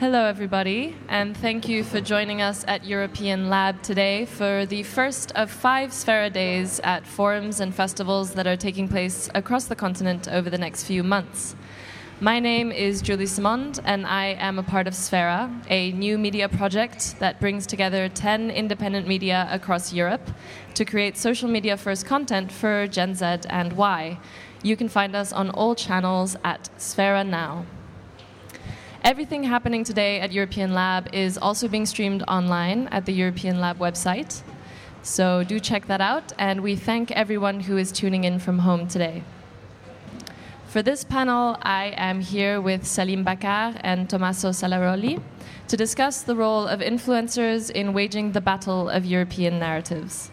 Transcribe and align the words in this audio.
Hello, 0.00 0.26
everybody, 0.26 0.94
and 1.08 1.36
thank 1.36 1.68
you 1.68 1.82
for 1.82 2.00
joining 2.00 2.40
us 2.40 2.64
at 2.68 2.86
European 2.86 3.50
Lab 3.50 3.82
today 3.82 4.26
for 4.26 4.64
the 4.64 4.84
first 4.84 5.32
of 5.32 5.50
five 5.50 5.90
Sfera 5.90 6.32
days 6.32 6.78
at 6.84 7.04
forums 7.04 7.58
and 7.58 7.74
festivals 7.74 8.34
that 8.34 8.46
are 8.46 8.56
taking 8.56 8.86
place 8.86 9.28
across 9.34 9.64
the 9.64 9.74
continent 9.74 10.28
over 10.28 10.50
the 10.50 10.56
next 10.56 10.84
few 10.84 11.02
months. 11.02 11.56
My 12.20 12.38
name 12.38 12.70
is 12.70 13.02
Julie 13.02 13.26
Simond, 13.26 13.80
and 13.84 14.06
I 14.06 14.36
am 14.38 14.60
a 14.60 14.62
part 14.62 14.86
of 14.86 14.94
Sfera, 14.94 15.50
a 15.68 15.90
new 15.90 16.16
media 16.16 16.48
project 16.48 17.18
that 17.18 17.40
brings 17.40 17.66
together 17.66 18.08
10 18.08 18.52
independent 18.52 19.08
media 19.08 19.48
across 19.50 19.92
Europe 19.92 20.30
to 20.74 20.84
create 20.84 21.16
social 21.16 21.48
media 21.48 21.76
first 21.76 22.06
content 22.06 22.52
for 22.52 22.86
Gen 22.86 23.16
Z 23.16 23.24
and 23.50 23.72
Y. 23.72 24.16
You 24.62 24.76
can 24.76 24.88
find 24.88 25.16
us 25.16 25.32
on 25.32 25.50
all 25.50 25.74
channels 25.74 26.36
at 26.44 26.70
Sfera 26.78 27.26
Now. 27.26 27.66
Everything 29.08 29.42
happening 29.42 29.84
today 29.84 30.20
at 30.20 30.32
European 30.32 30.74
Lab 30.74 31.08
is 31.14 31.38
also 31.38 31.66
being 31.66 31.86
streamed 31.86 32.22
online 32.28 32.88
at 32.88 33.06
the 33.06 33.12
European 33.14 33.58
Lab 33.58 33.78
website. 33.78 34.42
So 35.00 35.42
do 35.44 35.58
check 35.58 35.86
that 35.86 36.02
out, 36.02 36.34
and 36.36 36.60
we 36.60 36.76
thank 36.76 37.10
everyone 37.12 37.60
who 37.60 37.78
is 37.78 37.90
tuning 37.90 38.24
in 38.24 38.38
from 38.38 38.58
home 38.58 38.86
today. 38.86 39.22
For 40.66 40.82
this 40.82 41.04
panel, 41.04 41.56
I 41.62 41.94
am 41.96 42.20
here 42.20 42.60
with 42.60 42.86
Salim 42.86 43.24
Bakar 43.24 43.76
and 43.80 44.10
Tommaso 44.10 44.50
Salaroli 44.50 45.22
to 45.68 45.76
discuss 45.78 46.20
the 46.20 46.36
role 46.36 46.66
of 46.66 46.80
influencers 46.80 47.70
in 47.70 47.94
waging 47.94 48.32
the 48.32 48.42
battle 48.42 48.90
of 48.90 49.06
European 49.06 49.58
narratives. 49.58 50.30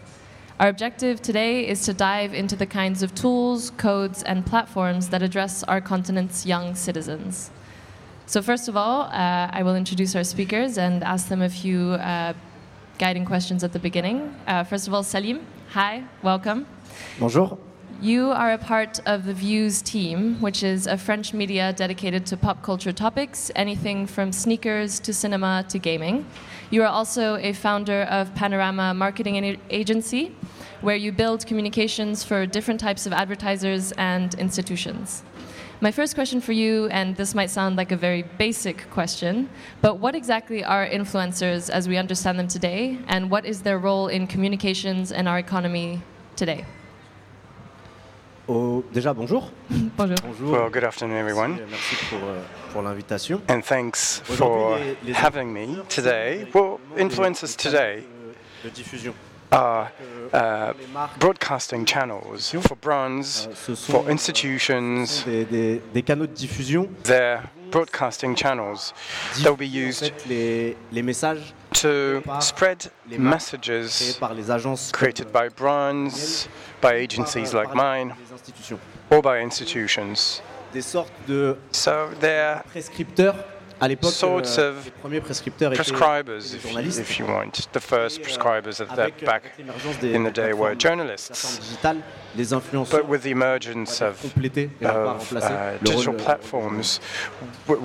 Our 0.60 0.68
objective 0.68 1.22
today 1.22 1.66
is 1.66 1.80
to 1.86 1.94
dive 1.94 2.34
into 2.34 2.56
the 2.56 2.66
kinds 2.66 3.02
of 3.02 3.14
tools, 3.14 3.70
codes, 3.78 4.22
and 4.22 4.44
platforms 4.44 5.08
that 5.08 5.22
address 5.22 5.62
our 5.62 5.80
continent's 5.80 6.44
young 6.44 6.74
citizens. 6.74 7.50
So, 8.28 8.42
first 8.42 8.66
of 8.66 8.76
all, 8.76 9.02
uh, 9.02 9.48
I 9.52 9.62
will 9.62 9.76
introduce 9.76 10.16
our 10.16 10.24
speakers 10.24 10.78
and 10.78 11.04
ask 11.04 11.28
them 11.28 11.42
a 11.42 11.48
few 11.48 11.92
uh, 11.92 12.32
guiding 12.98 13.24
questions 13.24 13.62
at 13.62 13.72
the 13.72 13.78
beginning. 13.78 14.34
Uh, 14.48 14.64
first 14.64 14.88
of 14.88 14.94
all, 14.94 15.04
Salim, 15.04 15.46
hi, 15.70 16.02
welcome. 16.24 16.66
Bonjour. 17.20 17.56
You 18.02 18.32
are 18.32 18.52
a 18.52 18.58
part 18.58 19.00
of 19.06 19.26
the 19.26 19.32
Views 19.32 19.80
team, 19.80 20.40
which 20.40 20.64
is 20.64 20.88
a 20.88 20.98
French 20.98 21.32
media 21.32 21.72
dedicated 21.72 22.26
to 22.26 22.36
pop 22.36 22.64
culture 22.64 22.92
topics, 22.92 23.52
anything 23.54 24.08
from 24.08 24.32
sneakers 24.32 24.98
to 25.00 25.14
cinema 25.14 25.64
to 25.68 25.78
gaming. 25.78 26.26
You 26.70 26.82
are 26.82 26.88
also 26.88 27.36
a 27.36 27.52
founder 27.52 28.02
of 28.02 28.34
Panorama 28.34 28.92
Marketing 28.92 29.56
Agency, 29.70 30.34
where 30.80 30.96
you 30.96 31.12
build 31.12 31.46
communications 31.46 32.24
for 32.24 32.44
different 32.44 32.80
types 32.80 33.06
of 33.06 33.12
advertisers 33.12 33.92
and 33.92 34.34
institutions. 34.34 35.22
My 35.82 35.92
first 35.92 36.14
question 36.14 36.40
for 36.40 36.52
you, 36.52 36.86
and 36.86 37.14
this 37.16 37.34
might 37.34 37.50
sound 37.50 37.76
like 37.76 37.92
a 37.92 37.96
very 37.96 38.22
basic 38.38 38.88
question, 38.90 39.50
but 39.82 39.98
what 39.98 40.14
exactly 40.14 40.64
are 40.64 40.86
influencers 40.86 41.68
as 41.68 41.86
we 41.86 41.98
understand 41.98 42.38
them 42.38 42.48
today, 42.48 42.98
and 43.08 43.30
what 43.30 43.44
is 43.44 43.60
their 43.60 43.78
role 43.78 44.08
in 44.08 44.26
communications 44.26 45.12
and 45.12 45.28
our 45.28 45.38
economy 45.38 46.00
today? 46.34 46.64
Oh, 48.48 48.82
déjà, 48.90 49.14
bonjour. 49.14 49.50
bonjour. 49.98 50.16
bonjour. 50.22 50.50
Well, 50.50 50.70
good 50.70 50.84
afternoon, 50.84 51.18
everyone. 51.18 51.60
Merci 51.68 51.96
pour, 52.08 52.20
euh, 52.22 52.42
pour 52.72 52.82
l'invitation. 52.82 53.42
And 53.48 53.62
thanks 53.62 54.20
for 54.24 54.78
having 55.12 55.52
me 55.52 55.82
today. 55.90 56.46
Well, 56.54 56.80
influencers 56.96 57.54
today 57.54 58.04
euh, 58.64 58.70
are 59.56 59.90
uh, 60.32 60.72
broadcasting 61.18 61.84
channels 61.86 62.50
for 62.50 62.76
brands, 62.76 63.48
euh, 63.48 63.74
for 63.74 64.08
institutions. 64.10 65.24
Des, 65.24 65.44
des, 65.44 65.80
des 65.94 66.02
canaux 66.02 66.26
de 66.26 66.34
diffusion. 66.34 66.88
They're 67.04 67.42
broadcasting 67.70 68.34
channels 68.36 68.92
that 69.42 69.50
will 69.50 69.56
be 69.56 69.66
used 69.66 70.12
to 71.72 72.22
spread 72.40 72.90
messages 73.18 74.18
created 74.92 75.32
by 75.32 75.48
brands, 75.48 76.48
by 76.80 76.94
agencies 76.94 77.52
like 77.52 77.74
mine, 77.74 78.14
or 79.10 79.22
by 79.22 79.40
institutions. 79.40 80.42
So 81.72 82.10
they're 82.20 82.62
À 83.78 83.88
l'époque, 83.88 84.12
sorts 84.12 84.58
euh, 84.58 84.70
of 84.70 84.84
les 84.86 84.90
premiers 84.90 85.20
prescripteurs 85.20 85.72
prescribers, 85.72 86.38
étaient 86.38 86.56
if, 86.56 86.62
des 86.62 86.68
journalistes. 86.68 87.00
if 87.00 87.18
you 87.18 87.26
want. 87.26 87.68
The 87.72 87.80
first 87.80 88.18
euh, 88.18 88.22
prescribers 88.22 88.80
of 88.80 88.88
that 88.96 89.12
euh, 89.22 89.26
back 89.26 89.52
des, 90.00 90.14
in 90.14 90.24
the 90.24 90.32
day 90.32 90.54
were 90.54 90.74
journalists. 90.78 91.60
digitales, 91.60 91.98
les 92.36 92.54
influenceurs 92.54 93.02
But 93.02 93.08
with 93.08 93.22
the 93.22 93.30
emergence 93.30 94.00
of, 94.00 94.22
complété 94.22 94.70
et 94.80 94.84
non 94.84 94.92
pas 94.92 95.16
of 95.16 95.32
uh, 95.32 95.78
digital 95.82 96.14
euh, 96.14 96.24
platforms, 96.24 97.00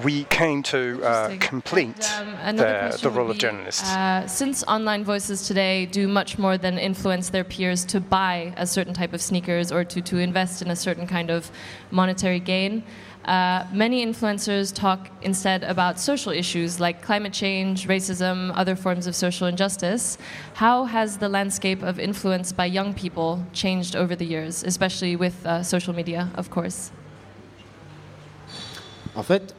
we 0.04 0.26
came 0.30 0.64
to 0.64 1.02
uh, 1.04 1.38
complete 1.40 2.10
And, 2.44 2.58
um, 2.60 2.92
the, 2.92 2.98
the 3.02 3.10
role 3.10 3.28
would 3.28 3.32
of 3.32 3.38
be, 3.38 3.40
journalists. 3.40 3.92
Uh, 3.92 4.26
since 4.28 4.64
online 4.68 5.04
voices 5.04 5.46
today 5.46 5.88
do 5.88 6.08
much 6.08 6.38
more 6.38 6.58
than 6.58 6.78
influence 6.78 7.30
their 7.32 7.44
peers 7.44 7.84
to 7.86 8.00
buy 8.00 8.54
a 8.56 8.66
certain 8.66 8.94
type 8.94 9.14
of 9.14 9.22
sneakers 9.22 9.74
or 9.74 9.84
to, 9.84 10.02
to 10.02 10.20
invest 10.20 10.62
in 10.62 10.70
a 10.70 10.76
certain 10.76 11.06
kind 11.06 11.30
of 11.30 11.52
monetary 11.92 12.40
gain, 12.40 12.84
uh, 13.26 13.66
many 13.72 14.04
influencers 14.06 14.74
talk 14.74 15.10
instead 15.22 15.64
about 15.64 16.00
social 16.00 16.32
issues 16.32 16.80
like 16.80 17.02
climate 17.02 17.34
change, 17.34 17.88
racism, 17.88 18.52
other 18.56 18.76
forms 18.76 19.06
of 19.08 19.16
social 19.16 19.48
injustice. 19.48 20.18
How 20.56 20.86
has 20.86 21.18
the 21.18 21.30
landscape 21.30 21.84
of 21.84 22.00
influence 22.00 22.52
by 22.52 22.66
young 22.66 22.94
people 22.94 23.44
changed 23.54 23.96
over 23.96 24.16
the 24.16 24.26
years, 24.26 24.64
especially 24.64 25.16
with 25.16 25.46
uh, 25.46 25.62
social 25.64 25.94
media, 25.94 26.30
of 26.36 26.50
course? 26.50 26.92
En 29.16 29.24
fait, 29.24 29.54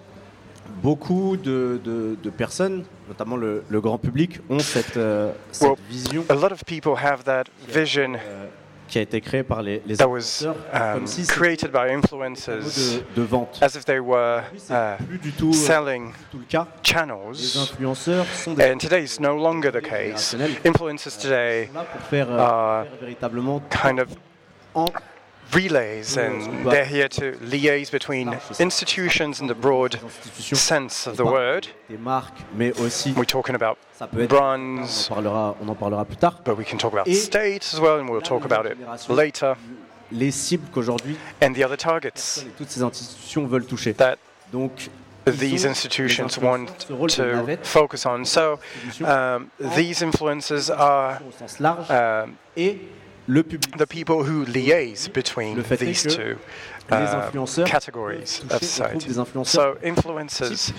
beaucoup 0.83 1.37
de, 1.37 1.79
de- 1.85 2.17
de 2.23 2.31
personnes, 2.31 2.85
notamment 3.07 3.37
le, 3.37 3.63
le 3.69 3.81
grand 3.81 3.99
public, 3.99 4.41
ont 4.49 4.59
cette, 4.61 4.97
euh, 4.97 5.33
cette 5.53 5.69
Well, 5.69 5.77
vision 5.91 6.25
A 6.31 6.35
lot 6.35 6.53
of 6.53 6.65
people 6.65 6.97
have 6.97 7.25
that 7.25 7.45
vision 7.69 8.15
euh, 8.17 8.47
qui 8.93 8.99
a 8.99 9.03
été 9.03 9.23
créée 9.23 9.43
par 9.43 9.63
les, 9.63 9.81
was 10.05 10.45
um, 10.45 10.55
comme 10.93 11.07
si 11.07 11.25
c'était 11.25 11.35
created 11.35 11.73
by 11.73 11.91
influencers 11.95 13.03
de, 13.17 13.21
de 13.21 13.23
vente. 13.23 13.59
as 13.63 13.75
if 13.75 13.87
they 13.87 13.99
were 13.99 14.43
uh, 14.69 15.03
plus 15.03 15.19
du 15.19 15.33
tout, 15.33 15.49
euh, 15.49 15.53
selling 15.55 16.13
tout 16.31 16.39
le 16.41 16.45
cas. 16.45 16.67
Les 16.85 16.91
channels. 16.93 17.57
influenceurs 17.57 18.27
sont 18.27 18.53
des 18.53 18.71
And 18.71 18.77
today 18.77 19.03
is 19.03 19.19
no 19.19 19.35
longer 19.35 19.71
the 19.73 19.81
case. 19.81 20.37
Influencers 20.63 21.17
today 21.19 21.71
pour 21.73 22.03
faire, 22.03 22.31
euh, 22.31 22.39
are 22.39 22.85
faire 22.85 22.97
véritablement 23.01 23.63
kind 23.71 23.99
of 23.99 24.09
en 24.75 24.85
relays 25.55 26.17
and 26.17 26.65
they're 26.71 26.85
here 26.85 27.09
to 27.09 27.33
liaise 27.41 27.91
between 27.91 28.35
institutions 28.59 29.41
in 29.41 29.47
the 29.47 29.55
broad 29.55 29.99
sense 30.39 31.07
of 31.07 31.17
the 31.17 31.25
word. 31.25 31.67
des 31.89 31.99
marques, 31.99 32.39
mais 32.57 32.73
aussi 32.81 33.13
We're 33.17 33.25
talking 33.27 33.55
about 33.55 33.79
brands, 34.29 35.09
on 35.11 35.19
en 35.19 35.23
parlera, 35.23 35.57
on 35.63 35.69
en 35.69 35.75
parlera 35.75 36.05
plus 36.05 36.17
tard. 36.17 36.43
but 36.45 36.57
we 36.57 36.65
can 36.65 36.79
talk 36.79 36.93
about 36.93 37.07
states 37.15 37.75
as 37.75 37.81
well, 37.81 37.99
and 37.99 38.09
we'll 38.09 38.21
talk 38.23 38.45
about 38.45 38.67
it 38.67 38.77
later. 39.09 39.57
Les 40.11 40.31
cibles 40.31 40.69
qu'aujourd'hui 40.73 41.17
And 41.41 41.55
the 41.55 41.65
other 41.65 41.77
targets 41.77 42.45
toutes 42.59 42.71
ces 42.71 42.83
institutions 42.83 43.47
veulent 43.49 43.67
toucher. 43.67 43.95
that 43.95 44.19
these 45.25 45.65
institutions 45.65 46.39
want 46.39 46.67
ce 46.79 46.93
rôle 46.93 47.09
de 47.09 47.57
to 47.57 47.65
focus 47.65 48.05
on. 48.07 48.25
So 48.25 48.59
um, 49.05 49.51
these 49.77 50.03
influences 50.03 50.69
are 50.71 51.21
um, 51.89 52.37
le 53.29 53.43
public. 53.43 53.77
the 53.77 53.87
people 53.87 54.25
who 54.25 54.45
liaise 54.45 55.09
between 55.13 55.63
these 55.79 56.03
two 56.03 56.37
uh, 56.91 57.31
categories 57.67 58.41
of 58.45 58.53
au 58.53 58.59
society. 58.59 58.91
groupe 58.99 59.07
des 59.09 59.19
influenceurs 59.19 59.77
So 59.81 59.87
influencers 59.87 60.73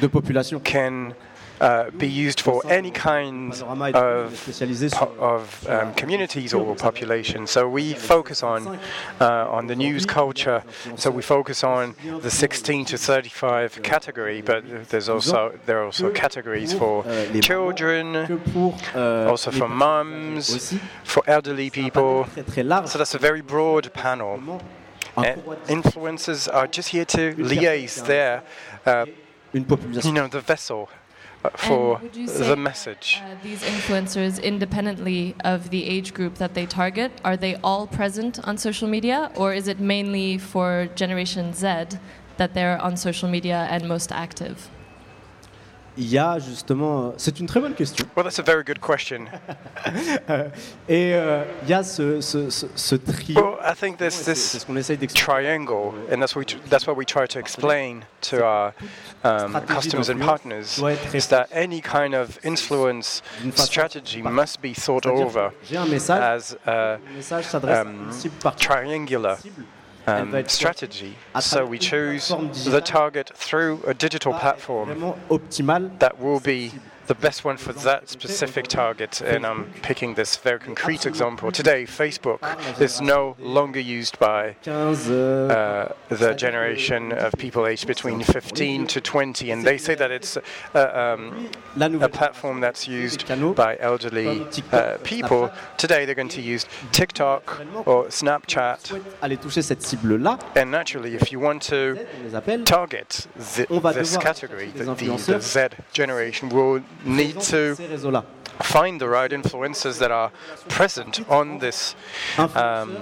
de 0.00 0.06
population. 0.08 0.60
can 0.60 1.12
uh, 1.60 1.90
be 1.96 2.06
used 2.06 2.40
for 2.40 2.62
any 2.68 2.90
kind 2.90 3.52
of 3.94 4.32
spécialisé 4.34 4.90
po- 4.90 5.06
sur 5.06 5.20
of 5.20 5.66
um, 5.68 5.92
communities 5.94 6.54
or 6.54 6.74
populations. 6.76 7.50
So 7.50 7.68
we 7.68 7.94
focus 7.94 8.42
on 8.42 8.78
uh, 9.20 9.46
on 9.50 9.66
the 9.66 9.76
news 9.76 10.06
culture. 10.06 10.62
So 10.96 11.10
we 11.10 11.22
focus 11.22 11.64
on 11.64 11.94
the 12.22 12.30
16 12.30 12.84
to 12.86 12.96
35 12.98 13.82
category, 13.82 14.42
but 14.42 14.62
there's 14.88 15.08
also 15.08 15.52
there 15.66 15.78
are 15.78 15.86
also 15.86 16.10
categories 16.10 16.72
for 16.72 17.04
euh, 17.06 17.40
children, 17.40 18.16
euh, 18.94 19.26
also 19.28 19.50
for 19.50 19.68
mums, 19.68 20.74
for 21.04 21.22
elderly 21.26 21.70
people. 21.70 22.24
Très 22.34 22.44
très 22.44 22.62
large. 22.64 22.88
So 22.88 22.98
that's 22.98 23.14
a 23.14 23.18
very 23.18 23.42
broad 23.42 23.92
panel. 23.92 24.40
And 25.16 25.42
influencers 25.66 26.48
are 26.52 26.68
just 26.68 26.90
here 26.90 27.04
to 27.06 27.34
liaise 27.34 28.04
there. 28.06 28.42
Uh, 28.86 29.06
you 29.52 30.12
know, 30.12 30.28
the 30.28 30.40
vessel 30.40 30.88
uh, 30.92 30.97
for 31.56 32.00
you 32.12 32.26
say 32.26 32.48
the 32.48 32.56
message. 32.56 33.20
Uh, 33.22 33.34
these 33.42 33.62
influencers, 33.62 34.42
independently 34.42 35.34
of 35.44 35.70
the 35.70 35.84
age 35.86 36.14
group 36.14 36.36
that 36.36 36.54
they 36.54 36.66
target, 36.66 37.12
are 37.24 37.36
they 37.36 37.54
all 37.56 37.86
present 37.86 38.46
on 38.46 38.58
social 38.58 38.88
media, 38.88 39.30
or 39.36 39.52
is 39.52 39.68
it 39.68 39.78
mainly 39.80 40.38
for 40.38 40.88
Generation 40.94 41.52
Z 41.52 41.98
that 42.36 42.54
they're 42.54 42.80
on 42.80 42.96
social 42.96 43.28
media 43.28 43.66
and 43.70 43.88
most 43.88 44.12
active? 44.12 44.70
Il 45.98 46.08
y 46.08 46.18
a 46.18 46.38
justement. 46.38 47.12
C'est 47.16 47.40
une 47.40 47.46
très 47.46 47.60
bonne 47.60 47.74
question. 47.74 48.06
Well, 48.16 48.24
that's 48.24 48.38
a 48.38 48.42
very 48.42 48.62
good 48.62 48.78
question. 48.80 49.26
Et 50.88 51.12
euh, 51.14 51.44
il 51.64 51.68
y 51.68 51.74
a 51.74 51.82
ce, 51.82 52.20
ce, 52.20 52.48
ce, 52.50 52.66
ce 52.74 52.94
trio. 52.94 53.40
Well, 53.40 53.58
I 53.62 53.74
think 53.74 53.98
there's 53.98 54.24
this 54.24 54.58
ce 54.58 54.64
qu'on 54.64 54.76
essaye 54.76 54.96
d'expliquer. 54.96 55.24
triangle, 55.24 55.94
and 56.10 56.20
that's 56.20 56.34
what 56.36 56.46
we, 56.46 56.60
that's 56.70 56.86
what 56.86 56.96
we 56.96 57.04
try 57.04 57.26
to 57.26 57.38
explain 57.38 58.04
to 58.22 58.44
our 58.44 58.72
um, 59.24 59.52
customers 59.66 60.08
and 60.08 60.20
partners. 60.20 60.80
Is 61.12 61.26
that 61.28 61.48
any 61.52 61.80
kind 61.80 62.14
of 62.14 62.38
influence 62.44 63.22
strategy 63.54 64.22
must 64.22 64.62
be 64.62 64.72
thought 64.72 65.06
over 65.06 65.52
J'ai 65.64 65.76
un 65.76 65.86
message. 65.90 66.20
as 66.20 66.56
a 66.66 66.98
um, 67.66 68.10
triangular. 68.56 69.36
Um, 70.08 70.48
strategy. 70.48 71.16
So 71.40 71.66
we 71.66 71.78
choose 71.78 72.28
the 72.64 72.80
target 72.80 73.30
through 73.34 73.82
a 73.86 73.94
digital 73.94 74.32
platform 74.32 75.14
that 75.98 76.18
will 76.18 76.40
be 76.40 76.72
the 77.08 77.14
best 77.14 77.44
one 77.44 77.56
for 77.56 77.72
that 77.72 78.08
specific 78.08 78.68
target. 78.68 79.20
And 79.22 79.44
I'm 79.44 79.72
picking 79.82 80.14
this 80.14 80.36
very 80.36 80.60
concrete 80.60 81.06
example. 81.06 81.50
Today, 81.50 81.84
Facebook 81.84 82.40
is 82.80 83.00
no 83.00 83.34
longer 83.40 83.80
used 83.80 84.18
by 84.18 84.56
15. 84.62 85.14
uh, 85.14 85.92
the 86.10 86.34
generation 86.34 87.12
of 87.12 87.32
people 87.38 87.66
aged 87.66 87.86
between 87.86 88.22
15 88.22 88.86
to 88.88 89.00
20, 89.00 89.50
and 89.50 89.64
they 89.64 89.78
say 89.78 89.94
that 89.94 90.10
it's 90.10 90.36
uh, 90.36 90.42
um, 90.74 91.48
a 91.80 92.08
platform 92.08 92.60
that's 92.60 92.86
used 92.86 93.26
by 93.56 93.76
elderly 93.80 94.46
uh, 94.72 94.98
people. 95.02 95.50
Today, 95.78 96.04
they're 96.04 96.14
going 96.14 96.28
to 96.28 96.42
use 96.42 96.66
TikTok 96.92 97.60
or 97.86 98.06
Snapchat, 98.08 98.80
and 100.54 100.70
naturally, 100.70 101.14
if 101.14 101.32
you 101.32 101.40
want 101.40 101.62
to 101.62 102.06
target 102.64 103.26
the, 103.34 103.92
this 103.94 104.16
category, 104.18 104.70
the, 104.72 104.84
the, 104.94 105.16
the 105.16 105.40
Z 105.40 105.68
generation, 105.92 106.50
will 106.50 106.82
need 107.04 107.34
to 107.34 107.40
sur 107.40 107.76
ces 107.76 107.86
réseaux-là. 107.86 108.24
find 108.62 109.00
the 109.00 109.08
right 109.08 109.30
influencers 109.30 109.98
that 109.98 110.10
are 110.10 110.30
present 110.68 111.20
on 111.28 111.58
this 111.58 111.94
um, 112.38 112.96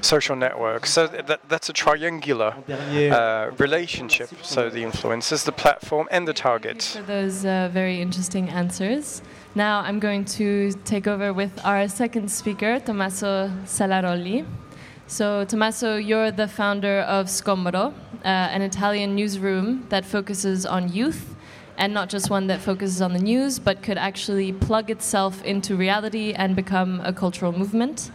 social 0.00 0.36
network. 0.36 0.86
So 0.86 1.06
that, 1.06 1.40
that's 1.48 1.68
a 1.68 1.72
triangular 1.72 2.54
uh, 2.68 3.50
relationship. 3.58 4.30
So 4.42 4.68
the 4.70 4.82
influencers, 4.82 5.44
the 5.44 5.52
platform, 5.52 6.08
and 6.10 6.26
the 6.26 6.32
target. 6.32 6.82
for 6.82 7.02
those 7.02 7.44
uh, 7.44 7.70
very 7.72 8.00
interesting 8.00 8.48
answers. 8.48 9.22
Now 9.54 9.80
I'm 9.80 9.98
going 9.98 10.24
to 10.36 10.72
take 10.84 11.06
over 11.06 11.32
with 11.32 11.52
our 11.64 11.88
second 11.88 12.30
speaker, 12.30 12.80
Tommaso 12.80 13.50
Salaroli. 13.64 14.44
So, 15.10 15.46
Tommaso, 15.46 15.96
you're 15.96 16.30
the 16.30 16.46
founder 16.46 17.00
of 17.00 17.28
Scomodo, 17.28 17.94
uh, 18.26 18.28
an 18.28 18.60
Italian 18.60 19.14
newsroom 19.14 19.86
that 19.88 20.04
focuses 20.04 20.66
on 20.66 20.92
youth, 20.92 21.34
and 21.78 21.94
not 21.94 22.10
just 22.10 22.28
one 22.28 22.48
that 22.48 22.60
focuses 22.60 23.00
on 23.00 23.14
the 23.14 23.18
news, 23.18 23.58
but 23.58 23.82
could 23.82 23.96
actually 23.96 24.52
plug 24.52 24.90
itself 24.90 25.42
into 25.44 25.76
reality 25.76 26.34
and 26.34 26.54
become 26.54 27.00
a 27.04 27.12
cultural 27.12 27.52
movement. 27.52 28.10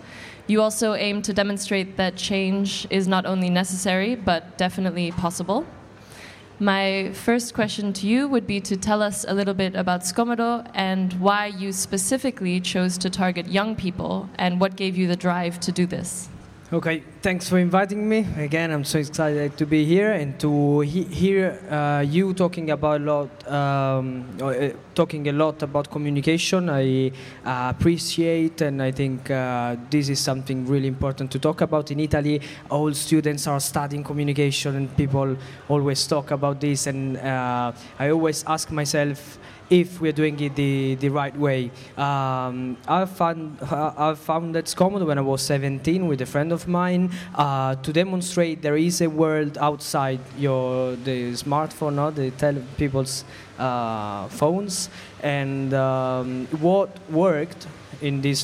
You 0.46 0.62
also 0.62 0.94
aim 0.94 1.22
to 1.22 1.34
demonstrate 1.34 1.96
that 1.96 2.18
change 2.18 2.86
is 2.90 3.08
not 3.08 3.26
only 3.26 3.50
necessary, 3.50 4.16
but 4.16 4.58
definitely 4.58 5.12
possible. 5.12 5.66
My 6.60 7.12
first 7.14 7.54
question 7.54 7.94
to 7.94 8.08
you 8.08 8.28
would 8.28 8.46
be 8.46 8.60
to 8.62 8.78
tell 8.78 9.02
us 9.02 9.26
a 9.28 9.34
little 9.34 9.54
bit 9.54 9.76
about 9.76 10.02
Scomodo 10.02 10.70
and 10.74 11.14
why 11.14 11.48
you 11.48 11.72
specifically 11.72 12.60
chose 12.60 12.98
to 13.00 13.10
target 13.10 13.48
young 13.48 13.76
people 13.76 14.30
and 14.36 14.60
what 14.60 14.76
gave 14.76 14.98
you 14.98 15.08
the 15.08 15.16
drive 15.16 15.60
to 15.62 15.72
do 15.72 15.86
this. 15.86 16.30
Okay, 16.74 17.04
thanks 17.22 17.48
for 17.48 17.60
inviting 17.60 18.10
me. 18.10 18.26
Again, 18.36 18.72
I'm 18.72 18.84
so 18.84 18.98
excited 18.98 19.56
to 19.58 19.66
be 19.68 19.86
here 19.86 20.12
and 20.14 20.40
to 20.40 20.80
he- 20.80 21.04
hear 21.04 21.60
uh, 21.70 22.02
you 22.02 22.34
talking 22.34 22.72
about 22.72 23.00
a 23.00 23.04
lot, 23.04 23.48
um, 23.48 24.26
uh, 24.42 24.70
talking 24.96 25.28
a 25.28 25.34
lot 25.34 25.62
about 25.62 25.92
communication. 25.92 26.72
I 26.72 27.12
uh, 27.46 27.72
appreciate, 27.78 28.62
and 28.62 28.82
I 28.82 28.90
think 28.90 29.30
uh, 29.30 29.76
this 29.92 30.10
is 30.10 30.20
something 30.20 30.66
really 30.66 30.88
important 30.88 31.30
to 31.34 31.38
talk 31.38 31.62
about. 31.62 31.92
In 31.92 32.00
Italy, 32.00 32.42
all 32.72 32.92
students 32.96 33.46
are 33.46 33.60
studying 33.60 34.04
communication, 34.04 34.76
and 34.76 34.98
people 34.98 35.38
always 35.70 36.08
talk 36.08 36.32
about 36.32 36.60
this. 36.60 36.88
And 36.88 37.18
uh, 37.18 37.72
I 38.00 38.10
always 38.10 38.44
ask 38.48 38.72
myself 38.72 39.38
if 39.74 40.00
we're 40.00 40.12
doing 40.12 40.40
it 40.40 40.56
the, 40.56 40.96
the 40.96 41.10
right 41.10 41.36
way. 41.36 41.72
Um, 41.98 42.78
I 42.88 43.06
found 43.06 43.58
I 43.72 44.14
found 44.14 44.54
that 44.56 44.66
Scomodo 44.66 45.06
when 45.08 45.18
I 45.18 45.22
was 45.22 45.42
17 45.42 46.08
with 46.08 46.22
a 46.22 46.28
friend 46.28 46.52
of 46.52 46.68
mine 46.68 47.12
uh, 47.34 47.76
to 47.76 47.92
demonstrate 47.92 48.62
there 48.62 48.78
is 48.78 49.02
a 49.02 49.10
world 49.10 49.58
outside 49.58 50.20
your 50.38 50.96
the 50.96 51.32
smartphone 51.34 52.00
or 52.00 52.12
the 52.12 52.30
tele- 52.32 52.64
people's 52.78 53.26
uh, 53.58 54.28
phones, 54.28 54.90
and 55.22 55.74
um, 55.74 56.46
what 56.62 56.90
worked 57.10 57.66
in 58.02 58.22
these 58.22 58.44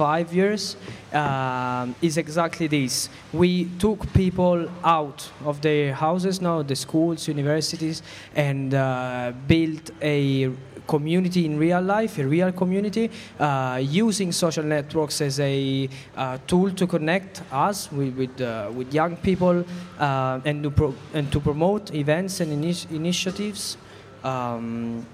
five 0.00 0.32
years 0.32 0.76
um, 1.12 1.94
is 2.00 2.16
exactly 2.16 2.66
this. 2.66 3.10
We 3.34 3.66
took 3.78 4.00
people 4.14 4.58
out 4.82 5.30
of 5.44 5.60
their 5.60 5.92
houses 5.92 6.40
now, 6.40 6.62
the 6.62 6.74
schools, 6.74 7.28
universities, 7.28 8.02
and 8.34 8.72
uh, 8.72 9.32
built 9.46 9.90
a 10.00 10.50
community 10.86 11.44
in 11.44 11.58
real 11.58 11.82
life, 11.82 12.18
a 12.18 12.26
real 12.26 12.50
community, 12.50 13.10
uh, 13.38 13.78
using 13.82 14.32
social 14.32 14.64
networks 14.64 15.20
as 15.20 15.38
a 15.38 15.88
uh, 16.16 16.38
tool 16.46 16.70
to 16.80 16.86
connect 16.86 17.42
us 17.52 17.92
with 17.92 18.14
with, 18.20 18.40
uh, 18.40 18.70
with 18.78 18.88
young 19.00 19.16
people 19.28 19.56
uh, 19.98 20.48
and 20.48 20.62
to 20.62 20.70
pro- 20.70 20.96
and 21.12 21.30
to 21.30 21.38
promote 21.40 21.94
events 21.94 22.40
and 22.40 22.50
initi- 22.56 22.90
initiatives. 22.90 23.76
Um, 24.24 25.04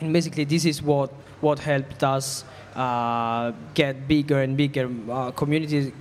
and 0.00 0.12
basically, 0.12 0.44
this 0.44 0.64
is 0.64 0.80
what 0.80 1.10
what 1.40 1.58
helped 1.58 2.02
us 2.16 2.44
uh, 2.78 3.52
get 3.74 4.06
bigger 4.06 4.40
and 4.40 4.56
bigger. 4.56 4.88
Uh, 5.10 5.30
community 5.32 5.92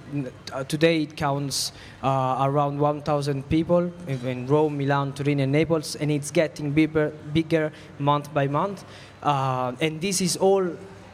uh, 0.54 0.64
today 0.66 1.02
it 1.04 1.18
counts 1.18 1.72
uh, 2.04 2.38
around 2.48 2.80
1,000 2.80 3.50
people 3.50 3.92
in- 4.08 4.28
in 4.28 4.48
Rome, 4.48 4.78
Milan, 4.78 5.14
Turin, 5.14 5.40
and 5.40 5.52
Naples, 5.52 5.96
and 5.96 6.12
it's 6.12 6.30
getting 6.32 6.72
bigger, 6.72 7.12
bigger 7.34 7.72
month 8.00 8.32
by 8.34 8.48
month. 8.48 8.86
Uh, 9.24 9.74
and 9.82 10.00
this 10.00 10.22
is 10.22 10.38
all 10.38 10.66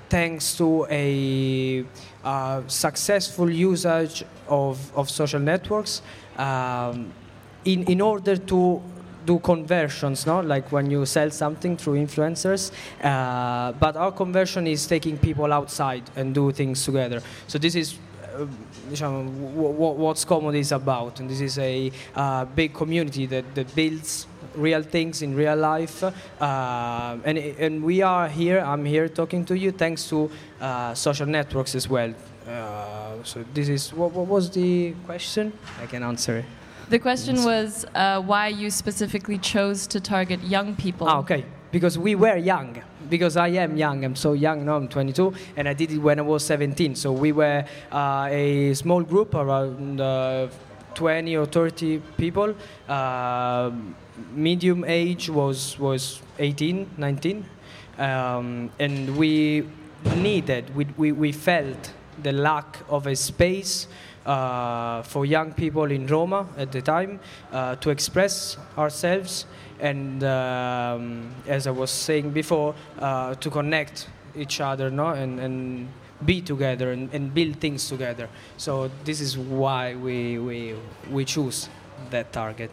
thanks 0.10 0.58
to 0.58 0.86
a 0.90 1.86
uh, 2.24 2.62
successful 2.68 3.50
usage 3.50 4.24
of, 4.48 4.78
of 4.96 5.10
social 5.10 5.40
networks 5.40 6.02
um, 6.38 7.12
in, 7.66 7.84
in 7.86 8.02
order 8.02 8.36
to 8.36 8.82
do 9.26 9.40
conversions, 9.40 10.26
no? 10.26 10.42
like 10.42 10.72
when 10.72 10.90
you 10.90 11.06
sell 11.06 11.30
something 11.32 11.78
through 11.78 11.96
influencers. 11.96 12.72
Uh, 13.02 13.72
but 13.74 13.96
our 13.96 14.12
conversion 14.12 14.68
is 14.68 14.86
taking 14.88 15.18
people 15.18 15.52
outside 15.52 16.04
and 16.16 16.34
do 16.34 16.52
things 16.52 16.84
together. 16.84 17.22
So 17.48 17.58
this 17.58 17.76
is 17.76 17.96
uh, 18.36 18.46
diciamo, 18.90 19.24
wh- 19.30 19.76
wh- 19.76 19.98
what 20.00 20.18
Scomodo 20.18 20.58
is 20.58 20.72
about, 20.72 21.20
and 21.20 21.30
this 21.30 21.42
is 21.42 21.58
a 21.60 21.92
uh, 22.16 22.46
big 22.46 22.74
community 22.74 23.26
that, 23.28 23.56
that 23.56 23.74
builds 23.76 24.28
real 24.56 24.84
things 24.84 25.22
in 25.22 25.36
real 25.36 25.56
life. 25.56 26.04
Uh, 26.04 27.18
and, 27.24 27.38
and 27.38 27.84
we 27.84 28.02
are 28.02 28.28
here, 28.28 28.60
I'm 28.60 28.86
here 28.86 29.08
talking 29.08 29.46
to 29.46 29.58
you 29.58 29.72
thanks 29.72 30.10
to 30.10 30.30
uh, 30.62 30.94
social 30.94 31.26
networks 31.28 31.76
as 31.76 31.88
well. 31.90 32.14
Uh, 32.48 33.24
so 33.24 33.44
this 33.54 33.70
is, 33.70 33.94
what, 33.94 34.12
what 34.12 34.28
was 34.28 34.50
the 34.50 34.94
question? 35.06 35.54
I 35.82 35.86
can 35.86 36.04
answer 36.04 36.38
it. 36.38 36.46
The 36.94 37.00
question 37.00 37.44
was 37.44 37.88
uh, 37.96 38.22
why 38.22 38.50
you 38.50 38.70
specifically 38.70 39.40
chose 39.40 39.88
to 39.88 40.00
target 40.00 40.44
young 40.44 40.76
people. 40.76 41.10
Ah, 41.10 41.18
okay. 41.22 41.44
Because 41.72 41.98
we 41.98 42.14
were 42.14 42.38
young. 42.38 42.84
Because 43.10 43.36
I 43.36 43.48
am 43.48 43.78
young. 43.78 44.06
I'm 44.06 44.16
so 44.16 44.34
young 44.34 44.64
now. 44.64 44.76
I'm 44.76 44.88
22, 44.88 45.34
and 45.58 45.68
I 45.68 45.74
did 45.74 45.92
it 45.92 45.98
when 45.98 46.20
I 46.20 46.22
was 46.22 46.46
17. 46.46 46.94
So 46.94 47.12
we 47.12 47.32
were 47.32 47.66
uh, 47.92 48.28
a 48.30 48.76
small 48.76 49.02
group 49.02 49.34
around 49.34 50.02
uh, 50.02 50.50
20 50.94 51.36
or 51.36 51.48
30 51.48 51.98
people. 52.16 52.54
Uh, 52.88 53.72
medium 54.32 54.86
age 54.86 55.32
was 55.32 55.80
was 55.80 56.22
18, 56.38 56.92
19, 56.98 57.44
um, 57.98 58.70
and 58.78 59.18
we 59.18 59.68
needed. 60.18 60.76
We, 60.76 60.86
we 60.96 61.12
we 61.12 61.32
felt 61.32 61.92
the 62.22 62.34
lack 62.34 62.78
of 62.88 63.08
a 63.08 63.16
space 63.16 63.88
for 65.04 65.26
young 65.26 65.54
people 65.54 65.92
in 65.92 66.08
Roma 66.08 66.48
at 66.58 66.72
the 66.72 66.82
time 66.82 67.20
uh, 67.52 67.76
to 67.78 67.90
express 67.90 68.58
ourselves 68.78 69.46
and, 69.80 70.24
um, 70.24 71.34
as 71.48 71.68
I 71.68 71.72
was 71.72 71.92
saying 71.92 72.32
before, 72.32 72.74
uh, 73.00 73.36
to 73.36 73.50
connect 73.50 74.08
each 74.36 74.62
other, 74.62 74.90
no, 74.90 75.10
and, 75.10 75.40
and 75.40 75.88
be 76.26 76.42
together 76.42 76.92
and, 76.92 77.14
and 77.14 77.34
build 77.34 77.60
things 77.60 77.88
together. 77.90 78.30
So 78.58 78.90
this 79.04 79.20
is 79.20 79.38
why 79.38 79.96
we 79.96 80.40
we 80.40 80.76
we 81.12 81.26
choose 81.26 81.70
that 82.12 82.32
target. 82.32 82.72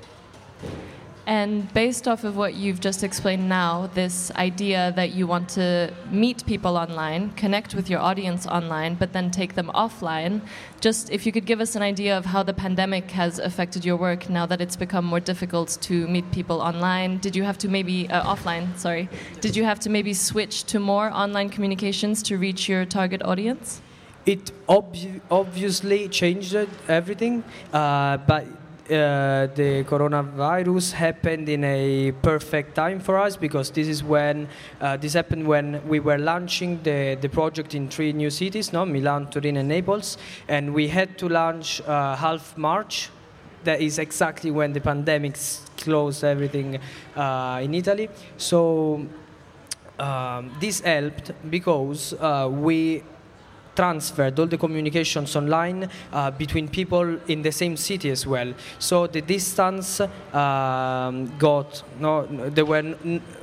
And 1.31 1.73
based 1.73 2.09
off 2.09 2.25
of 2.25 2.37
what 2.37 2.55
you've 2.55 2.81
just 2.81 3.05
explained 3.05 3.49
now, 3.49 3.89
this 3.95 4.33
idea 4.33 4.93
that 4.97 5.13
you 5.13 5.29
want 5.29 5.49
to 5.51 5.95
meet 6.11 6.45
people 6.45 6.77
online, 6.77 7.31
connect 7.35 7.73
with 7.73 7.89
your 7.89 8.01
audience 8.01 8.49
online, 8.49 8.97
but 8.97 9.13
then 9.13 9.31
take 9.31 9.55
them 9.55 9.71
offline, 9.73 10.41
just 10.81 11.09
if 11.13 11.25
you 11.25 11.31
could 11.31 11.47
give 11.47 11.61
us 11.61 11.77
an 11.77 11.83
idea 11.83 12.19
of 12.19 12.25
how 12.25 12.43
the 12.43 12.53
pandemic 12.53 13.13
has 13.13 13.39
affected 13.39 13.85
your 13.85 13.95
work 13.95 14.29
now 14.29 14.45
that 14.45 14.61
it's 14.61 14.75
become 14.75 15.05
more 15.05 15.21
difficult 15.21 15.79
to 15.83 16.09
meet 16.09 16.29
people 16.33 16.61
online. 16.61 17.19
Did 17.19 17.37
you 17.37 17.45
have 17.45 17.59
to 17.59 17.69
maybe, 17.69 18.11
uh, 18.11 18.25
offline, 18.35 18.77
sorry, 18.77 19.09
did 19.41 19.55
you 19.55 19.63
have 19.63 19.79
to 19.81 19.89
maybe 19.89 20.13
switch 20.15 20.65
to 20.65 20.81
more 20.81 21.11
online 21.11 21.49
communications 21.49 22.25
to 22.25 22.39
reach 22.39 22.69
your 22.69 22.85
target 22.85 23.23
audience? 23.23 23.81
It 24.27 24.51
obvi- 24.69 25.21
obviously 25.31 26.09
changed 26.09 26.57
everything, 26.89 27.45
uh, 27.73 28.17
but 28.17 28.47
uh, 28.91 29.47
the 29.55 29.85
coronavirus 29.85 30.93
happened 30.93 31.49
in 31.49 31.63
a 31.65 32.13
perfect 32.23 32.75
time 32.75 32.99
for 32.99 33.19
us 33.19 33.37
because 33.37 33.71
this 33.71 33.87
is 33.87 34.03
when 34.03 34.49
uh, 34.81 34.97
this 34.97 35.15
happened 35.15 35.47
when 35.47 35.81
we 35.87 36.01
were 36.01 36.19
launching 36.19 36.83
the, 36.83 37.17
the 37.21 37.29
project 37.29 37.75
in 37.75 37.89
three 37.89 38.13
new 38.13 38.31
cities, 38.31 38.73
no, 38.73 38.85
Milan, 38.85 39.31
Turin, 39.31 39.57
and 39.57 39.69
Naples, 39.69 40.19
and 40.49 40.75
we 40.75 40.89
had 40.89 41.17
to 41.19 41.29
launch 41.29 41.81
uh, 41.83 42.17
half 42.17 42.57
March. 42.59 43.11
That 43.65 43.81
is 43.81 43.99
exactly 43.99 44.51
when 44.51 44.73
the 44.73 44.81
pandemic 44.81 45.37
closed 45.77 46.25
everything 46.25 46.79
uh, 47.15 47.61
in 47.63 47.75
Italy. 47.75 48.09
So 48.39 49.07
um, 49.99 50.51
this 50.61 50.81
helped 50.81 51.33
because 51.51 52.15
uh, 52.15 52.49
we 52.51 53.03
transferred 53.75 54.39
all 54.39 54.47
the 54.47 54.59
communications 54.59 55.37
online 55.37 55.89
uh, 56.13 56.31
between 56.31 56.69
people 56.69 57.19
in 57.29 57.43
the 57.43 57.53
same 57.53 57.77
city 57.77 58.11
as 58.11 58.27
well. 58.27 58.53
So 58.79 59.07
the 59.07 59.21
distance 59.21 60.01
um, 60.01 61.33
got 61.39 61.83
no, 61.99 62.27
there 62.27 62.65
were 62.65 62.95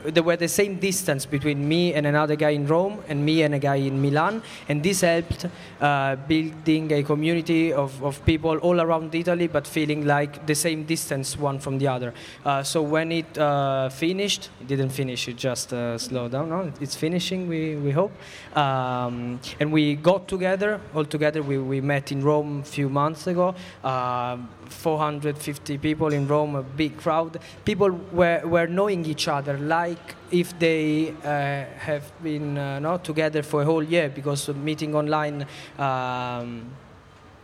there 0.04 0.24
were 0.24 0.38
the 0.38 0.48
same 0.48 0.80
distance 0.80 1.26
between 1.26 1.68
me 1.68 1.94
and 1.94 2.06
another 2.08 2.36
guy 2.36 2.52
in 2.52 2.66
Rome 2.68 3.04
and 3.08 3.26
me 3.26 3.44
and 3.44 3.56
a 3.56 3.60
guy 3.60 3.76
in 3.76 4.02
Milan, 4.02 4.42
and 4.70 4.82
this 4.82 5.02
helped 5.02 5.46
uh, 5.82 6.16
building 6.16 6.92
a 6.92 7.04
community 7.04 7.74
of, 7.74 8.02
of 8.04 8.24
people 8.26 8.58
all 8.58 8.80
around 8.80 9.14
Italy, 9.14 9.48
but 9.48 9.68
feeling 9.68 10.06
like 10.06 10.46
the 10.46 10.56
same 10.56 10.84
distance 10.84 11.38
one 11.38 11.60
from 11.60 11.78
the 11.78 11.88
other. 11.88 12.14
Uh, 12.46 12.64
so 12.64 12.82
when 12.82 13.12
it 13.12 13.38
uh, 13.38 13.90
finished, 13.90 14.50
it 14.62 14.68
didn't 14.68 14.90
finish; 14.90 15.28
it 15.28 15.38
just 15.38 15.74
uh, 15.74 15.98
slowed 15.98 16.32
down. 16.32 16.50
No, 16.50 16.72
it's 16.80 16.96
finishing. 16.96 17.48
We 17.48 17.76
we 17.76 17.92
hope, 17.92 18.12
um, 18.56 19.40
and 19.60 19.72
we 19.72 19.96
got 19.96 20.17
together 20.26 20.80
all 20.96 21.06
together. 21.06 21.44
We 21.44 21.58
we 21.58 21.82
met 21.82 22.12
in 22.12 22.24
Rome 22.24 22.62
a 22.62 22.64
few 22.64 22.90
months 22.90 23.28
ago. 23.28 23.54
Uh, 23.84 24.38
450 24.70 25.78
people 25.78 26.14
in 26.14 26.28
Rome, 26.28 26.56
a 26.56 26.64
big 26.64 26.98
crowd. 26.98 27.40
People 27.66 27.92
were, 28.12 28.42
were 28.46 28.68
knowing 28.68 29.06
each 29.06 29.28
other 29.28 29.58
like 29.58 30.16
if 30.32 30.58
they 30.60 31.14
uh, 31.24 31.66
have 31.80 32.12
been 32.22 32.58
uh, 32.58 32.80
not 32.80 33.04
together 33.04 33.44
for 33.44 33.62
a 33.62 33.66
whole 33.66 33.84
year 33.84 34.10
because 34.10 34.50
meeting 34.50 34.94
online, 34.96 35.46
um, 35.78 36.70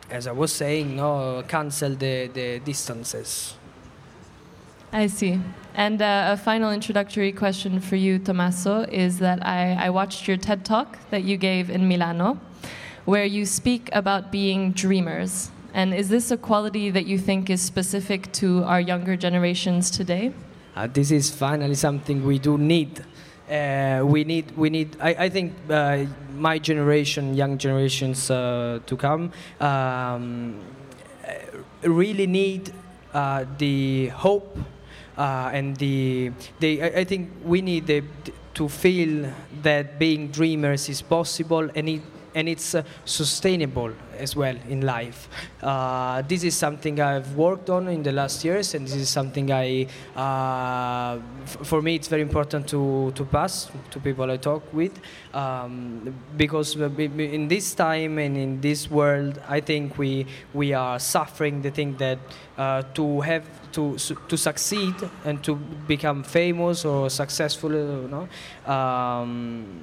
as 0.10 0.28
I 0.28 0.32
was 0.32 0.52
saying, 0.52 0.98
no, 0.98 1.44
cancel 1.48 1.96
the, 1.96 2.28
the 2.28 2.60
distances. 2.60 3.56
I 4.92 5.08
see. 5.08 5.40
And 5.74 6.02
uh, 6.02 6.34
a 6.34 6.38
final 6.38 6.72
introductory 6.72 7.32
question 7.32 7.80
for 7.80 7.96
you, 7.96 8.20
Tommaso, 8.20 8.82
is 8.92 9.18
that 9.20 9.44
I, 9.44 9.74
I 9.74 9.90
watched 9.90 10.28
your 10.28 10.38
TED 10.38 10.64
talk 10.66 11.00
that 11.10 11.24
you 11.24 11.36
gave 11.36 11.72
in 11.72 11.88
Milano, 11.88 12.38
where 13.06 13.26
you 13.26 13.46
speak 13.46 13.90
about 13.94 14.32
being 14.32 14.72
dreamers. 14.72 15.52
And 15.74 15.94
is 15.94 16.10
this 16.10 16.32
a 16.32 16.38
quality 16.38 16.90
that 16.92 17.06
you 17.06 17.18
think 17.18 17.50
is 17.50 17.62
specific 17.62 18.32
to 18.34 18.64
our 18.64 18.80
younger 18.80 19.18
generations 19.18 19.90
today? 19.90 20.32
Uh, 20.76 20.88
this 20.88 21.12
is 21.12 21.30
finally 21.30 21.76
something 21.76 22.24
we 22.24 22.40
do 22.40 22.58
need. 22.58 23.04
Uh, 23.50 24.02
we 24.06 24.24
need, 24.24 24.56
we 24.56 24.70
need. 24.70 24.96
I, 25.00 25.26
I 25.26 25.30
think 25.30 25.54
uh, 25.70 26.06
my 26.38 26.58
generation, 26.60 27.34
young 27.34 27.58
generations 27.58 28.32
uh, 28.32 28.80
to 28.86 28.98
come, 28.98 29.32
um, 29.60 30.60
really 31.84 32.28
need 32.28 32.74
uh, 33.14 33.46
the 33.58 34.08
hope 34.08 34.58
uh, 35.18 35.52
and 35.54 35.76
the. 35.78 36.32
the 36.60 36.82
I, 36.82 36.88
I 37.00 37.04
think 37.04 37.30
we 37.44 37.62
need 37.62 37.86
the, 37.88 38.04
to 38.54 38.70
feel 38.70 39.32
that 39.62 40.00
being 40.00 40.30
dreamers 40.30 40.88
is 40.88 41.02
possible 41.02 41.70
and 41.76 41.90
it 41.90 42.02
and 42.36 42.50
it's 42.50 42.76
uh, 42.76 42.84
sustainable 43.06 43.92
as 44.18 44.36
well 44.36 44.56
in 44.70 44.82
life. 44.82 45.28
Uh, 45.62 46.22
this 46.24 46.44
is 46.44 46.56
something 46.56 47.00
I've 47.00 47.36
worked 47.36 47.70
on 47.70 47.88
in 47.88 48.04
the 48.04 48.12
last 48.12 48.44
years, 48.44 48.74
and 48.74 48.86
this 48.86 48.96
is 48.96 49.10
something 49.10 49.52
I, 49.52 49.88
uh, 50.16 51.20
for 51.46 51.82
me, 51.82 51.96
it's 51.96 52.08
very 52.08 52.22
important 52.22 52.68
to, 52.70 53.12
to 53.16 53.26
pass 53.26 53.70
to 53.92 54.00
people 54.00 54.30
I 54.30 54.38
talk 54.38 54.72
with, 54.74 55.00
um, 55.34 56.14
because 56.38 56.76
in 56.76 57.48
this 57.48 57.74
time 57.74 58.18
and 58.20 58.38
in 58.38 58.62
this 58.62 58.90
world, 58.90 59.42
I 59.48 59.60
think 59.60 59.98
we 59.98 60.26
we 60.54 60.74
are 60.74 61.00
suffering 61.00 61.62
the 61.62 61.72
thing 61.72 61.98
that 61.98 62.20
to 62.94 63.22
have 63.22 63.44
to 63.72 63.98
to 63.98 64.38
succeed 64.38 64.96
and 65.26 65.44
to 65.44 65.56
become 65.88 66.24
famous 66.24 66.86
or 66.86 67.10
successful, 67.10 67.72
you 67.72 68.10
know. 68.10 68.28
Um, 68.72 69.82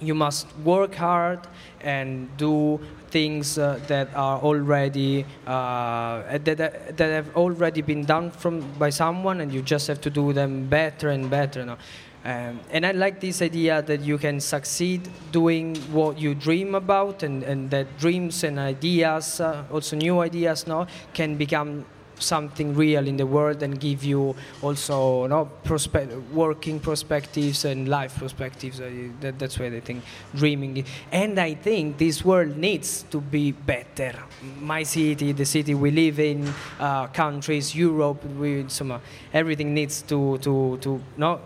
you 0.00 0.14
must 0.14 0.46
work 0.64 0.94
hard 0.94 1.40
and 1.80 2.28
do 2.36 2.78
things 3.10 3.58
uh, 3.58 3.80
that 3.86 4.14
are 4.14 4.38
already 4.40 5.24
uh, 5.46 6.38
that, 6.38 6.96
that 6.96 7.10
have 7.10 7.34
already 7.36 7.80
been 7.80 8.04
done 8.04 8.30
from 8.30 8.60
by 8.78 8.90
someone 8.90 9.40
and 9.40 9.52
you 9.52 9.62
just 9.62 9.86
have 9.86 10.00
to 10.00 10.10
do 10.10 10.32
them 10.32 10.66
better 10.68 11.10
and 11.10 11.30
better 11.30 11.64
know? 11.64 11.78
um, 12.26 12.58
and 12.70 12.84
I 12.84 12.90
like 12.90 13.20
this 13.20 13.40
idea 13.40 13.82
that 13.82 14.00
you 14.00 14.18
can 14.18 14.40
succeed 14.40 15.08
doing 15.30 15.76
what 15.92 16.18
you 16.18 16.34
dream 16.34 16.74
about, 16.74 17.22
and, 17.22 17.44
and 17.44 17.70
that 17.70 17.86
dreams 17.98 18.42
and 18.42 18.58
ideas, 18.58 19.38
uh, 19.40 19.62
also 19.70 19.94
new 19.94 20.18
ideas, 20.18 20.66
now 20.66 20.88
can 21.14 21.36
become 21.36 21.84
something 22.18 22.74
real 22.74 23.06
in 23.06 23.16
the 23.16 23.26
world 23.26 23.62
and 23.62 23.78
give 23.78 24.04
you 24.04 24.34
also 24.62 25.22
you 25.22 25.28
know, 25.28 25.50
prospe- 25.64 26.30
working 26.30 26.80
perspectives 26.80 27.64
and 27.64 27.88
life 27.88 28.16
perspectives. 28.18 28.80
Uh, 28.80 28.90
that, 29.20 29.38
that's 29.38 29.58
why 29.58 29.66
I 29.66 29.80
think 29.80 30.04
dreaming. 30.34 30.84
And 31.12 31.38
I 31.38 31.54
think 31.54 31.98
this 31.98 32.24
world 32.24 32.56
needs 32.56 33.04
to 33.10 33.20
be 33.20 33.52
better. 33.52 34.14
My 34.60 34.82
city, 34.82 35.32
the 35.32 35.44
city 35.44 35.74
we 35.74 35.90
live 35.90 36.20
in, 36.20 36.52
uh, 36.78 37.06
countries, 37.08 37.74
Europe, 37.74 38.24
we, 38.24 38.64
some, 38.68 39.00
everything 39.32 39.74
needs 39.74 40.02
to, 40.02 40.38
to, 40.38 40.78
to 40.78 41.00
not 41.16 41.40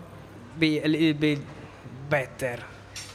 be 0.59 0.79
a 0.79 0.87
little 0.87 1.13
bit 1.13 1.39
better. 2.09 2.59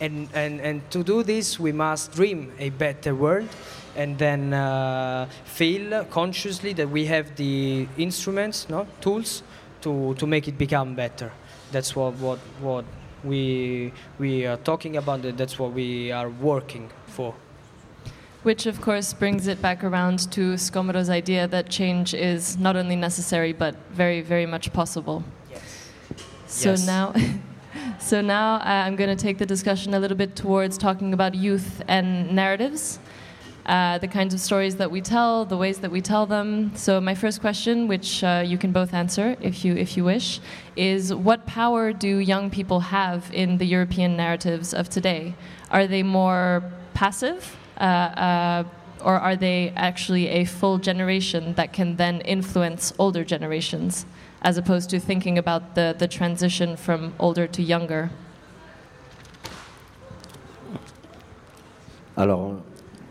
And, 0.00 0.28
and, 0.34 0.60
and 0.60 0.90
to 0.90 1.02
do 1.02 1.22
this, 1.22 1.58
we 1.58 1.72
must 1.72 2.12
dream 2.12 2.52
a 2.58 2.70
better 2.70 3.14
world 3.14 3.48
and 3.96 4.18
then 4.18 4.52
uh, 4.52 5.28
feel 5.44 6.04
consciously 6.04 6.72
that 6.74 6.88
we 6.88 7.06
have 7.06 7.34
the 7.36 7.88
instruments, 7.98 8.68
no 8.68 8.86
tools, 9.00 9.42
to, 9.80 10.14
to 10.14 10.26
make 10.26 10.48
it 10.48 10.58
become 10.58 10.94
better. 10.94 11.32
That's 11.72 11.96
what, 11.96 12.14
what, 12.14 12.38
what 12.60 12.84
we, 13.24 13.92
we 14.18 14.46
are 14.46 14.56
talking 14.58 14.96
about, 14.96 15.22
that's 15.36 15.58
what 15.58 15.72
we 15.72 16.12
are 16.12 16.28
working 16.28 16.90
for. 17.06 17.34
Which, 18.42 18.66
of 18.66 18.80
course, 18.80 19.12
brings 19.12 19.48
it 19.48 19.60
back 19.60 19.82
around 19.82 20.30
to 20.32 20.56
Scomodo's 20.56 21.10
idea 21.10 21.48
that 21.48 21.68
change 21.68 22.14
is 22.14 22.56
not 22.56 22.76
only 22.76 22.94
necessary 22.94 23.52
but 23.52 23.74
very, 23.90 24.20
very 24.20 24.46
much 24.46 24.72
possible. 24.72 25.24
Yes. 25.50 25.90
So 26.46 26.70
Yes. 26.70 26.86
now, 26.86 27.12
so 27.98 28.20
now 28.20 28.56
uh, 28.56 28.84
I'm 28.86 28.94
going 28.94 29.10
to 29.16 29.20
take 29.20 29.38
the 29.38 29.46
discussion 29.46 29.94
a 29.94 29.98
little 29.98 30.16
bit 30.16 30.36
towards 30.36 30.78
talking 30.78 31.12
about 31.12 31.34
youth 31.34 31.82
and 31.88 32.30
narratives, 32.36 33.00
uh, 33.66 33.98
the 33.98 34.08
kinds 34.08 34.32
of 34.32 34.40
stories 34.40 34.76
that 34.76 34.90
we 34.90 35.00
tell, 35.00 35.44
the 35.44 35.56
ways 35.56 35.78
that 35.80 35.90
we 35.90 36.00
tell 36.00 36.24
them. 36.24 36.74
So 36.74 37.00
my 37.00 37.14
first 37.14 37.40
question, 37.40 37.88
which 37.88 38.24
uh, 38.24 38.42
you 38.46 38.58
can 38.58 38.72
both 38.72 38.94
answer 38.94 39.36
if 39.40 39.64
you 39.64 39.74
if 39.74 39.96
you 39.96 40.04
wish, 40.04 40.40
is 40.76 41.12
what 41.12 41.46
power 41.46 41.92
do 41.92 42.18
young 42.18 42.48
people 42.50 42.80
have 42.80 43.30
in 43.32 43.58
the 43.58 43.66
European 43.66 44.16
narratives 44.16 44.72
of 44.72 44.88
today? 44.88 45.34
Are 45.70 45.86
they 45.86 46.02
more 46.02 46.62
passive? 46.94 47.56
Uh, 47.78 47.84
uh, 47.84 48.64
or 49.04 49.18
are 49.18 49.36
they 49.36 49.72
actually 49.76 50.28
a 50.28 50.44
full 50.44 50.78
generation 50.78 51.54
that 51.54 51.72
can 51.72 51.96
then 51.96 52.22
influence 52.22 52.92
older 52.98 53.24
generations? 53.24 54.06
as 54.42 54.56
opposed 54.56 54.90
to 54.90 55.00
thinking 55.00 55.38
about 55.38 55.74
the, 55.74 55.94
the 55.98 56.06
transition 56.06 56.76
from 56.76 57.12
older 57.18 57.48
to 57.48 57.62
younger. 57.62 58.10
Alors, 62.16 62.62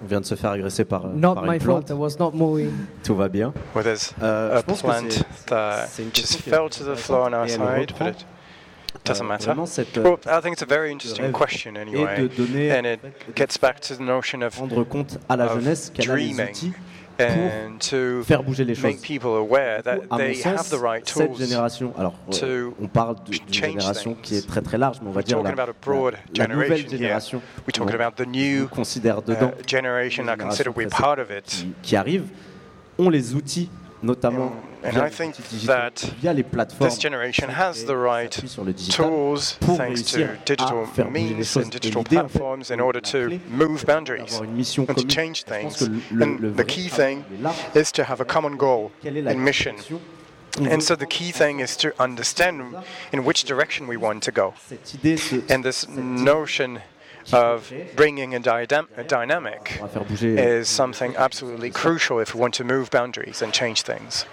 on 0.05 0.07
vient 0.07 0.21
de 0.21 0.25
se 0.25 0.35
faire 0.35 0.51
agresser 0.51 0.85
par, 0.85 1.07
Not 1.07 1.33
par 1.35 1.45
my 1.45 1.55
une 1.55 1.59
fault. 1.61 1.89
I 1.89 1.93
was 1.93 2.17
not 2.19 2.31
moving. 2.33 2.71
Tout 3.03 3.15
va 3.15 3.27
bien. 3.27 3.53
Well, 3.73 3.83
there's 3.83 4.13
Euh, 4.21 4.55
a 4.55 4.59
je 4.59 4.61
pense 4.63 4.81
que 4.81 4.87
plant 4.87 5.09
c'est- 5.09 5.45
that 5.47 5.87
just 6.13 6.41
fell 6.41 6.69
to 6.69 6.83
the 6.83 6.89
intéressante 6.89 6.97
floor 6.97 7.27
on 7.29 7.33
our 7.33 7.49
side, 7.49 7.59
reprend, 7.91 8.05
but 8.05 8.15
it 8.95 9.05
doesn't 9.05 9.25
euh, 9.25 9.27
matter. 9.27 9.53
cette, 9.65 9.97
Well, 9.97 10.17
I 10.27 10.41
think 10.41 10.53
it's 10.53 10.61
a 10.63 10.65
very 10.67 10.91
interesting 10.91 11.31
question 11.31 11.75
et 11.75 11.79
anyway, 11.81 12.17
de 12.19 12.27
donner 12.27 12.71
and 12.71 12.85
en 12.85 12.93
it 12.93 13.35
gets 13.35 13.57
back 13.59 13.79
to 13.81 13.95
the 13.95 13.99
notion 14.01 14.41
of 14.43 14.55
rendre 14.59 14.83
compte 14.83 15.17
à 15.27 15.35
la 15.35 15.47
jeunesse 15.47 15.91
qu'elle 15.93 16.11
a 16.11 16.15
les 16.15 16.27
dreaming. 16.27 16.49
outils 16.49 16.73
and 17.19 17.77
to 17.79 18.23
faire 18.23 18.43
bouger 18.43 18.63
les 18.65 18.75
make 18.81 18.97
choses. 18.97 19.01
people 19.01 19.29
aware 19.37 19.81
that 19.83 19.97
À 20.09 20.13
mon 20.13 20.17
they 20.17 20.41
have 20.43 20.57
sens, 20.59 20.69
the 20.69 20.81
right 20.81 21.07
cette 21.07 21.27
tools. 21.31 21.37
génération, 21.39 21.93
alors 21.97 22.13
to 22.31 22.45
euh, 22.45 22.69
on 22.81 22.87
parle 22.87 23.15
de- 23.25 23.31
d'une 23.31 23.53
change 23.53 23.71
génération 23.71 24.13
things. 24.13 24.21
qui 24.21 24.35
est 24.37 24.47
très 24.47 24.61
très 24.61 24.77
large, 24.77 24.97
mais 25.01 25.07
on 25.09 25.11
va 25.11 25.19
We're 25.21 25.25
dire 25.25 25.37
la, 25.37 25.43
talking 25.51 25.59
about 25.59 25.71
a 25.71 25.85
broad 25.85 26.13
la- 26.37 26.47
la 26.47 26.53
nouvelle 26.53 26.67
generation 26.69 26.89
here. 26.89 26.97
génération. 26.97 27.41
We're 27.67 27.71
talking 27.73 27.95
on- 27.95 28.01
about 28.01 28.15
the 28.23 28.27
on 28.27 28.31
new 28.31 28.67
considère 28.67 29.19
uh, 29.19 29.21
dedans 29.25 29.51
generation. 29.67 30.23
I 30.25 30.37
consider 30.37 30.69
we're 30.69 30.83
génération 30.89 30.89
part 31.03 31.19
of 31.19 31.29
it. 31.31 31.45
qui, 31.45 31.73
qui 31.81 31.95
arrivent, 31.95 32.27
ont 32.97 33.09
les 33.09 33.33
outils, 33.35 33.69
notamment 34.05 34.51
And 34.83 34.97
I 34.97 35.09
think 35.09 35.35
that 35.65 36.13
via 36.21 36.31
les 36.31 36.43
plateformes. 36.43 36.93
This 36.93 36.99
generation 37.01 37.49
has 37.49 37.85
the 37.85 37.95
right 37.97 38.31
sur 38.45 38.63
le 38.63 38.73
tools, 38.73 39.57
thanks 39.77 40.03
to 40.11 40.19
digital 40.45 40.83
à 40.83 40.85
faire 40.85 41.05
bouger 41.07 41.23
les 41.23 41.33
means 41.35 41.57
and 41.57 41.69
digital 41.71 42.03
l'idée, 42.03 42.17
en 42.19 42.27
fait, 42.27 42.37
platforms, 42.39 42.71
in 42.71 42.79
order 42.79 43.01
to 43.01 43.39
move 43.49 43.83
boundaries 43.85 44.25
d'avoir 44.25 44.43
une 44.43 44.55
mission 44.55 44.85
and 44.87 44.93
to 44.95 45.07
change 45.09 45.43
things. 45.45 45.81
le- 46.11 46.23
And 46.23 46.39
le 46.39 46.51
the 46.53 46.63
key 46.65 46.87
thing 46.87 47.23
il 47.31 47.39
est 47.39 47.41
là. 47.43 47.53
is 47.75 47.91
to 47.93 48.03
have 48.03 48.21
a 48.21 48.25
common 48.25 48.57
goal 48.57 48.91
Quelle 49.01 49.17
est 49.17 49.21
la 49.23 49.31
and 49.31 49.39
mission. 49.43 49.73
And 50.71 50.79
so 50.81 50.95
the 50.95 51.07
key 51.07 51.31
thing 51.33 51.59
is 51.59 51.75
to 51.77 51.89
understand 51.99 52.61
in 53.11 53.25
which 53.25 53.43
direction 53.43 53.87
we 53.87 53.97
want 53.97 54.21
to 54.21 54.31
go. 54.31 54.53
cette 54.69 54.93
idée, 54.93 55.17
ce, 55.17 55.35
And 55.51 55.63
this 55.63 55.87
notion 55.89 56.79
of 57.33 57.73
bringing 57.95 58.33
a, 58.33 58.37
a 58.97 59.03
dynamic 59.03 59.79
on 59.81 59.87
va 59.87 59.93
faire 59.93 60.03
bouger. 60.03 60.37
is 60.37 60.69
something 60.69 61.15
absolutely 61.17 61.71
crucial 61.71 62.19
if 62.19 62.33
we 62.33 62.39
want 62.39 62.53
to 62.53 62.63
move 62.63 62.89
boundaries 62.89 63.41
and 63.41 63.53
change 63.53 63.81
things. 63.81 64.25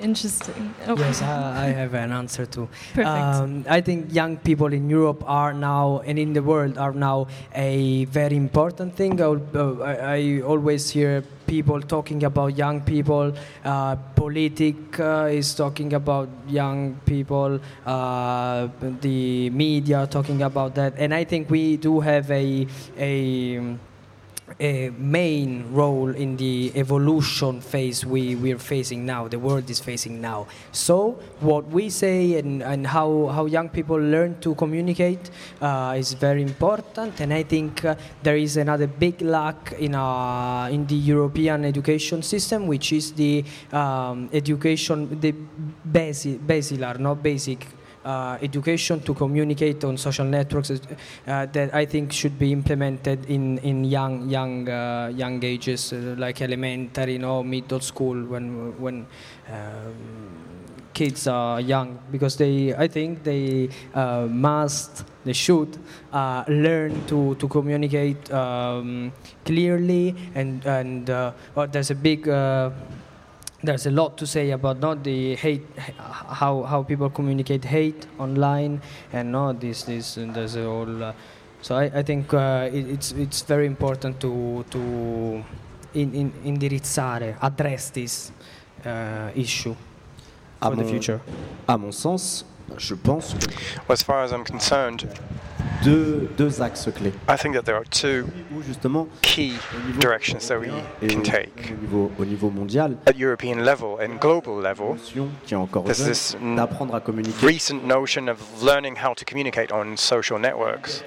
Interesting. 0.00 0.74
Yes, 0.86 1.22
I, 1.22 1.66
I 1.66 1.68
have 1.68 1.94
an 1.94 2.12
answer 2.12 2.46
too. 2.46 2.68
Perfect. 2.92 3.06
Um, 3.08 3.64
I 3.68 3.80
think 3.80 4.12
young 4.12 4.36
people 4.36 4.72
in 4.72 4.90
Europe 4.90 5.24
are 5.26 5.52
now 5.54 6.00
and 6.04 6.18
in 6.18 6.32
the 6.32 6.42
world 6.42 6.76
are 6.78 6.92
now 6.92 7.28
a 7.54 8.04
very 8.06 8.36
important 8.36 8.94
thing. 8.94 9.20
I, 9.20 9.24
uh, 9.24 9.74
I, 9.80 9.94
I 10.16 10.40
always 10.42 10.90
hear 10.90 11.22
people 11.46 11.80
talking 11.80 12.24
about 12.24 12.56
young 12.56 12.80
people. 12.80 13.32
Uh, 13.64 13.96
Politic 14.14 14.98
uh, 15.00 15.28
is 15.30 15.54
talking 15.54 15.92
about 15.94 16.28
young 16.48 16.96
people. 17.06 17.60
Uh, 17.86 18.68
the 19.00 19.50
media 19.50 20.06
talking 20.06 20.42
about 20.42 20.74
that, 20.74 20.94
and 20.98 21.14
I 21.14 21.24
think 21.24 21.48
we 21.50 21.76
do 21.76 22.00
have 22.00 22.30
a 22.30 22.66
a 22.98 23.76
a 24.60 24.90
main 24.90 25.72
role 25.72 26.14
in 26.14 26.36
the 26.36 26.72
evolution 26.74 27.60
phase 27.60 28.06
we, 28.06 28.36
we're 28.36 28.58
facing 28.58 29.04
now, 29.04 29.28
the 29.28 29.38
world 29.38 29.68
is 29.68 29.80
facing 29.80 30.20
now. 30.20 30.46
So, 30.72 31.12
what 31.40 31.66
we 31.66 31.90
say 31.90 32.38
and, 32.38 32.62
and 32.62 32.86
how, 32.86 33.26
how 33.26 33.46
young 33.46 33.68
people 33.68 33.96
learn 33.96 34.40
to 34.40 34.54
communicate 34.54 35.30
uh, 35.60 35.96
is 35.98 36.12
very 36.14 36.42
important, 36.42 37.20
and 37.20 37.32
I 37.32 37.42
think 37.42 37.84
uh, 37.84 37.96
there 38.22 38.36
is 38.36 38.56
another 38.56 38.86
big 38.86 39.20
lack 39.20 39.72
in, 39.78 39.94
uh, 39.94 40.68
in 40.70 40.86
the 40.86 40.94
European 40.94 41.64
education 41.64 42.22
system, 42.22 42.66
which 42.66 42.92
is 42.92 43.12
the 43.12 43.44
um, 43.72 44.30
education, 44.32 45.20
the 45.20 45.32
basic, 45.90 46.46
basilar, 46.46 46.98
not 46.98 47.22
basic 47.22 47.66
uh, 48.06 48.38
education 48.40 49.00
to 49.00 49.12
communicate 49.14 49.82
on 49.84 49.96
social 49.98 50.24
networks 50.24 50.70
uh, 50.70 51.46
that 51.46 51.74
I 51.74 51.84
think 51.84 52.12
should 52.12 52.38
be 52.38 52.52
implemented 52.52 53.26
in, 53.26 53.58
in 53.58 53.84
young 53.84 54.28
young 54.30 54.68
uh, 54.68 55.12
young 55.14 55.42
ages, 55.42 55.92
uh, 55.92 56.14
like 56.16 56.40
elementary, 56.40 57.14
you 57.14 57.18
know, 57.18 57.42
middle 57.42 57.80
school, 57.80 58.16
when 58.24 58.80
when 58.80 59.06
um, 59.50 59.94
kids 60.94 61.26
are 61.26 61.60
young, 61.60 61.98
because 62.12 62.36
they 62.36 62.74
I 62.74 62.86
think 62.86 63.24
they 63.24 63.68
uh, 63.92 64.26
must 64.30 65.04
they 65.24 65.32
should 65.32 65.76
uh, 66.12 66.44
learn 66.46 67.04
to 67.08 67.34
to 67.34 67.48
communicate 67.48 68.30
um, 68.32 69.12
clearly 69.44 70.14
and 70.34 70.64
and 70.64 71.08
well, 71.08 71.66
there's 71.66 71.90
a 71.90 71.96
big 71.96 72.28
uh, 72.28 72.70
there's 73.66 73.86
a 73.86 73.90
lot 73.90 74.16
to 74.18 74.26
say 74.26 74.50
about 74.52 74.80
not 74.80 75.02
the 75.04 75.34
hate, 75.36 75.62
how 75.98 76.62
how 76.62 76.82
people 76.82 77.10
communicate 77.10 77.64
hate 77.64 78.06
online, 78.18 78.80
and 79.12 79.32
not 79.32 79.60
this 79.60 79.84
this 79.84 80.16
and 80.16 80.34
there's 80.34 80.56
a 80.56 80.62
whole. 80.64 81.02
Uh, 81.04 81.12
so 81.62 81.74
I, 81.76 81.84
I 81.84 82.02
think 82.02 82.32
uh, 82.32 82.68
it, 82.72 82.86
it's 82.88 83.12
it's 83.12 83.42
very 83.42 83.66
important 83.66 84.20
to 84.20 84.64
to 84.70 84.78
in, 85.94 86.14
in, 86.14 86.32
indirizzare, 86.44 87.36
address 87.40 87.90
this 87.90 88.30
uh, 88.84 89.30
issue 89.34 89.74
À 90.60 90.68
for 90.68 90.76
the 90.76 90.82
mon- 90.82 90.90
future. 90.90 91.20
À 91.66 91.76
mon 91.78 91.92
sens, 91.92 92.44
je 92.78 92.94
pense 92.94 93.34
que 93.34 93.92
As 93.92 94.02
far 94.02 94.24
as 94.24 94.32
I'm 94.32 94.44
concerned, 94.44 95.06
deux, 95.82 96.28
deux 96.36 96.60
axes 96.60 96.88
clés. 96.94 97.12
I 97.28 97.36
think 97.36 97.54
that 97.54 97.64
there 97.64 97.76
are 97.76 97.84
two 97.84 98.26
key 99.22 99.54
directions 100.00 100.48
that 100.48 100.58
we 100.60 100.68
can 101.08 101.20
au 101.20 101.22
take. 101.22 101.72
niveau, 101.80 102.10
au 102.18 102.24
niveau 102.24 102.50
mondial, 102.50 102.96
At 103.06 103.16
European 103.16 103.64
level 103.64 103.98
and 104.00 104.18
global 104.20 104.60
level, 104.60 104.96
qui 105.44 105.54
est 105.54 105.56
encore 105.56 105.84
There's 105.84 106.04
this, 106.04 106.36
à 106.92 107.00
communiquer, 107.00 107.46
recent 107.46 107.84
notion 107.84 108.28
of 108.28 108.38
learning 108.62 108.96
how 108.96 109.14
to 109.14 109.24
communicate 109.24 109.72
on 109.72 109.96
social 109.96 110.38
networks. 110.38 111.04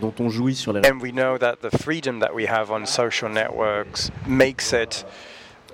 dont 0.00 0.14
on 0.20 0.28
jouit 0.28 0.54
sur 0.54 0.72
les. 0.72 0.80
And 0.86 1.00
we 1.00 1.10
know 1.12 1.38
that 1.38 1.56
the 1.60 1.76
freedom 1.78 2.20
that 2.20 2.34
we 2.34 2.46
have 2.46 2.70
on 2.70 2.86
social 2.86 3.28
networks 3.28 4.10
makes 4.26 4.72
it 4.72 5.04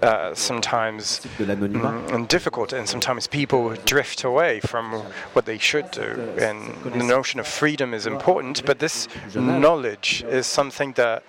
uh, 0.03 0.35
sometimes 0.35 1.21
mm, 1.39 2.29
difficult, 2.29 2.73
and 2.73 2.89
sometimes 2.89 3.27
people 3.27 3.75
drift 3.85 4.25
away 4.25 4.61
from 4.61 4.93
what 5.33 5.47
they 5.47 5.59
should 5.59 5.91
do. 5.91 6.35
And 6.39 6.75
the 6.93 7.05
notion 7.05 7.41
of 7.41 7.47
freedom 7.47 7.95
is 7.95 8.07
important, 8.07 8.65
but 8.67 8.79
this 8.81 9.09
knowledge 9.35 10.25
is 10.29 10.47
something 10.47 10.93
that 10.95 11.23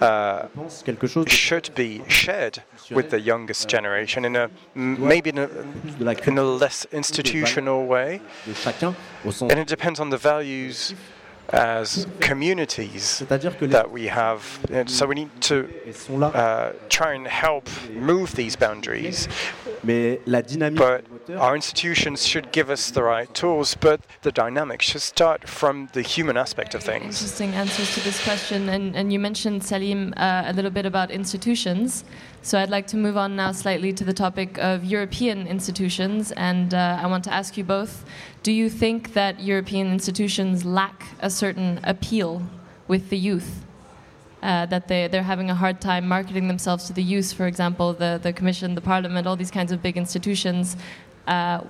uh, 0.00 0.46
should 1.26 1.74
be 1.74 2.02
shared 2.08 2.62
with 2.90 3.10
the 3.10 3.20
youngest 3.20 3.68
generation 3.68 4.24
in 4.24 4.36
a 4.36 4.50
maybe 4.74 5.30
in 5.30 5.38
a, 5.38 5.48
in 6.26 6.38
a 6.38 6.44
less 6.44 6.86
institutional 6.92 7.86
way. 7.86 8.20
And 9.24 9.58
it 9.58 9.68
depends 9.68 10.00
on 10.00 10.10
the 10.10 10.18
values 10.18 10.94
as 11.54 12.06
communities 12.20 13.18
C'est-à-dire 13.18 13.56
que 13.56 13.64
les 13.64 13.72
that 13.72 13.90
we 13.90 14.08
have. 14.08 14.42
And 14.72 14.88
so 14.88 15.06
we 15.06 15.14
need 15.14 15.30
to 15.42 15.68
uh, 16.22 16.72
try 16.88 17.14
and 17.14 17.26
help 17.26 17.68
move 17.92 18.34
these 18.34 18.56
boundaries. 18.56 19.28
mais 19.82 20.18
la 20.26 20.42
dynamique 20.42 20.78
But 20.78 21.04
our 21.38 21.54
institutions 21.54 22.26
should 22.26 22.50
give 22.52 22.70
us 22.70 22.90
the 22.90 23.02
right 23.02 23.32
tools, 23.34 23.76
but 23.80 24.00
the 24.22 24.32
dynamic 24.32 24.82
should 24.82 25.02
start 25.02 25.48
from 25.48 25.88
the 25.92 26.02
human 26.02 26.36
aspect 26.36 26.74
of 26.74 26.82
things. 26.82 27.20
Interesting 27.20 27.54
answers 27.54 27.94
to 27.94 28.00
this 28.00 28.22
question. 28.24 28.68
And, 28.68 28.96
and 28.96 29.12
you 29.12 29.18
mentioned, 29.18 29.62
Salim, 29.62 30.12
uh, 30.16 30.44
a 30.46 30.52
little 30.52 30.70
bit 30.70 30.86
about 30.86 31.10
institutions. 31.10 32.04
So 32.44 32.58
I'd 32.58 32.68
like 32.68 32.86
to 32.88 32.98
move 32.98 33.16
on 33.16 33.36
now 33.36 33.52
slightly 33.52 33.90
to 33.94 34.04
the 34.04 34.12
topic 34.12 34.58
of 34.58 34.84
European 34.84 35.46
institutions. 35.46 36.30
And 36.32 36.74
uh, 36.74 36.98
I 37.00 37.06
want 37.06 37.24
to 37.24 37.32
ask 37.32 37.56
you 37.56 37.64
both 37.64 38.04
do 38.42 38.52
you 38.52 38.68
think 38.68 39.14
that 39.14 39.40
European 39.40 39.90
institutions 39.90 40.62
lack 40.62 41.06
a 41.20 41.30
certain 41.30 41.80
appeal 41.84 42.42
with 42.86 43.08
the 43.08 43.16
youth? 43.16 43.64
Uh, 44.42 44.66
that 44.66 44.88
they, 44.88 45.08
they're 45.08 45.22
having 45.22 45.48
a 45.48 45.54
hard 45.54 45.80
time 45.80 46.06
marketing 46.06 46.46
themselves 46.46 46.84
to 46.84 46.92
the 46.92 47.02
youth, 47.02 47.32
for 47.32 47.46
example, 47.46 47.94
the, 47.94 48.20
the 48.22 48.30
Commission, 48.30 48.74
the 48.74 48.82
Parliament, 48.82 49.26
all 49.26 49.36
these 49.36 49.50
kinds 49.50 49.72
of 49.72 49.80
big 49.80 49.96
institutions. 49.96 50.76
Uh, 51.26 51.62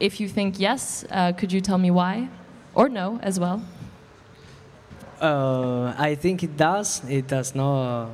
if 0.00 0.18
you 0.18 0.28
think 0.30 0.58
yes, 0.58 1.04
uh, 1.10 1.32
could 1.32 1.52
you 1.52 1.60
tell 1.60 1.76
me 1.76 1.90
why? 1.90 2.30
Or 2.74 2.88
no 2.88 3.20
as 3.22 3.38
well? 3.38 3.62
Uh, 5.20 5.94
I 5.98 6.14
think 6.14 6.42
it 6.42 6.56
does. 6.56 7.02
It 7.06 7.28
does 7.28 7.54
not. 7.54 8.08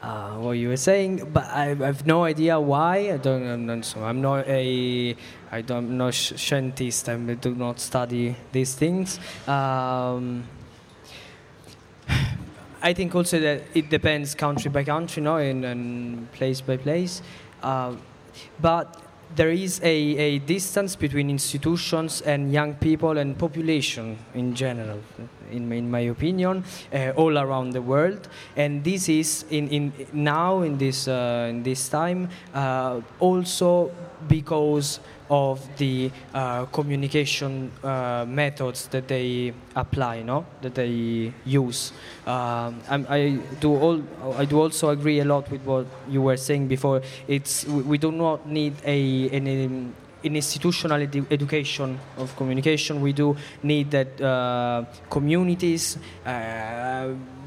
Uh, 0.00 0.36
what 0.36 0.52
you 0.52 0.68
were 0.68 0.76
saying, 0.76 1.28
but 1.32 1.44
I, 1.46 1.74
have 1.74 2.06
no 2.06 2.22
idea 2.22 2.60
why. 2.60 3.12
I 3.12 3.16
don't. 3.16 3.44
I'm 3.44 3.66
not, 3.66 3.84
so 3.84 4.04
I'm 4.04 4.20
not 4.20 4.46
a. 4.46 5.16
I 5.50 5.60
don't. 5.60 5.98
Not 5.98 6.14
scientist. 6.14 7.08
I 7.08 7.16
do 7.16 7.54
not 7.54 7.80
study 7.80 8.36
these 8.52 8.76
things. 8.76 9.18
Um, 9.48 10.44
I 12.80 12.92
think 12.92 13.12
also 13.14 13.40
that 13.40 13.62
it 13.74 13.90
depends 13.90 14.36
country 14.36 14.70
by 14.70 14.84
country, 14.84 15.20
no, 15.20 15.38
and, 15.38 15.64
and 15.64 16.30
place 16.30 16.60
by 16.60 16.76
place. 16.76 17.20
Uh, 17.60 17.96
but 18.60 19.02
there 19.36 19.50
is 19.50 19.80
a, 19.82 19.86
a 19.86 20.38
distance 20.40 20.96
between 20.96 21.30
institutions 21.30 22.22
and 22.22 22.52
young 22.52 22.74
people 22.74 23.18
and 23.18 23.38
population 23.38 24.18
in 24.34 24.54
general, 24.54 24.98
in, 25.50 25.70
in 25.72 25.90
my 25.90 26.00
opinion, 26.00 26.64
uh, 26.92 27.12
all 27.16 27.38
around 27.38 27.70
the 27.70 27.82
world. 27.82 28.28
And 28.56 28.82
this 28.82 29.08
is 29.08 29.44
in, 29.50 29.68
in 29.68 29.92
now 30.12 30.62
in 30.62 30.78
this 30.78 31.08
uh, 31.08 31.46
in 31.50 31.62
this 31.62 31.88
time 31.88 32.28
uh, 32.54 33.00
also 33.20 33.90
because 34.28 35.00
of 35.30 35.60
the 35.76 36.10
uh, 36.34 36.64
communication 36.66 37.70
uh, 37.82 38.24
methods 38.28 38.86
that 38.88 39.08
they 39.08 39.52
apply, 39.76 40.22
no, 40.22 40.44
that 40.62 40.74
they 40.74 41.32
use. 41.44 41.92
Um, 42.26 42.80
I 42.88 43.38
do 43.60 43.74
all. 43.76 44.02
I 44.36 44.44
do 44.44 44.60
also 44.60 44.90
agree 44.90 45.20
a 45.20 45.24
lot 45.24 45.50
with 45.50 45.62
what 45.62 45.86
you 46.08 46.22
were 46.22 46.36
saying 46.36 46.68
before. 46.68 47.02
It's 47.26 47.64
we 47.66 47.98
do 47.98 48.12
not 48.12 48.48
need 48.48 48.74
a 48.84 49.28
an, 49.30 49.46
um, 49.46 49.94
an 50.24 50.36
institutional 50.36 50.98
edu- 50.98 51.26
education 51.30 51.98
of 52.16 52.34
communication. 52.36 53.00
We 53.00 53.12
do 53.12 53.36
need 53.62 53.90
that 53.90 54.20
uh, 54.20 54.84
communities. 55.10 55.98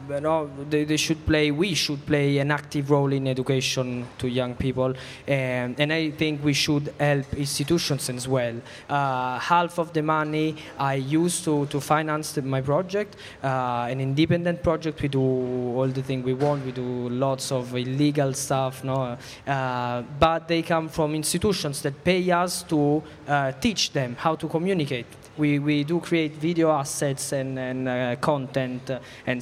Uh, 0.10 0.16
you 0.16 0.22
know, 0.22 0.50
they, 0.70 0.84
they 0.84 0.98
should 0.98 1.26
play. 1.26 1.52
We 1.52 1.74
should 1.74 2.06
play 2.06 2.38
an 2.38 2.52
active 2.52 2.90
role 2.90 3.12
in 3.12 3.28
education 3.28 4.08
to 4.20 4.28
young 4.28 4.56
people, 4.56 4.94
and, 5.28 5.80
and 5.80 5.94
I 5.94 6.12
think 6.12 6.44
we 6.44 6.54
should 6.54 6.94
help 7.00 7.34
institutions 7.34 8.10
as 8.10 8.28
well. 8.28 8.56
Uh, 8.90 9.40
half 9.40 9.78
of 9.80 9.94
the 9.94 10.02
money 10.02 10.56
I 10.78 10.96
use 10.96 11.44
to 11.46 11.66
to 11.68 11.82
finance 11.82 12.34
the, 12.34 12.42
my 12.42 12.62
project, 12.62 13.16
uh, 13.44 13.88
an 13.90 14.00
independent 14.00 14.64
project. 14.64 15.02
We 15.02 15.10
do 15.10 15.22
all 15.22 15.88
the 15.88 16.04
things 16.04 16.26
we 16.26 16.34
want. 16.34 16.66
We 16.66 16.72
do 16.72 17.10
lots 17.10 17.52
of 17.52 17.76
illegal 17.76 18.34
stuff, 18.34 18.84
no, 18.84 19.18
uh, 19.48 20.02
but 20.20 20.48
they 20.48 20.62
come 20.62 20.90
from 20.90 21.16
institutions 21.16 21.82
that 21.82 22.04
pay 22.04 22.32
us 22.32 22.64
to 22.64 23.04
uh, 23.28 23.52
teach 23.54 23.92
them 23.92 24.16
how 24.18 24.36
to 24.36 24.48
communicate 24.48 25.06
we, 25.38 25.60
we 25.60 25.86
do 25.86 26.02
create 26.02 26.34
video 26.34 26.70
assets 26.72 27.32
and, 27.32 27.58
and 27.58 27.88
uh, 27.88 28.16
content 28.18 28.92
and 29.26 29.42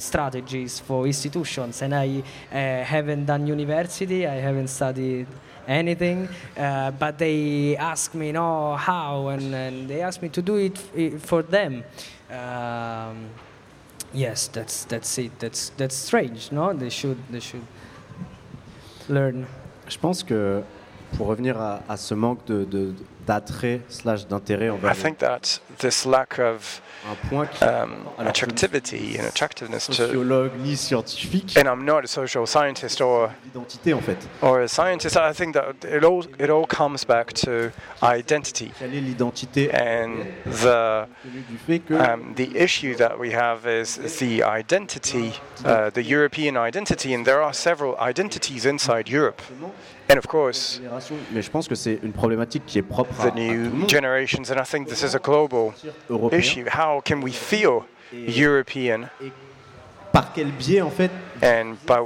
strategies 0.68 0.80
for 0.80 1.06
institutions. 1.06 1.82
And 1.82 1.94
I 1.94 2.22
uh, 2.52 2.84
haven't 2.84 3.26
done 3.26 3.46
university, 3.46 4.26
I 4.26 4.40
haven't 4.40 4.68
studied 4.68 5.26
anything, 5.66 6.28
uh, 6.56 6.90
but 6.90 7.18
they 7.18 7.76
ask 7.76 8.14
me, 8.14 8.32
no, 8.32 8.76
how? 8.76 9.28
And, 9.28 9.54
and 9.54 9.88
they 9.88 10.02
ask 10.02 10.22
me 10.22 10.28
to 10.30 10.42
do 10.42 10.56
it 10.56 10.78
f- 10.96 11.20
for 11.22 11.42
them. 11.42 11.84
Um, 12.30 13.28
yes, 14.12 14.48
that's, 14.48 14.84
that's 14.84 15.18
it. 15.18 15.38
That's, 15.38 15.70
that's 15.76 15.94
strange, 15.94 16.52
no? 16.52 16.72
They 16.72 16.90
should, 16.90 17.18
they 17.30 17.40
should 17.40 17.66
learn. 19.08 19.46
Je 19.88 19.98
pense 19.98 20.22
que 20.22 20.62
pour 21.16 21.26
revenir 21.26 21.60
à, 21.60 21.82
à 21.88 21.96
ce 21.96 22.14
manque 22.14 22.44
de, 22.46 22.64
de, 22.64 22.94
d'attrait 23.26 23.80
slash 23.88 24.26
d'intérêt 24.26 24.70
envers 24.70 24.92
I 24.92 24.94
think 24.94 25.18
that 25.18 25.60
this 25.78 26.06
lack 26.06 26.38
of 26.38 26.80
um, 27.62 28.08
attractivity 28.18 29.16
and 29.16 29.26
attractiveness 29.26 29.86
to, 29.86 29.94
sociologue 29.94 30.52
ni 30.62 30.76
scientifique. 30.76 31.56
and 31.56 31.68
I'm 31.68 31.84
not 31.84 32.04
a 32.04 32.08
social 32.08 32.46
scientist 32.46 33.00
or 33.00 33.30
l'identité 33.44 33.94
en 33.94 34.00
fait. 34.00 34.18
or 34.42 34.62
a 34.62 34.68
scientist. 34.68 35.16
I 35.16 35.32
think 35.32 35.54
that 35.54 35.84
it 35.84 36.04
all 36.04 36.24
it 36.38 36.50
all 36.50 36.66
comes 36.66 37.04
back 37.04 37.32
to 37.44 37.72
identity 38.02 38.72
and 38.80 40.26
the 40.44 41.08
compte 41.20 41.22
tenu 41.22 41.42
du 41.48 41.58
fait 41.58 41.78
que 41.80 41.94
um, 41.94 42.34
the 42.34 42.50
issue 42.56 42.94
that 42.96 43.18
we 43.18 43.32
have 43.32 43.66
is, 43.66 43.98
is 43.98 44.18
the 44.18 44.42
identity, 44.42 45.32
uh, 45.64 45.90
the 45.90 46.02
European 46.02 46.56
identity, 46.56 47.14
and 47.14 47.24
there 47.24 47.42
are 47.42 47.52
several 47.52 47.96
identities 47.98 48.66
inside 48.66 49.08
Europe. 49.08 49.42
And 50.10 50.18
of 50.18 50.26
course, 50.26 50.80
mais 51.32 51.40
je 51.42 51.50
pense 51.50 51.68
que 51.68 51.74
c'est 51.76 52.00
une 52.02 52.12
problématique 52.12 52.64
qui 52.66 52.78
est 52.78 52.82
propre 52.82 53.20
à, 53.20 53.26
à 53.26 53.30
tout 53.30 53.36
le 53.36 53.42
new 53.42 53.70
monde. 53.70 53.88
generations, 53.90 54.42
and 54.50 54.60
I 54.60 54.64
think 54.64 54.88
this 54.88 55.02
is 55.02 55.14
a 55.14 55.18
global 55.20 55.72
européen. 56.08 56.38
issue. 56.40 56.64
How 56.66 57.00
can 57.00 57.20
we 57.22 57.32
feel 57.32 57.82
European, 58.12 59.08
par 60.12 60.32
quel 60.32 60.48
biais 60.50 60.82
en 60.82 60.90
fait 60.90 61.10
and 61.42 61.74
by 61.86 62.00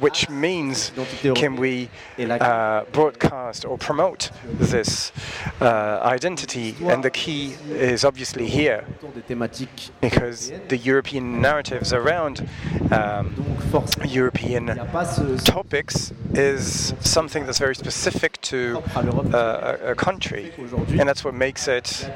which 0.00 0.28
means 0.28 0.92
can 1.34 1.56
we 1.56 1.88
uh, 2.18 2.84
broadcast 2.92 3.64
or 3.64 3.78
promote 3.78 4.30
this 4.44 5.12
uh, 5.60 6.00
identity? 6.02 6.74
And 6.82 7.02
the 7.02 7.10
key 7.10 7.54
is 7.70 8.04
obviously 8.04 8.46
here. 8.46 8.84
because 10.00 10.52
the 10.68 10.76
European 10.76 11.40
narratives 11.40 11.92
around 11.92 12.48
um, 12.90 13.34
European 14.04 14.66
topics 15.44 16.12
is 16.34 16.94
something 17.00 17.46
that's 17.46 17.58
very 17.58 17.74
specific 17.74 18.40
to 18.42 18.82
uh, 18.94 19.76
a 19.82 19.94
country, 19.94 20.52
and 20.98 21.08
that's 21.08 21.24
what 21.24 21.34
makes 21.34 21.68
it 21.68 22.08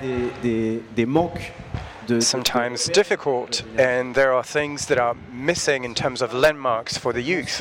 sometimes 2.21 2.87
difficult. 2.87 3.63
And 3.77 4.15
there 4.15 4.33
are 4.33 4.43
things 4.43 4.87
that 4.87 4.99
are 4.99 5.15
missing 5.33 5.85
in 5.85 5.95
terms 5.95 6.23
of 6.23 6.33
landmarks 6.35 6.97
for 6.99 7.13
the 7.13 7.23
youth. 7.23 7.61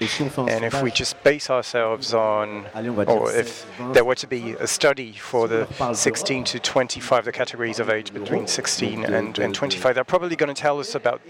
et 0.00 0.06
si 0.06 0.22
on 0.22 0.30
fait 0.30 0.40
un 0.40 0.44
And 0.44 0.64
if 0.64 0.82
we 0.82 0.92
just 0.94 1.16
base 1.24 1.50
ourselves 1.50 2.14
on, 2.14 2.64
allez 2.74 2.88
on 2.88 2.94
va 2.94 3.04
dire 3.04 3.14
or 3.14 3.30
if 3.30 3.66
there 3.92 4.04
were 4.04 4.14
to 4.16 4.26
be 4.26 4.54
a 4.60 4.66
study 4.66 5.12
for 5.14 5.48
the 5.48 5.66
16 5.94 6.44
to 6.44 6.58
25, 6.58 7.24
the 7.24 7.32
categories 7.32 7.80
of 7.80 7.88
age 7.90 8.12
between 8.12 8.46
16 8.46 9.04
and, 9.04 9.38
and 9.38 9.54
25, 9.54 9.94
they're 9.94 10.04
probably 10.04 10.36
going 10.36 10.52
to 10.52 10.60
tell 10.60 10.78
us 10.78 10.94
about 10.94 11.20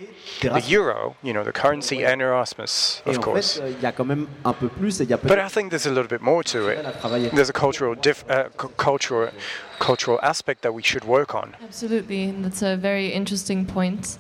the 0.41 0.61
euro, 0.69 1.17
you 1.23 1.33
know, 1.33 1.45
the 1.45 1.53
currency 1.53 2.05
and 2.05 2.21
Erasmus, 2.21 3.03
of 3.07 3.21
course. 3.21 3.59
fait 3.59 3.63
euh, 3.63 3.71
il 3.71 3.83
y 3.83 3.87
a 3.87 3.93
quand 3.93 4.07
même 4.07 4.27
un 4.45 4.53
peu 4.53 4.69
plus 4.69 5.01
et 5.01 5.05
il 5.05 5.11
y 5.11 5.15
a 5.15 5.17
But 5.17 5.39
I 5.39 5.49
think 5.49 5.71
there's 5.71 5.87
a 5.87 5.91
little 5.91 6.09
bit 6.09 6.23
more 6.23 6.43
to 6.45 6.69
it. 6.69 6.85
There's 7.35 7.51
a 7.51 7.53
cultural, 7.53 7.95
diff, 7.95 8.25
uh, 8.29 8.49
cu- 8.57 8.69
cultural, 8.77 9.31
cultural 9.79 10.19
aspect 10.23 10.63
that 10.63 10.73
we 10.73 10.83
should 10.83 11.05
work 11.05 11.35
on. 11.35 11.55
Absolutely, 11.63 12.25
and 12.31 12.45
that's 12.45 12.63
a 12.63 12.77
very 12.77 13.09
interesting 13.13 13.67
point. 13.67 14.19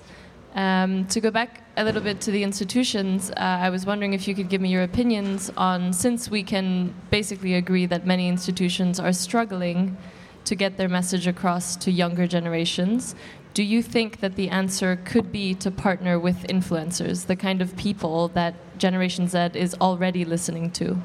Um, 0.54 1.06
to 1.06 1.20
go 1.20 1.30
back 1.32 1.62
a 1.76 1.82
little 1.82 2.00
bit 2.00 2.20
to 2.22 2.30
the 2.30 2.42
institutions, 2.44 3.30
uh, 3.30 3.34
I 3.40 3.70
was 3.70 3.84
wondering 3.86 4.12
if 4.12 4.28
you 4.28 4.34
could 4.36 4.48
give 4.48 4.60
me 4.60 4.68
your 4.68 4.84
opinions 4.84 5.50
on 5.56 5.92
since 5.92 6.30
we 6.30 6.44
can 6.44 6.94
basically 7.10 7.54
agree 7.54 7.86
that 7.86 8.06
many 8.06 8.28
institutions 8.28 9.00
are 9.00 9.12
struggling 9.12 9.96
to 10.44 10.54
get 10.54 10.76
their 10.76 10.88
message 10.88 11.26
across 11.26 11.74
to 11.76 11.90
younger 11.90 12.26
generations. 12.28 13.16
Do 13.54 13.62
you 13.64 13.82
think 13.82 14.20
that 14.20 14.36
the 14.36 14.48
answer 14.48 14.96
could 15.04 15.32
be 15.32 15.54
to 15.54 15.70
partner 15.70 16.18
with 16.20 16.44
influencers, 16.48 17.26
the 17.26 17.36
kind 17.36 17.60
of 17.62 17.76
people 17.76 18.28
that 18.34 18.54
Generation 18.78 19.26
Z 19.26 19.50
is 19.54 19.74
already 19.80 20.24
listening 20.24 20.70
to? 20.72 20.96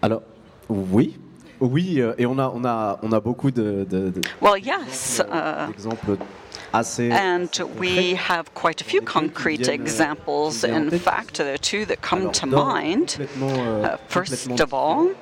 alors 0.00 0.22
oui 0.68 1.16
oui 1.60 2.00
euh, 2.00 2.14
et 2.18 2.24
on 2.26 2.38
a 2.38 2.48
on 2.48 2.64
a 2.64 2.98
on 3.02 3.10
a 3.12 3.20
beaucoup 3.20 3.50
de, 3.50 3.84
de- 3.84 4.10
de- 4.10 4.20
Well, 4.40 4.56
yes. 4.56 5.18
Uh, 5.20 5.66
d'exemples 5.66 6.12
assez 6.12 6.47
and 7.12 7.50
we 7.78 8.14
have 8.14 8.52
quite 8.54 8.80
a 8.80 8.84
few 8.84 9.00
concrete 9.00 9.68
examples. 9.68 10.64
In 10.64 10.90
fact, 10.90 11.38
there 11.38 11.54
are 11.54 11.58
two 11.58 11.84
that 11.86 12.02
come 12.02 12.30
to 12.32 12.46
mind. 12.46 13.28
Uh, 13.40 13.96
first 14.08 14.48
of 14.60 14.74
all, 14.74 15.12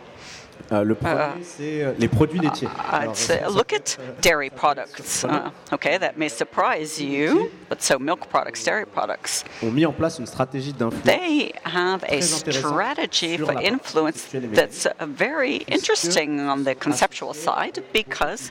Euh, 0.73 0.83
le 0.83 0.95
premier, 0.95 1.43
c'est 1.43 1.83
euh, 1.83 1.93
les 1.99 2.09
produits 2.09 2.41
laitiers. 2.41 2.69
Alors, 2.91 3.13
I'd 3.13 3.17
say 3.17 3.41
look 3.49 3.73
at 3.73 3.99
dairy 4.21 4.51
products. 4.51 5.25
Uh, 5.25 5.51
okay, 5.73 5.99
that 5.99 6.17
may 6.17 6.29
surprise 6.29 7.01
you, 7.01 7.51
but 7.69 7.83
so 7.83 7.99
milk 7.99 8.29
products, 8.29 8.65
dairy 8.65 8.87
products, 8.87 9.45
ont 9.63 9.71
mis 9.71 9.87
en 9.87 9.93
place 9.93 10.19
une 10.19 10.27
stratégie 10.27 10.73
d'influence 10.73 11.05
they 11.05 11.53
have 11.65 12.05
a 12.09 12.21
strategy 12.21 13.37
for 13.37 13.61
influence 13.61 14.27
that's 14.55 14.87
uh, 14.87 15.07
very 15.07 15.59
interesting 15.69 16.41
on 16.41 16.65
the 16.65 16.75
conceptual 16.75 17.35
side 17.35 17.83
because 17.93 18.51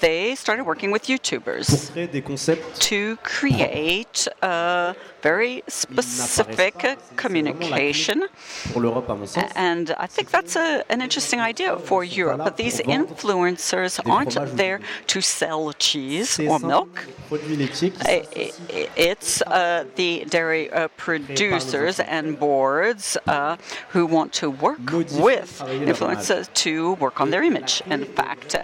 they 0.00 0.34
started 0.34 0.64
working 0.64 0.90
with 0.92 0.98
pour 0.98 1.14
YouTubers 1.14 1.90
créer 1.92 2.08
des 2.08 2.22
concepts 2.22 2.78
to 2.80 3.16
create 3.22 4.28
a 4.42 4.94
very 5.22 5.62
specific 5.68 6.98
communication. 7.16 8.28
pour 8.72 8.82
l'Europe, 8.82 9.08
à 9.10 9.14
mon 9.14 9.26
sens. 9.26 9.44
And 9.54 9.94
I 9.98 10.06
think 10.06 10.30
that's 10.30 10.56
a, 10.56 10.84
an 10.88 11.00
interesting 11.00 11.40
idea 11.40 11.76
for 11.76 12.04
Europe. 12.04 12.38
But 12.44 12.56
these 12.56 12.80
influencers 12.80 14.00
aren't 14.08 14.36
there 14.56 14.80
to 15.08 15.20
sell 15.20 15.72
cheese 15.72 16.38
or 16.38 16.58
milk. 16.58 17.06
It's 18.96 19.42
uh, 19.42 19.84
the 19.96 20.24
dairy 20.28 20.70
uh, 20.70 20.88
producers 20.96 22.00
and 22.00 22.38
boards 22.38 23.16
uh, 23.26 23.56
who 23.90 24.06
want 24.06 24.32
to 24.34 24.50
work 24.50 24.78
with 24.92 25.62
influencers 25.66 26.52
to 26.64 26.94
work 26.94 27.20
on 27.20 27.30
their 27.30 27.42
image, 27.42 27.82
in 27.86 28.04
fact. 28.04 28.56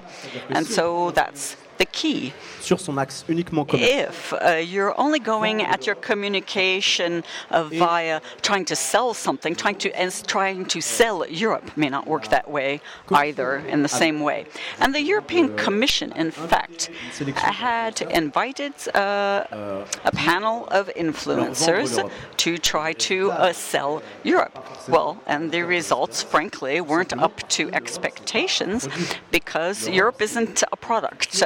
And 0.50 0.66
so 0.66 1.10
that's 1.10 1.56
the 1.78 1.86
key. 1.86 2.32
sur 2.60 2.78
son 2.78 2.98
axe 2.98 3.24
uniquement 3.28 3.64
commercial. 3.68 3.98
If 4.08 4.32
uh, 4.32 4.62
you're 4.72 4.98
only 4.98 5.18
going 5.18 5.62
at 5.62 5.86
your 5.86 5.96
communication 5.96 7.24
uh, 7.50 7.64
via 7.64 8.20
trying 8.42 8.64
to 8.66 8.76
sell 8.76 9.14
something, 9.14 9.54
trying 9.54 9.76
to 9.76 9.90
and 10.00 10.10
trying 10.26 10.64
to 10.66 10.80
sell 10.80 11.26
Europe 11.28 11.76
may 11.76 11.88
not 11.88 12.06
work 12.06 12.28
that 12.28 12.50
way 12.50 12.80
either 13.10 13.56
in 13.56 13.82
the 13.82 13.88
same 13.88 14.20
way. 14.20 14.46
And 14.80 14.94
the 14.94 15.02
European 15.02 15.56
Commission, 15.56 16.12
in 16.12 16.30
fact, 16.30 16.90
had 17.36 18.00
invited 18.02 18.74
uh, 18.94 19.84
a 20.04 20.12
panel 20.12 20.66
of 20.68 20.88
influencers 20.96 22.10
to 22.38 22.58
try 22.58 22.92
to 22.92 23.30
uh, 23.30 23.52
sell 23.52 24.02
Europe. 24.22 24.54
Well, 24.88 25.20
and 25.26 25.50
the 25.50 25.62
results, 25.62 26.22
frankly, 26.22 26.80
weren't 26.80 27.12
up 27.12 27.36
to 27.50 27.72
expectations 27.72 28.88
because 29.30 29.88
Europe 29.88 30.20
isn't 30.22 30.62
a 30.72 30.76
product. 30.76 31.42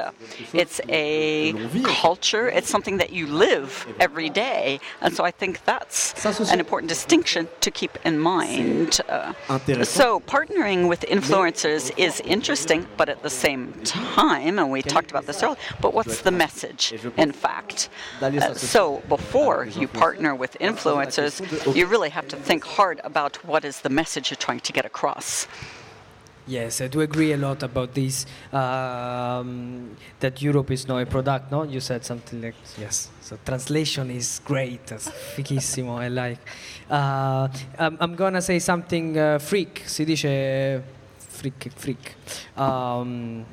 It's 0.52 0.80
a 0.88 1.52
culture, 1.84 2.48
it's 2.48 2.68
something 2.68 2.98
that 2.98 3.12
you 3.12 3.26
live 3.26 3.86
every 4.00 4.28
day. 4.30 4.80
And 5.00 5.14
so 5.14 5.24
I 5.24 5.30
think 5.30 5.64
that's 5.64 6.12
an 6.52 6.58
important 6.60 6.88
distinction 6.88 7.48
to 7.60 7.70
keep 7.70 7.96
in 8.04 8.18
mind. 8.18 9.00
Uh, 9.08 9.32
so 9.84 10.20
partnering 10.20 10.88
with 10.88 11.02
influencers 11.02 11.90
is 11.96 12.20
interesting, 12.20 12.86
but 12.96 13.08
at 13.08 13.22
the 13.22 13.30
same 13.30 13.72
time, 13.84 14.58
and 14.58 14.70
we 14.70 14.82
talked 14.82 15.10
about 15.10 15.26
this 15.26 15.42
earlier, 15.42 15.58
but 15.80 15.94
what's 15.94 16.22
the 16.22 16.30
message, 16.30 16.92
in 17.16 17.32
fact? 17.32 17.88
Uh, 18.20 18.54
so 18.54 19.02
before 19.08 19.66
you 19.66 19.86
partner 19.88 20.34
with 20.34 20.56
influencers, 20.60 21.40
you 21.76 21.86
really 21.86 22.10
have 22.10 22.26
to 22.28 22.36
think 22.36 22.64
hard 22.64 23.00
about 23.04 23.44
what 23.44 23.64
is 23.64 23.80
the 23.80 23.88
message 23.90 24.30
you're 24.30 24.36
trying 24.36 24.60
to 24.60 24.72
get 24.72 24.84
across. 24.84 25.46
Yes, 26.48 26.80
I 26.80 26.88
do 26.88 27.02
agree 27.02 27.32
a 27.32 27.36
lot 27.36 27.62
about 27.62 27.92
this. 27.92 28.24
Um, 28.52 29.94
that 30.18 30.40
Europe 30.40 30.70
is 30.70 30.88
not 30.88 31.02
a 31.02 31.06
product, 31.06 31.52
no? 31.52 31.64
You 31.64 31.80
said 31.80 32.06
something 32.06 32.40
like 32.40 32.54
yes. 32.78 33.10
So 33.20 33.38
translation 33.44 34.10
is 34.10 34.40
great. 34.44 34.86
That's 34.86 35.10
fichissimo. 35.10 35.98
I 35.98 36.08
like. 36.08 36.40
Uh, 36.90 37.48
I'm, 37.78 37.98
I'm, 38.00 38.14
gonna 38.14 38.40
say 38.40 38.58
something 38.60 39.18
uh, 39.18 39.38
freak. 39.38 39.82
Si 39.86 40.06
dice 40.06 40.82
freak, 41.18 41.70
freak. 41.76 42.14
Um, 42.56 43.44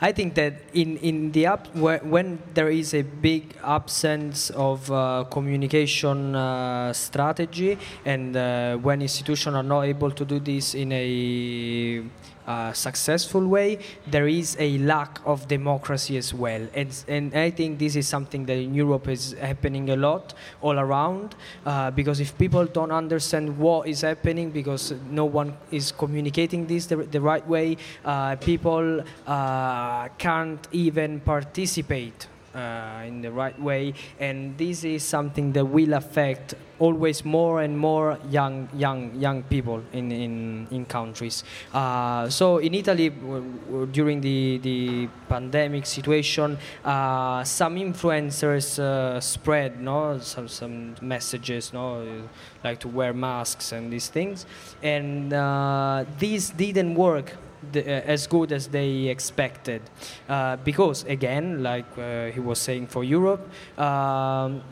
I 0.00 0.12
think 0.12 0.34
that 0.34 0.54
in, 0.74 0.98
in 0.98 1.32
the 1.32 1.46
up, 1.46 1.74
when 1.74 2.38
there 2.52 2.68
is 2.68 2.92
a 2.92 3.00
big 3.00 3.56
absence 3.64 4.50
of 4.50 4.90
uh, 4.92 5.24
communication 5.30 6.36
uh, 6.36 6.92
strategy 6.92 7.78
and 8.04 8.36
uh, 8.36 8.76
when 8.76 9.00
institutions 9.00 9.56
are 9.56 9.62
not 9.62 9.82
able 9.82 10.10
to 10.10 10.24
do 10.24 10.38
this 10.38 10.74
in 10.74 10.92
a 10.92 12.02
successful 12.72 13.46
way, 13.46 13.78
there 14.06 14.28
is 14.28 14.56
a 14.58 14.78
lack 14.78 15.20
of 15.24 15.48
democracy 15.48 16.16
as 16.16 16.32
well. 16.32 16.66
And, 16.74 17.04
and 17.08 17.34
I 17.34 17.50
think 17.50 17.78
this 17.78 17.96
is 17.96 18.06
something 18.06 18.46
that 18.46 18.56
in 18.56 18.74
Europe 18.74 19.08
is 19.08 19.32
happening 19.40 19.90
a 19.90 19.96
lot 19.96 20.34
all 20.60 20.78
around 20.78 21.34
uh, 21.64 21.90
because 21.90 22.20
if 22.20 22.36
people 22.38 22.66
don't 22.66 22.92
understand 22.92 23.58
what 23.58 23.88
is 23.88 24.02
happening 24.02 24.50
because 24.50 24.94
no 25.10 25.24
one 25.24 25.56
is 25.70 25.92
communicating 25.92 26.66
this 26.66 26.86
the, 26.86 26.96
the 26.96 27.20
right 27.20 27.46
way, 27.48 27.76
uh, 28.04 28.36
people 28.36 29.02
uh, 29.26 30.08
can't 30.18 30.68
even 30.72 31.20
participate 31.20 32.28
in 33.06 33.20
the 33.22 33.30
right 33.30 33.58
way, 33.60 33.94
and 34.18 34.56
this 34.58 34.84
is 34.84 35.02
something 35.02 35.52
that 35.52 35.64
will 35.64 35.94
affect 35.94 36.54
always 36.78 37.24
more 37.24 37.62
and 37.62 37.76
more 37.78 38.18
young 38.30 38.68
young 38.74 39.14
young 39.14 39.42
people 39.44 39.82
in 39.92 40.12
in, 40.12 40.66
in 40.70 40.84
countries. 40.84 41.44
Uh, 41.72 42.28
so 42.28 42.58
in 42.58 42.74
Italy, 42.74 43.10
during 43.92 44.20
the 44.20 44.58
the 44.58 45.08
pandemic 45.28 45.86
situation, 45.86 46.58
uh, 46.84 47.42
some 47.44 47.76
influencers 47.76 48.78
uh, 48.78 49.20
spread 49.20 49.80
no 49.80 50.18
some 50.18 50.48
some 50.48 50.94
messages 51.00 51.72
no 51.72 52.04
like 52.64 52.78
to 52.80 52.88
wear 52.88 53.12
masks 53.12 53.72
and 53.72 53.92
these 53.92 54.08
things, 54.08 54.46
and 54.82 55.32
uh, 55.32 56.04
these 56.18 56.50
didn't 56.50 56.94
work 56.94 57.36
the, 57.72 57.80
uh, 57.80 58.02
as 58.06 58.26
good 58.26 58.52
as 58.52 58.68
they 58.68 59.08
expected. 59.08 59.82
Uh, 60.28 60.56
because, 60.56 61.04
again, 61.04 61.62
like 61.62 61.86
uh, 61.98 62.26
he 62.26 62.40
was 62.40 62.58
saying 62.58 62.86
for 62.86 63.04
Europe, 63.04 63.48
um, 63.78 64.62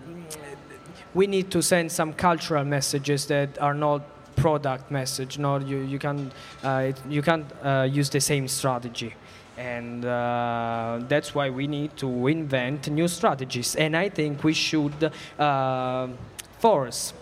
we 1.14 1.26
need 1.26 1.50
to 1.50 1.62
send 1.62 1.92
some 1.92 2.12
cultural 2.12 2.64
messages 2.64 3.26
that 3.26 3.58
are 3.60 3.74
not 3.74 4.02
product 4.36 4.90
message. 4.90 5.38
No, 5.38 5.58
you, 5.58 5.78
you, 5.78 5.98
can, 5.98 6.32
uh, 6.62 6.86
it, 6.88 7.00
you 7.08 7.22
can't 7.22 7.46
uh, 7.62 7.88
use 7.90 8.10
the 8.10 8.20
same 8.20 8.48
strategy. 8.48 9.14
And 9.56 10.04
uh, 10.04 11.00
that's 11.06 11.34
why 11.34 11.50
we 11.50 11.68
need 11.68 11.96
to 11.98 12.26
invent 12.26 12.90
new 12.90 13.06
strategies. 13.06 13.76
And 13.76 13.96
I 13.96 14.08
think 14.08 14.42
we 14.42 14.52
should 14.52 15.12
force 16.58 17.12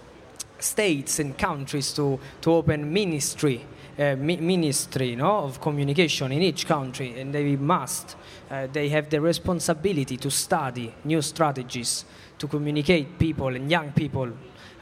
states 0.58 1.18
and 1.18 1.36
countries 1.36 1.92
to, 1.92 2.18
to 2.40 2.52
open 2.52 2.92
ministry 2.92 3.66
uh, 3.98 4.16
mi 4.16 4.36
ministry 4.36 5.14
no, 5.16 5.44
of 5.44 5.60
communication 5.60 6.32
in 6.32 6.42
each 6.42 6.66
country, 6.66 7.20
and 7.20 7.34
they 7.34 7.56
must. 7.56 8.16
Uh, 8.50 8.66
they 8.72 8.88
have 8.88 9.08
the 9.08 9.20
responsibility 9.20 10.16
to 10.16 10.30
study 10.30 10.94
new 11.04 11.22
strategies 11.22 12.04
to 12.38 12.46
communicate 12.48 13.18
people 13.18 13.54
and 13.54 13.70
young 13.70 13.92
people 13.92 14.28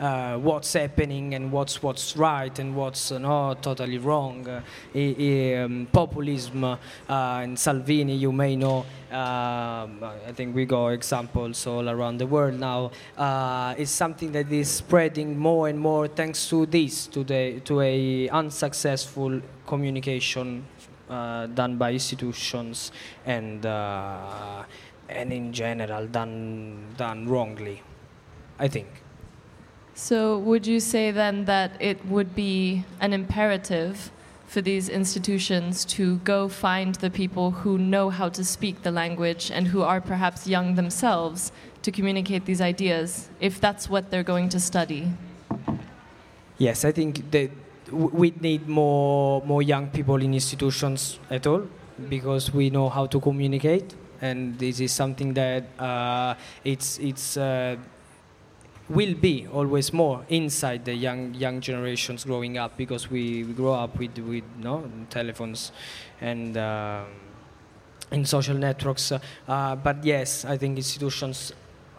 uh, 0.00 0.38
what's 0.38 0.72
happening 0.72 1.34
and 1.34 1.52
what's 1.52 1.82
what's 1.82 2.16
right 2.16 2.58
and 2.58 2.74
what's 2.74 3.12
uh, 3.12 3.18
not 3.18 3.62
totally 3.62 3.98
wrong. 3.98 4.48
Uh, 4.48 4.62
um, 4.94 5.86
populism 5.92 6.64
uh, 6.64 6.76
and 7.08 7.58
Salvini, 7.58 8.16
you 8.16 8.32
may 8.32 8.56
know. 8.56 8.86
Um, 9.10 10.02
I 10.02 10.32
think 10.32 10.54
we 10.54 10.64
got 10.64 10.88
examples 10.88 11.66
all 11.66 11.88
around 11.88 12.18
the 12.18 12.26
world 12.26 12.58
now. 12.58 12.92
Uh, 13.18 13.74
it's 13.76 13.90
something 13.90 14.32
that 14.32 14.50
is 14.50 14.70
spreading 14.70 15.36
more 15.36 15.68
and 15.68 15.78
more 15.78 16.08
thanks 16.08 16.48
to 16.48 16.64
this, 16.66 17.06
to 17.08 17.22
the 17.22 17.60
to 17.64 17.80
a 17.82 18.28
unsuccessful 18.30 19.40
communication 19.66 20.64
uh, 21.10 21.46
done 21.46 21.76
by 21.76 21.92
institutions 21.92 22.92
and 23.26 23.66
and 23.66 25.32
in 25.32 25.52
general 25.52 26.06
done 26.06 26.86
done 26.96 27.28
wrongly. 27.28 27.82
I 28.58 28.68
think. 28.68 29.09
So, 30.02 30.38
would 30.38 30.66
you 30.66 30.80
say 30.80 31.10
then 31.10 31.44
that 31.44 31.72
it 31.78 32.06
would 32.06 32.34
be 32.34 32.84
an 33.00 33.12
imperative 33.12 34.10
for 34.46 34.62
these 34.62 34.88
institutions 34.88 35.84
to 35.96 36.16
go 36.24 36.48
find 36.48 36.94
the 36.94 37.10
people 37.10 37.50
who 37.50 37.76
know 37.76 38.08
how 38.08 38.30
to 38.30 38.42
speak 38.42 38.82
the 38.82 38.90
language 38.90 39.50
and 39.52 39.68
who 39.68 39.82
are 39.82 40.00
perhaps 40.00 40.46
young 40.46 40.74
themselves 40.74 41.52
to 41.82 41.92
communicate 41.92 42.46
these 42.46 42.62
ideas, 42.62 43.28
if 43.40 43.60
that's 43.60 43.90
what 43.90 44.10
they're 44.10 44.24
going 44.24 44.48
to 44.48 44.58
study? 44.58 45.12
Yes, 46.56 46.86
I 46.86 46.92
think 46.92 47.30
that 47.30 47.50
we 47.92 48.32
need 48.40 48.66
more 48.66 49.42
more 49.44 49.62
young 49.62 49.90
people 49.90 50.16
in 50.16 50.32
institutions 50.32 51.20
at 51.30 51.46
all 51.46 51.68
because 52.08 52.54
we 52.54 52.70
know 52.70 52.88
how 52.88 53.04
to 53.04 53.20
communicate, 53.20 53.94
and 54.22 54.58
this 54.58 54.80
is 54.80 54.92
something 54.92 55.34
that 55.34 55.64
uh, 55.78 56.34
it's 56.64 56.98
it's. 56.98 57.36
Uh, 57.36 57.76
will 58.90 59.14
be 59.14 59.46
always 59.52 59.92
more 59.92 60.24
inside 60.28 60.84
the 60.84 60.94
young 60.94 61.32
young 61.34 61.60
generations 61.60 62.24
growing 62.24 62.58
up 62.58 62.76
because 62.76 63.08
we, 63.08 63.44
we 63.44 63.52
grow 63.52 63.74
up 63.74 63.96
with 63.98 64.18
with 64.18 64.44
no 64.58 64.84
telephones 65.08 65.72
and 66.20 66.56
uh, 66.56 67.04
in 68.10 68.24
social 68.24 68.56
networks. 68.56 69.12
Uh, 69.12 69.76
but 69.76 70.04
yes, 70.04 70.44
I 70.44 70.56
think 70.56 70.76
institutions. 70.76 71.52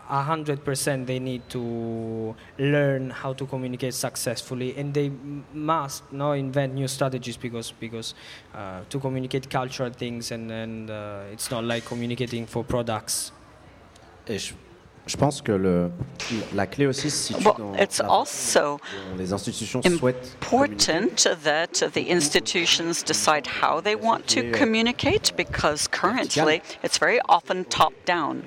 100% 0.10 1.06
they 1.06 1.19
need 1.19 1.41
to 1.49 2.36
learn 2.60 3.10
how 3.12 3.32
to 3.32 3.45
communicate 3.45 3.93
successfully 3.93 4.75
and 4.75 4.93
they 4.93 5.10
must 5.54 6.12
no, 6.12 6.34
invent 6.34 6.73
new 6.73 6.86
strategies 6.89 7.38
because 7.38 7.71
because 7.80 8.13
uh, 8.54 8.82
to 8.89 8.99
communicate 8.99 9.49
cultural 9.49 9.89
things 9.89 10.32
and, 10.32 10.51
and 10.51 10.89
uh, 10.89 11.21
it's 11.32 11.49
not 11.49 11.63
like 11.63 11.86
communicating 11.86 12.45
for 12.45 12.62
products 12.62 13.32
Je 15.08 15.18
pense 15.18 15.42
que 15.42 15.52
le, 15.52 15.92
la 16.54 16.68
clé 16.68 16.86
aussi 16.86 17.10
se 17.10 17.34
situe 17.34 17.44
well, 17.44 17.56
dans 17.58 17.76
it's 17.76 18.00
also 18.00 18.80
les 19.18 19.34
institutions 19.34 19.82
souhaitent 19.82 20.38
important 20.42 21.28
that 21.44 21.82
the 21.94 22.10
institutions 22.10 23.04
decide 23.04 23.48
how 23.48 23.82
they 23.82 23.96
want 23.96 24.28
to 24.28 24.52
communicate 24.52 25.34
because 25.36 25.88
currently 25.88 26.62
it's 26.84 27.00
very 27.00 27.20
often 27.28 27.66
top 27.66 27.94
down. 28.06 28.44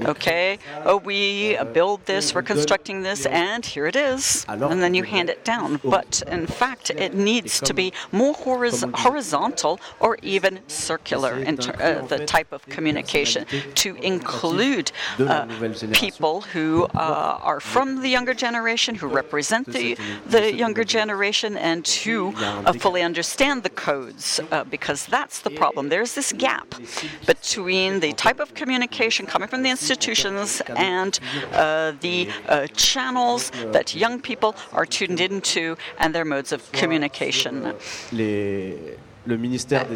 Okay, 0.00 0.58
oh, 0.84 0.96
we 0.96 1.58
build 1.72 2.04
this, 2.06 2.34
we're 2.34 2.42
constructing 2.42 3.02
this, 3.02 3.26
and 3.26 3.64
here 3.64 3.86
it 3.86 3.96
is, 3.96 4.46
and 4.48 4.82
then 4.82 4.94
you 4.94 5.02
hand 5.02 5.28
it 5.28 5.44
down. 5.44 5.78
But 5.84 6.22
in 6.26 6.46
fact, 6.46 6.90
it 6.90 7.14
needs 7.14 7.60
to 7.60 7.74
be 7.74 7.92
more 8.12 8.34
horizontal 8.34 9.78
or 10.00 10.16
even 10.22 10.60
circular 10.68 11.34
in 11.38 11.60
uh, 11.60 12.04
the 12.08 12.24
type 12.24 12.52
of 12.52 12.64
communication 12.66 13.44
to 13.74 13.94
include. 13.96 14.90
Uh, 15.18 15.46
people 15.92 16.42
who 16.42 16.84
uh, 16.94 17.38
are 17.42 17.60
from 17.60 18.02
the 18.02 18.08
younger 18.08 18.34
generation, 18.34 18.94
who 18.94 19.06
represent 19.06 19.66
the, 19.66 19.96
the 20.26 20.54
younger 20.54 20.84
generation, 20.84 21.56
and 21.56 21.86
who 21.86 22.34
uh, 22.36 22.72
fully 22.72 23.02
understand 23.02 23.62
the 23.62 23.70
codes, 23.70 24.40
uh, 24.50 24.64
because 24.64 25.06
that's 25.06 25.40
the 25.40 25.50
problem. 25.50 25.88
There's 25.88 26.14
this 26.14 26.32
gap 26.32 26.74
between 27.26 28.00
the 28.00 28.12
type 28.12 28.40
of 28.40 28.54
communication 28.54 29.26
coming 29.26 29.48
from 29.48 29.62
the 29.62 29.70
institutions 29.70 30.62
and 30.76 31.18
uh, 31.52 31.92
the 32.00 32.28
uh, 32.48 32.66
channels 32.68 33.50
that 33.72 33.94
young 33.94 34.20
people 34.20 34.54
are 34.72 34.86
tuned 34.86 35.20
into 35.20 35.76
and 35.98 36.14
their 36.14 36.24
modes 36.24 36.52
of 36.52 36.70
communication. 36.72 37.74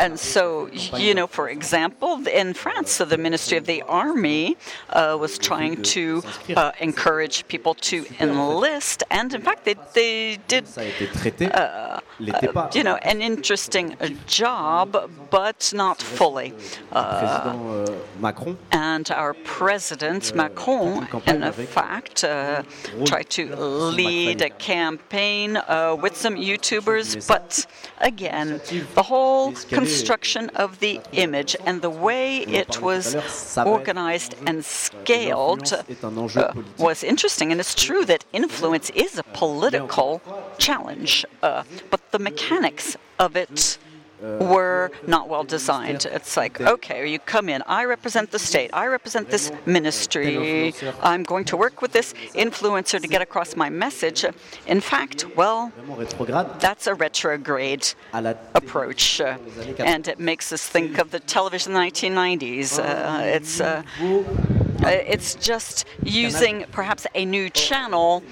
And 0.00 0.18
so, 0.18 0.68
you 0.96 1.14
know, 1.14 1.26
for 1.26 1.48
example, 1.48 2.26
in 2.26 2.54
France, 2.54 2.92
so 2.92 3.04
the 3.04 3.18
Ministry 3.18 3.58
of 3.58 3.66
the 3.66 3.82
Army 3.82 4.56
uh, 4.90 5.16
was 5.20 5.38
trying 5.38 5.82
to 5.94 6.22
uh, 6.56 6.72
encourage 6.80 7.46
people 7.48 7.74
to 7.74 8.04
enlist, 8.20 9.02
and 9.10 9.32
in 9.32 9.42
fact, 9.42 9.64
they, 9.64 9.76
they 9.94 10.38
did, 10.48 10.64
uh, 10.76 12.00
uh 12.20 12.68
you 12.74 12.84
know, 12.84 12.96
an 12.96 13.22
interesting 13.22 13.96
job, 14.26 15.10
but 15.30 15.72
not 15.74 16.02
fully. 16.02 16.52
Uh, 16.92 17.86
euh, 18.22 18.54
and 18.72 19.10
our 19.10 19.34
President 19.34 20.32
euh, 20.32 20.36
Macron, 20.36 21.06
in 21.26 21.52
fact, 21.52 22.24
uh, 22.24 22.62
tried 23.04 23.30
to 23.30 23.54
lead 23.56 24.42
a 24.42 24.50
campaign 24.50 25.54
with 26.02 26.16
some 26.16 26.34
YouTubers, 26.36 27.26
but 27.26 27.66
again, 27.98 28.60
the 28.94 29.02
whole 29.02 29.19
whole 29.20 29.52
construction 29.80 30.44
of 30.64 30.68
the 30.84 30.94
image 31.12 31.52
and 31.66 31.76
the 31.82 31.94
way 32.08 32.26
it 32.60 32.72
was 32.88 33.04
organized 33.76 34.32
and 34.48 34.64
scaled 34.64 35.68
uh, 35.72 36.52
was 36.86 36.98
interesting. 37.12 37.46
And 37.52 37.58
it's 37.62 37.76
true 37.86 38.04
that 38.12 38.24
influence 38.32 38.88
is 39.06 39.12
a 39.18 39.26
political 39.42 40.10
challenge, 40.66 41.12
uh, 41.42 41.62
but 41.90 42.00
the 42.14 42.18
mechanics 42.30 42.86
of 43.18 43.30
it 43.44 43.78
were 44.22 44.90
not 45.06 45.28
well 45.28 45.44
designed. 45.44 46.06
It's 46.06 46.36
like, 46.36 46.60
okay, 46.60 47.10
you 47.10 47.18
come 47.18 47.48
in, 47.48 47.62
I 47.66 47.84
represent 47.84 48.30
the 48.30 48.38
state, 48.38 48.70
I 48.72 48.86
represent 48.86 49.30
this 49.30 49.52
ministry, 49.66 50.74
I'm 51.02 51.22
going 51.22 51.44
to 51.46 51.56
work 51.56 51.82
with 51.82 51.92
this 51.92 52.12
influencer 52.34 53.00
to 53.00 53.08
get 53.08 53.22
across 53.22 53.56
my 53.56 53.68
message. 53.68 54.24
In 54.66 54.80
fact, 54.80 55.24
well, 55.36 55.72
that's 56.60 56.86
a 56.86 56.94
retrograde 56.94 57.86
approach, 58.12 59.20
and 59.20 60.08
it 60.08 60.18
makes 60.18 60.52
us 60.52 60.66
think 60.66 60.98
of 60.98 61.10
the 61.10 61.20
television 61.20 61.72
in 61.72 61.74
the 61.74 61.86
1990s. 61.90 62.78
Uh, 62.78 63.22
it's 63.24 63.60
uh, 63.60 63.82
it's 64.82 65.34
just 65.34 65.84
using 66.02 66.64
perhaps 66.72 67.06
a 67.14 67.24
new 67.24 67.50
channel, 67.50 68.22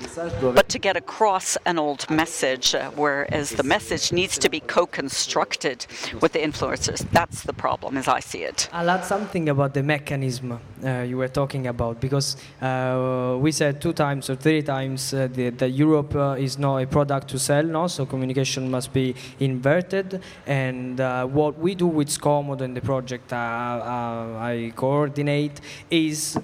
but 0.41 0.69
to 0.69 0.79
get 0.79 0.97
across 0.97 1.57
an 1.67 1.79
old 1.79 2.09
message, 2.11 2.75
uh, 2.75 2.91
whereas 2.93 3.51
the 3.51 3.63
message 3.63 4.13
needs 4.13 4.39
to 4.39 4.49
be 4.49 4.61
co-constructed 4.61 5.87
with 6.21 6.33
the 6.33 6.39
influencers. 6.39 7.05
That's 7.13 7.43
the 7.43 7.53
problem, 7.53 7.97
as 7.97 8.09
I 8.09 8.21
see 8.21 8.43
it. 8.43 8.69
I'll 8.73 8.91
add 8.91 9.05
something 9.05 9.49
about 9.49 9.75
the 9.75 9.83
mechanism 9.83 10.59
uh, 10.85 11.01
you 11.01 11.17
were 11.17 11.29
talking 11.29 11.67
about, 11.67 12.01
because 12.01 12.37
uh, 12.63 13.37
we 13.41 13.53
said 13.53 13.81
two 13.81 13.93
times 13.93 14.31
or 14.31 14.37
three 14.37 14.63
times 14.63 15.13
uh, 15.13 15.29
that 15.33 15.71
Europe 15.71 16.15
uh, 16.15 16.37
is 16.39 16.59
not 16.59 16.79
a 16.79 16.87
product 16.87 17.29
to 17.29 17.39
sell, 17.39 17.65
no? 17.65 17.87
so 17.89 18.07
communication 18.07 18.71
must 18.71 18.93
be 18.93 19.15
inverted. 19.41 20.23
And 20.47 20.99
what 21.33 21.59
we 21.59 21.75
do 21.75 21.87
with 21.87 22.09
Scomodo 22.09 22.63
and 22.63 22.77
the 22.77 22.81
project 22.81 23.33
I 23.33 24.73
coordinate 24.77 25.61
is 25.91 26.38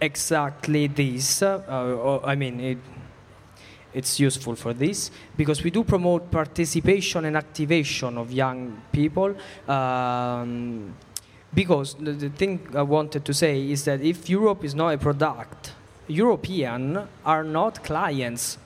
exactly 0.00 0.86
this. 0.86 1.42
Uh, 1.42 2.20
I 2.24 2.34
mean, 2.34 2.60
it, 2.60 2.78
it's 3.94 4.20
useful 4.20 4.54
for 4.54 4.72
this 4.72 5.10
because 5.36 5.64
we 5.64 5.70
do 5.70 5.84
promote 5.84 6.30
participation 6.30 7.24
and 7.24 7.36
activation 7.36 8.18
of 8.18 8.30
young 8.30 8.80
people. 8.92 9.34
Um, 9.68 10.94
because 11.54 11.94
the, 11.94 12.12
the, 12.12 12.28
thing 12.28 12.60
I 12.74 12.82
wanted 12.82 13.24
to 13.24 13.32
say 13.32 13.70
is 13.70 13.84
that 13.84 14.02
if 14.02 14.28
Europe 14.28 14.64
is 14.64 14.74
not 14.74 14.90
a 14.90 14.98
product, 14.98 15.72
Europeans 16.06 16.98
are 17.24 17.42
not 17.42 17.82
clients 17.82 18.58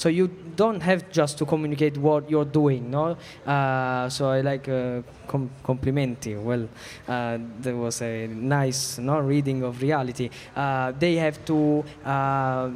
so 0.00 0.08
you 0.08 0.28
don't 0.56 0.80
have 0.80 1.10
just 1.10 1.36
to 1.36 1.44
communicate 1.44 1.98
what 1.98 2.30
you're 2.30 2.46
doing, 2.46 2.90
no? 2.90 3.18
Uh, 3.46 4.08
so 4.08 4.30
I 4.30 4.40
like 4.40 4.66
uh, 4.66 5.02
com- 5.28 5.50
complimenting. 5.62 6.42
Well, 6.42 6.70
uh, 7.06 7.36
there 7.60 7.76
was 7.76 8.00
a 8.00 8.26
nice 8.26 8.96
no 8.96 9.18
reading 9.18 9.62
of 9.62 9.82
reality. 9.82 10.30
Uh, 10.56 10.92
they 10.92 11.16
have 11.16 11.44
to. 11.44 11.84
Uh, 12.02 12.70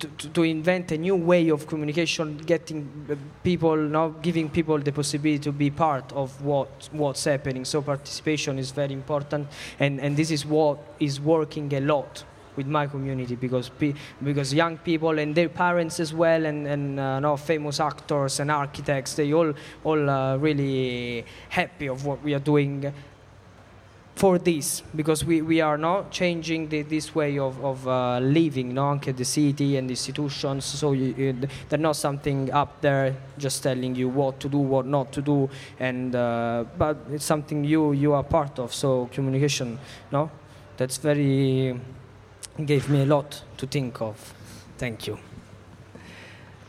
to, 0.00 0.28
to, 0.30 0.42
invent 0.42 0.90
a 0.90 0.98
new 0.98 1.14
way 1.14 1.50
of 1.50 1.68
communication, 1.68 2.36
getting 2.38 3.06
people, 3.44 3.76
now 3.76 4.08
giving 4.08 4.50
people 4.50 4.76
the 4.76 4.90
possibility 4.90 5.38
to 5.38 5.52
be 5.52 5.70
part 5.70 6.12
of 6.14 6.42
what 6.42 6.88
what's 6.90 7.24
happening. 7.24 7.64
So 7.64 7.80
participation 7.82 8.58
is 8.58 8.72
very 8.72 8.92
important, 8.92 9.46
and, 9.78 10.00
and 10.00 10.16
this 10.16 10.32
is 10.32 10.44
what 10.44 10.78
is 10.98 11.20
working 11.20 11.72
a 11.74 11.80
lot 11.80 12.24
with 12.58 12.66
my 12.66 12.86
community 12.94 13.36
because 13.36 13.70
because 14.30 14.52
young 14.62 14.76
people 14.90 15.14
and 15.22 15.34
their 15.34 15.48
parents 15.48 16.00
as 16.00 16.12
well 16.22 16.42
and 16.50 16.66
and 16.66 16.84
uh, 16.98 17.20
no, 17.20 17.36
famous 17.36 17.78
actors 17.90 18.40
and 18.40 18.50
architects 18.50 19.14
they 19.14 19.32
all 19.32 19.50
all 19.84 20.02
uh, 20.10 20.36
really 20.46 21.24
happy 21.48 21.86
of 21.94 22.04
what 22.04 22.18
we 22.26 22.34
are 22.34 22.44
doing 22.52 22.92
for 24.18 24.36
this 24.36 24.82
because 24.96 25.24
we, 25.24 25.42
we 25.42 25.60
are 25.60 25.78
not 25.78 26.10
changing 26.10 26.68
the, 26.68 26.82
this 26.82 27.14
way 27.14 27.38
of, 27.38 27.64
of 27.64 27.86
uh, 27.86 28.18
living 28.18 28.74
no? 28.74 28.98
the 28.98 29.24
city 29.24 29.76
and 29.76 29.88
the 29.88 29.92
institutions 29.92 30.64
so 30.64 30.92
you, 30.92 31.14
you, 31.16 31.48
they're 31.68 31.78
not 31.78 31.94
something 31.94 32.50
up 32.52 32.80
there 32.80 33.14
just 33.38 33.62
telling 33.62 33.94
you 33.94 34.08
what 34.08 34.40
to 34.40 34.48
do 34.48 34.58
what 34.58 34.86
not 34.86 35.12
to 35.12 35.22
do 35.22 35.48
and 35.78 36.16
uh, 36.16 36.64
but 36.76 36.96
it's 37.12 37.24
something 37.24 37.62
you 37.62 37.92
you 37.92 38.12
are 38.12 38.24
part 38.24 38.58
of 38.58 38.74
so 38.74 39.08
communication 39.12 39.78
no 40.10 40.28
that's 40.76 40.96
very 40.96 41.78
gave 42.66 42.88
me 42.90 43.02
a 43.02 43.06
lot 43.06 43.42
to 43.56 43.66
think 43.66 44.00
of. 44.00 44.34
Thank 44.78 45.06
you. 45.06 45.18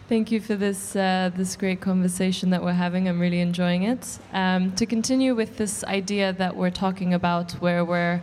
Thank 0.07 0.31
you 0.31 0.39
for 0.39 0.55
this 0.55 0.95
uh, 0.95 1.29
this 1.35 1.55
great 1.55 1.81
conversation 1.81 2.49
that 2.49 2.63
we're 2.63 2.73
having. 2.73 3.07
I'm 3.07 3.19
really 3.19 3.41
enjoying 3.41 3.83
it. 3.83 4.17
Um, 4.33 4.71
to 4.75 4.87
continue 4.87 5.35
with 5.35 5.57
this 5.57 5.83
idea 5.83 6.33
that 6.33 6.55
we're 6.55 6.71
talking 6.71 7.13
about, 7.13 7.51
where 7.61 7.85
we're 7.85 8.21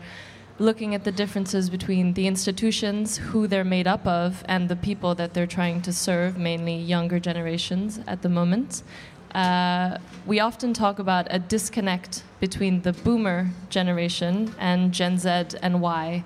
looking 0.58 0.94
at 0.94 1.04
the 1.04 1.12
differences 1.12 1.70
between 1.70 2.14
the 2.14 2.26
institutions, 2.26 3.18
who 3.18 3.46
they're 3.46 3.62
made 3.62 3.86
up 3.86 4.04
of, 4.06 4.42
and 4.48 4.68
the 4.68 4.74
people 4.74 5.14
that 5.14 5.32
they're 5.34 5.46
trying 5.46 5.80
to 5.82 5.92
serve, 5.92 6.36
mainly 6.36 6.74
younger 6.74 7.20
generations 7.20 8.00
at 8.08 8.22
the 8.22 8.28
moment. 8.28 8.82
Uh, 9.32 9.98
we 10.24 10.40
often 10.40 10.72
talk 10.72 10.98
about 10.98 11.26
a 11.30 11.38
disconnect 11.38 12.24
between 12.40 12.82
the 12.82 12.92
boomer 12.92 13.50
generation 13.68 14.52
and 14.58 14.92
Gen 14.92 15.18
Z 15.18 15.28
and 15.62 15.80
Y 15.80 16.24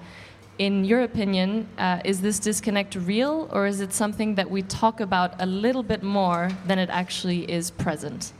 in 0.60 0.84
your 0.84 1.02
opinion, 1.04 1.66
uh, 1.78 2.00
is 2.04 2.20
this 2.20 2.38
disconnect 2.38 2.94
real 2.94 3.48
or 3.50 3.66
is 3.66 3.80
it 3.80 3.94
something 3.94 4.34
that 4.34 4.50
we 4.50 4.60
talk 4.60 5.00
about 5.00 5.32
a 5.38 5.46
little 5.46 5.82
bit 5.82 6.02
more 6.02 6.50
than 6.66 6.78
it 6.78 6.90
actually 6.90 7.50
is 7.50 7.70
present? 7.70 8.34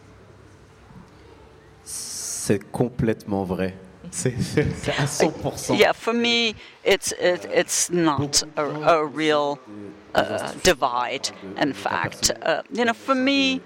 C'est 1.82 2.60
complètement 2.72 3.44
vrai. 3.44 3.72
C'est 4.10 4.34
à 4.98 5.06
100%. 5.06 5.78
Yeah, 5.78 5.92
for 5.92 6.12
me, 6.12 6.54
it's 6.84 7.12
it, 7.12 7.46
it's 7.54 7.90
not 7.90 8.42
a, 8.56 8.64
a 8.64 9.06
real 9.06 9.58
uh, 10.14 10.52
divide. 10.62 11.30
In 11.56 11.72
fact, 11.72 12.32
uh, 12.42 12.62
you 12.72 12.84
know, 12.84 12.92
for 12.92 13.14
me, 13.14 13.60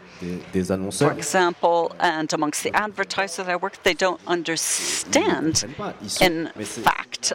for 0.92 1.12
example, 1.12 1.92
and 1.98 2.30
amongst 2.32 2.62
the 2.62 2.72
advertisers 2.76 3.48
I 3.48 3.56
work, 3.56 3.82
they 3.82 3.94
don't 3.94 4.20
understand. 4.26 5.64
In 6.20 6.50
fact. 6.54 7.32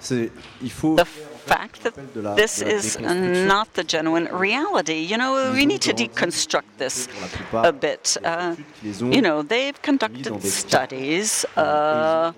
The 0.00 1.04
fact 1.04 1.82
that 1.82 1.94
this 2.36 2.60
is 2.60 2.98
not 3.00 3.74
the 3.74 3.84
genuine 3.84 4.28
reality. 4.32 5.00
You 5.10 5.16
know, 5.16 5.52
we 5.52 5.66
need 5.66 5.82
to 5.82 5.92
deconstruct 5.92 6.70
this 6.78 7.08
a 7.52 7.72
bit. 7.72 8.16
Uh, 8.24 8.56
you 8.82 9.22
know, 9.22 9.42
they've 9.42 9.80
conducted 9.82 10.42
studies. 10.42 11.44
Uh, 11.56 12.32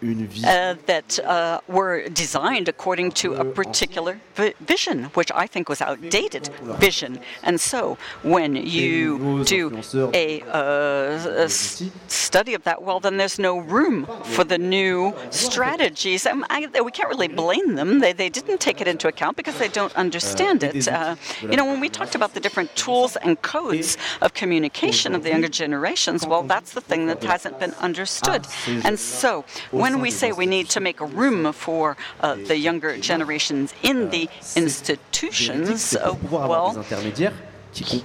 uh, 0.00 0.76
that 0.86 1.18
uh, 1.24 1.60
were 1.66 2.08
designed 2.08 2.68
according 2.68 3.10
to 3.10 3.34
a 3.34 3.44
particular 3.44 4.20
vi 4.36 4.54
vision, 4.60 5.04
which 5.14 5.32
I 5.34 5.46
think 5.48 5.68
was 5.68 5.80
outdated 5.80 6.48
vision. 6.78 7.18
And 7.42 7.60
so, 7.60 7.98
when 8.22 8.54
you 8.54 9.44
do 9.44 9.82
a, 10.14 10.42
uh, 10.42 11.44
a 11.46 11.48
study 11.48 12.54
of 12.54 12.62
that, 12.62 12.82
well, 12.82 13.00
then 13.00 13.16
there's 13.16 13.40
no 13.40 13.58
room 13.58 14.06
for 14.22 14.44
the 14.44 14.58
new 14.58 15.14
strategies. 15.30 16.26
Um, 16.26 16.44
I, 16.48 16.68
we 16.80 16.92
can't 16.92 17.08
really 17.08 17.28
blame 17.28 17.74
them. 17.74 17.98
They, 17.98 18.12
they 18.12 18.28
didn't 18.28 18.60
take 18.60 18.80
it 18.80 18.86
into 18.86 19.08
account 19.08 19.36
because 19.36 19.58
they 19.58 19.68
don't 19.68 19.94
understand 19.96 20.62
it. 20.62 20.86
Uh, 20.86 21.16
you 21.42 21.56
know, 21.56 21.64
when 21.64 21.80
we 21.80 21.88
talked 21.88 22.14
about 22.14 22.34
the 22.34 22.40
different 22.40 22.74
tools 22.76 23.16
and 23.16 23.40
codes 23.42 23.96
of 24.22 24.32
communication 24.34 25.14
of 25.16 25.24
the 25.24 25.30
younger 25.30 25.48
generations, 25.48 26.24
well, 26.24 26.44
that's 26.44 26.72
the 26.72 26.80
thing 26.80 27.06
that 27.08 27.22
hasn't 27.24 27.58
been 27.58 27.74
understood. 27.80 28.46
And 28.84 28.96
so, 28.98 29.44
when 29.72 29.87
when 29.94 30.02
we 30.02 30.10
say 30.10 30.32
we 30.32 30.46
need 30.46 30.68
to 30.70 30.80
make 30.80 31.00
room 31.00 31.52
for 31.52 31.96
uh, 32.20 32.34
the 32.34 32.56
younger 32.56 32.98
generations 32.98 33.74
in 33.82 34.10
the 34.10 34.28
institutions, 34.56 35.96
uh, 35.96 36.14
well, 36.30 36.84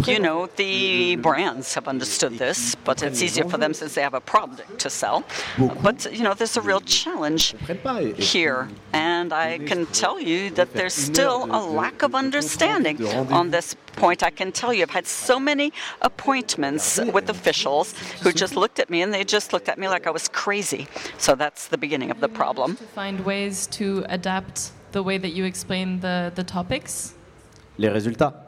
you 0.06 0.20
know, 0.20 0.48
the 0.56 1.16
brands 1.18 1.74
have 1.74 1.88
understood 1.88 2.38
this, 2.38 2.76
but 2.76 3.02
it's 3.02 3.22
easier 3.22 3.46
for 3.46 3.58
them 3.58 3.74
since 3.74 3.96
they 3.96 4.02
have 4.02 4.14
a 4.14 4.22
product 4.22 4.80
to 4.80 4.90
sell. 4.90 5.24
But, 5.82 6.12
you 6.12 6.24
know, 6.24 6.34
there's 6.34 6.58
a 6.58 6.62
real 6.62 6.82
challenge 6.82 7.56
here. 8.18 8.70
And 8.94 9.34
I 9.34 9.60
can 9.60 9.86
tell 9.88 10.20
you 10.20 10.50
that 10.52 10.74
there's 10.74 10.94
still 10.94 11.46
a 11.46 11.62
lack 11.64 12.04
of 12.04 12.14
understanding 12.16 13.06
on 13.32 13.52
this 13.52 13.76
point. 13.96 14.24
I 14.24 14.30
can 14.30 14.52
tell 14.52 14.74
you, 14.74 14.84
I've 14.84 14.90
had 14.90 15.08
so 15.08 15.40
many 15.40 15.72
appointments 16.02 17.00
with 17.12 17.30
officials 17.30 17.94
who 18.22 18.32
just 18.32 18.56
looked 18.56 18.80
at 18.80 18.90
me 18.90 19.02
and 19.02 19.14
they 19.14 19.24
just 19.24 19.54
looked 19.54 19.70
at 19.70 19.78
me 19.78 19.88
like 19.88 20.08
I 20.08 20.12
was 20.12 20.28
crazy. 20.28 20.88
So 21.18 21.36
that's 21.36 21.68
the 21.68 21.78
beginning 21.78 22.12
of 22.12 22.20
the 22.20 22.30
problem. 22.30 22.76
To 22.76 22.84
find 22.84 23.26
ways 23.26 23.68
to 23.68 24.06
adapt 24.10 24.72
the 24.92 25.02
way 25.02 25.18
that 25.18 25.30
you 25.30 25.46
explain 25.46 26.00
the, 26.00 26.32
the 26.36 26.44
topics? 26.44 27.14
Les 27.78 27.90
résultats. 27.90 28.43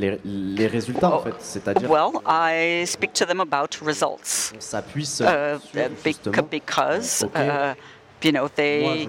Les, 0.00 0.20
les 0.24 0.66
résultats, 0.66 1.12
en 1.12 1.20
fait. 1.20 1.34
C'est-à-dire. 1.38 1.90
Well, 1.90 2.12
I 2.26 2.84
speak 2.86 3.12
to 3.14 3.26
them 3.26 3.40
about 3.40 3.76
results. 3.84 4.52
On 4.56 4.60
s'appuie 4.60 5.08
uh, 5.20 5.58
because. 6.50 7.24
Okay. 7.24 7.48
Uh, 7.48 7.74
you 8.22 8.32
know, 8.32 8.48
they, 8.48 9.08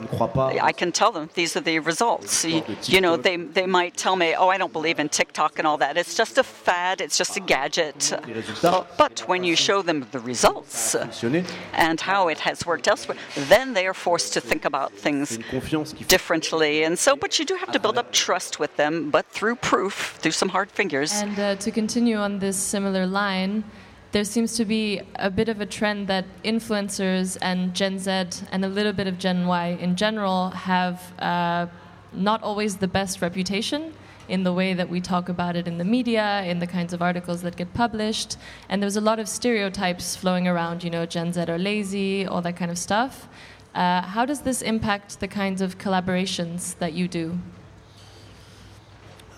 I 0.61 0.71
can 0.71 0.91
tell 0.91 1.11
them 1.11 1.29
these 1.33 1.55
are 1.55 1.61
the 1.61 1.79
results. 1.79 2.45
You, 2.45 2.63
you, 2.83 3.01
know, 3.01 3.17
they, 3.17 3.37
they 3.37 3.65
might 3.65 3.97
tell 3.97 4.15
me, 4.15 4.35
oh, 4.35 4.49
I 4.49 4.57
don't 4.57 4.73
believe 4.73 4.99
in 4.99 5.09
TikTok 5.09 5.59
and 5.59 5.67
all 5.67 5.77
that. 5.77 5.97
It's 5.97 6.15
just 6.15 6.37
a 6.37 6.43
fad, 6.43 7.01
it's 7.01 7.17
just 7.17 7.37
a 7.37 7.39
gadget. 7.39 8.13
But 8.61 9.23
when 9.27 9.43
you 9.43 9.55
show 9.55 9.81
them 9.81 10.07
the 10.11 10.19
results 10.19 10.95
and 11.73 11.99
how 11.99 12.27
it 12.27 12.39
has 12.39 12.65
worked 12.65 12.87
elsewhere, 12.87 13.17
then 13.35 13.73
they 13.73 13.87
are 13.87 13.93
forced 13.93 14.33
to 14.33 14.41
think 14.41 14.65
about 14.65 14.93
things 14.93 15.39
differently. 16.07 16.83
And 16.83 16.97
so, 16.97 17.15
but 17.15 17.39
you 17.39 17.45
do 17.45 17.55
have 17.55 17.71
to 17.71 17.79
build 17.79 17.97
up 17.97 18.11
trust 18.11 18.59
with 18.59 18.75
them, 18.77 19.09
but 19.09 19.25
through 19.27 19.55
proof, 19.55 20.17
through 20.19 20.31
some 20.31 20.49
hard 20.49 20.69
fingers. 20.71 21.11
And 21.13 21.37
uh, 21.39 21.55
to 21.55 21.71
continue 21.71 22.17
on 22.17 22.39
this 22.39 22.57
similar 22.57 23.05
line, 23.05 23.63
there 24.11 24.25
seems 24.25 24.57
to 24.57 24.65
be 24.65 25.01
a 25.15 25.29
bit 25.29 25.47
of 25.47 25.61
a 25.61 25.65
trend 25.65 26.07
that 26.07 26.25
influencers 26.43 27.37
and 27.41 27.73
Gen 27.73 27.97
Z 27.97 28.11
and 28.51 28.65
a 28.65 28.67
little 28.67 28.91
bit 28.91 29.07
of 29.07 29.17
Gen 29.17 29.47
Y 29.47 29.77
in 29.79 29.95
general 29.95 30.49
have 30.49 31.13
uh, 31.19 31.67
not 32.11 32.43
always 32.43 32.77
the 32.77 32.87
best 32.87 33.21
reputation 33.21 33.93
in 34.27 34.43
the 34.43 34.53
way 34.53 34.73
that 34.73 34.89
we 34.89 34.99
talk 35.01 35.29
about 35.29 35.55
it 35.55 35.67
in 35.67 35.77
the 35.77 35.85
media, 35.85 36.43
in 36.43 36.59
the 36.59 36.67
kinds 36.67 36.93
of 36.93 37.01
articles 37.01 37.41
that 37.41 37.55
get 37.55 37.73
published. 37.73 38.37
And 38.69 38.81
there's 38.81 38.97
a 38.97 39.01
lot 39.01 39.19
of 39.19 39.27
stereotypes 39.27 40.15
flowing 40.15 40.47
around, 40.47 40.83
you 40.83 40.89
know, 40.89 41.05
Gen 41.05 41.31
Z 41.33 41.41
are 41.47 41.57
lazy, 41.57 42.25
all 42.25 42.41
that 42.41 42.55
kind 42.57 42.71
of 42.71 42.77
stuff. 42.77 43.27
Uh, 43.73 44.01
how 44.01 44.25
does 44.25 44.41
this 44.41 44.61
impact 44.61 45.21
the 45.21 45.27
kinds 45.27 45.61
of 45.61 45.77
collaborations 45.77 46.77
that 46.79 46.93
you 46.93 47.07
do? 47.07 47.39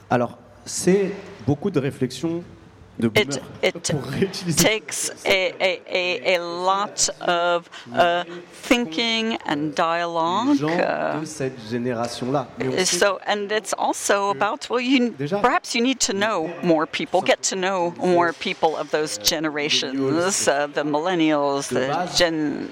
Alors, 0.09 0.38
c'est 0.65 1.11
beaucoup 1.45 1.71
de 1.71 1.80
réflexions 1.80 2.43
It, 3.00 3.41
it 3.64 3.84
takes 4.56 5.10
a, 5.26 5.52
a, 5.60 5.82
a, 5.89 6.36
a 6.36 6.41
lot 6.41 7.10
of 7.22 7.68
uh, 7.91 8.24
thinking 8.52 9.38
and 9.46 9.74
dialogue. 9.74 10.62
uh, 10.62 11.20
de 11.20 11.26
cette 11.26 11.60
génération-là. 11.70 12.48
Mais 12.60 12.68
on 12.68 12.72
sait 12.72 12.86
So, 12.86 13.20
and 13.26 13.52
it's 13.52 13.74
also 13.78 14.30
about, 14.30 14.70
well, 14.70 14.80
you 14.80 15.12
perhaps 15.41 15.74
you 15.74 15.82
need 15.82 16.00
to 16.02 16.14
know 16.14 16.54
more 16.62 16.86
people, 16.86 17.22
get 17.22 17.41
to 17.50 17.56
know 17.56 17.94
more 17.98 18.32
people 18.32 18.78
of 18.78 18.91
those 18.91 19.18
generations, 19.18 20.48
uh, 20.48 20.68
the 20.68 20.84
millennials, 20.84 21.70
the 21.70 22.10
Gen 22.16 22.70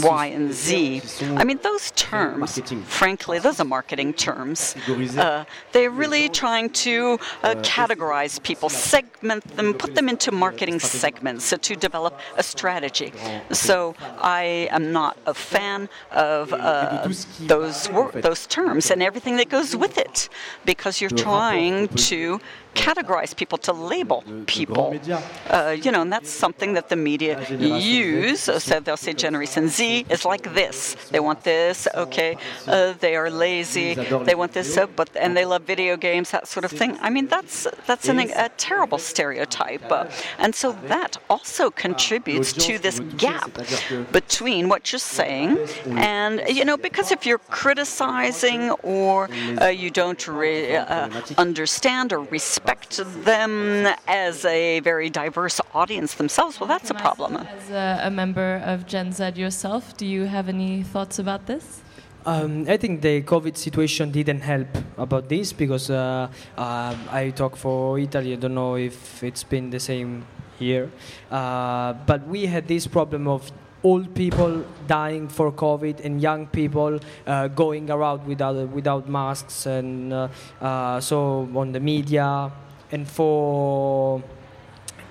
Y 0.00 0.26
and 0.26 0.52
Z. 0.52 1.02
I 1.36 1.44
mean, 1.44 1.58
those 1.62 1.90
terms, 1.92 2.58
frankly, 2.86 3.38
those 3.38 3.60
are 3.60 3.64
marketing 3.64 4.14
terms. 4.14 4.74
Uh, 5.16 5.44
they're 5.72 5.90
really 5.90 6.28
trying 6.28 6.70
to 6.70 7.18
uh, 7.42 7.54
categorize 7.56 8.42
people, 8.42 8.68
segment 8.68 9.44
them, 9.56 9.74
put 9.74 9.94
them 9.94 10.08
into 10.08 10.32
marketing 10.32 10.80
segments 10.80 11.44
so 11.44 11.56
to 11.58 11.76
develop 11.76 12.18
a 12.36 12.42
strategy. 12.42 13.12
So 13.50 13.94
I 14.20 14.68
am 14.70 14.92
not 14.92 15.16
a 15.26 15.34
fan 15.34 15.88
of 16.10 16.52
uh, 16.52 17.08
those 17.40 17.90
wor- 17.90 18.12
those 18.12 18.46
terms 18.46 18.90
and 18.90 19.02
everything 19.02 19.36
that 19.36 19.48
goes 19.48 19.76
with 19.76 19.98
it, 19.98 20.28
because 20.64 21.00
you're 21.00 21.10
trying 21.10 21.88
to 21.88 22.40
categorize 22.74 23.34
people, 23.34 23.58
to 23.58 23.72
label 23.72 24.24
people. 24.46 24.98
Uh, 25.48 25.76
you 25.82 25.90
know, 25.90 26.02
and 26.02 26.12
that's 26.12 26.30
something 26.30 26.74
that 26.74 26.88
the 26.88 26.96
media 26.96 27.40
use. 27.58 28.40
So 28.40 28.80
they'll 28.80 28.96
say 28.96 29.12
Generation 29.12 29.68
Z 29.68 30.06
is 30.08 30.24
like 30.24 30.54
this. 30.54 30.96
They 31.10 31.20
want 31.20 31.44
this. 31.44 31.88
Okay, 31.94 32.36
uh, 32.66 32.94
they 33.00 33.16
are 33.16 33.30
lazy. 33.30 33.94
They 33.94 34.34
want 34.34 34.52
this, 34.52 34.76
uh, 34.76 34.86
but 34.86 35.10
and 35.16 35.36
they 35.36 35.44
love 35.44 35.62
video 35.62 35.96
games, 35.96 36.30
that 36.30 36.48
sort 36.48 36.64
of 36.64 36.70
thing. 36.70 36.98
I 37.00 37.10
mean, 37.10 37.26
that's 37.28 37.66
that's 37.86 38.08
an, 38.08 38.18
a 38.18 38.48
terrible 38.56 38.98
stereotype, 38.98 39.90
uh, 39.90 40.06
and 40.38 40.54
so 40.54 40.72
that 40.86 41.18
also 41.28 41.70
contributes 41.70 42.52
to 42.52 42.78
this 42.78 43.00
gap 43.16 43.50
between 44.12 44.68
what 44.68 44.92
you're 44.92 44.98
saying 44.98 45.58
and 45.96 46.42
you 46.48 46.64
know, 46.64 46.76
because 46.76 47.12
if 47.12 47.26
you're 47.26 47.38
criticizing 47.38 48.70
or 48.82 49.28
uh, 49.60 49.66
you 49.66 49.90
don't 49.90 50.26
re- 50.26 50.76
uh, 50.76 51.08
understand 51.38 52.12
or 52.12 52.20
respect 52.20 52.61
them 53.24 53.86
as 54.06 54.44
a 54.44 54.80
very 54.80 55.10
diverse 55.10 55.60
audience 55.74 56.14
themselves, 56.14 56.60
well, 56.60 56.68
that's 56.68 56.90
a 56.90 56.94
problem. 56.94 57.36
As 57.36 57.70
a, 57.70 58.00
a 58.04 58.10
member 58.10 58.62
of 58.64 58.86
Gen 58.86 59.12
Z 59.12 59.32
yourself, 59.36 59.96
do 59.96 60.06
you 60.06 60.24
have 60.24 60.48
any 60.48 60.82
thoughts 60.82 61.18
about 61.18 61.46
this? 61.46 61.82
Um, 62.24 62.66
I 62.68 62.76
think 62.76 63.02
the 63.02 63.22
COVID 63.22 63.56
situation 63.56 64.12
didn't 64.12 64.42
help 64.42 64.68
about 64.96 65.28
this 65.28 65.52
because 65.52 65.90
uh, 65.90 66.28
uh, 66.56 66.96
I 67.10 67.30
talk 67.30 67.56
for 67.56 67.98
Italy. 67.98 68.34
I 68.34 68.36
don't 68.36 68.54
know 68.54 68.76
if 68.76 69.24
it's 69.24 69.42
been 69.42 69.70
the 69.70 69.80
same 69.80 70.24
here, 70.58 70.90
uh, 71.30 71.94
but 72.06 72.26
we 72.28 72.46
had 72.46 72.68
this 72.68 72.86
problem 72.86 73.26
of 73.26 73.50
old 73.84 74.14
people 74.14 74.64
dying 74.86 75.28
for 75.28 75.52
COVID 75.52 76.04
and 76.04 76.20
young 76.20 76.46
people 76.46 77.00
uh, 77.26 77.48
going 77.48 77.90
around 77.90 78.26
without 78.26 78.68
without 78.70 79.08
masks, 79.08 79.66
and 79.66 80.12
uh, 80.12 80.28
uh, 80.60 81.00
so 81.00 81.48
on 81.54 81.72
the 81.72 81.80
media. 81.80 82.50
And 82.92 83.08
for 83.08 84.22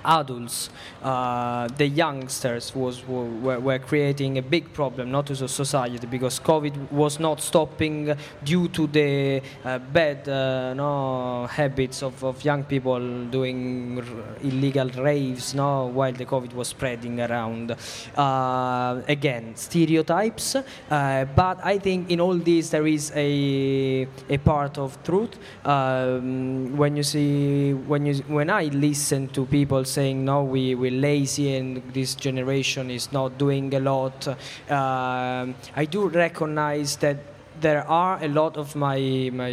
adults, 0.03 0.69
uh, 1.03 1.67
the 1.77 1.87
youngsters 1.87 2.75
was 2.75 3.05
were, 3.07 3.59
were 3.59 3.79
creating 3.79 4.37
a 4.37 4.41
big 4.41 4.71
problem, 4.73 5.11
not 5.11 5.25
to 5.27 5.35
the 5.35 5.47
society, 5.47 6.05
because 6.07 6.39
COVID 6.39 6.91
was 6.91 7.19
not 7.19 7.41
stopping 7.41 8.15
due 8.43 8.67
to 8.69 8.87
the 8.87 9.41
uh, 9.63 9.79
bad 9.79 10.27
uh, 10.27 10.73
no, 10.73 11.47
habits 11.47 12.03
of, 12.03 12.23
of 12.23 12.43
young 12.43 12.63
people 12.63 13.25
doing 13.25 13.99
r- 13.99 14.35
illegal 14.43 14.89
raves, 14.89 15.53
no, 15.53 15.87
while 15.87 16.13
the 16.13 16.25
COVID 16.25 16.53
was 16.53 16.69
spreading 16.69 17.19
around. 17.21 17.75
Uh, 18.15 19.01
again, 19.07 19.55
stereotypes, 19.55 20.55
uh, 20.55 21.25
but 21.35 21.59
I 21.63 21.77
think 21.79 22.09
in 22.09 22.19
all 22.19 22.35
this 22.35 22.69
there 22.69 22.87
is 22.87 23.11
a 23.15 24.07
a 24.29 24.37
part 24.37 24.77
of 24.77 25.01
truth. 25.03 25.37
Um, 25.65 26.75
when 26.77 26.95
you 26.95 27.03
see 27.03 27.73
when 27.73 28.05
you 28.05 28.15
when 28.27 28.49
I 28.49 28.65
listen 28.65 29.27
to 29.29 29.45
people 29.45 29.85
saying 29.91 30.25
no 30.25 30.43
we 30.43 30.75
we're 30.75 30.99
lazy 31.09 31.55
and 31.55 31.81
this 31.93 32.15
generation 32.15 32.89
is 32.89 33.11
not 33.11 33.37
doing 33.37 33.73
a 33.73 33.79
lot. 33.79 34.27
Um, 34.69 35.55
I 35.75 35.85
do 35.89 36.07
recognize 36.07 36.95
that 36.97 37.17
there 37.59 37.87
are 37.87 38.23
a 38.23 38.27
lot 38.27 38.57
of 38.57 38.75
my 38.75 39.29
my 39.33 39.51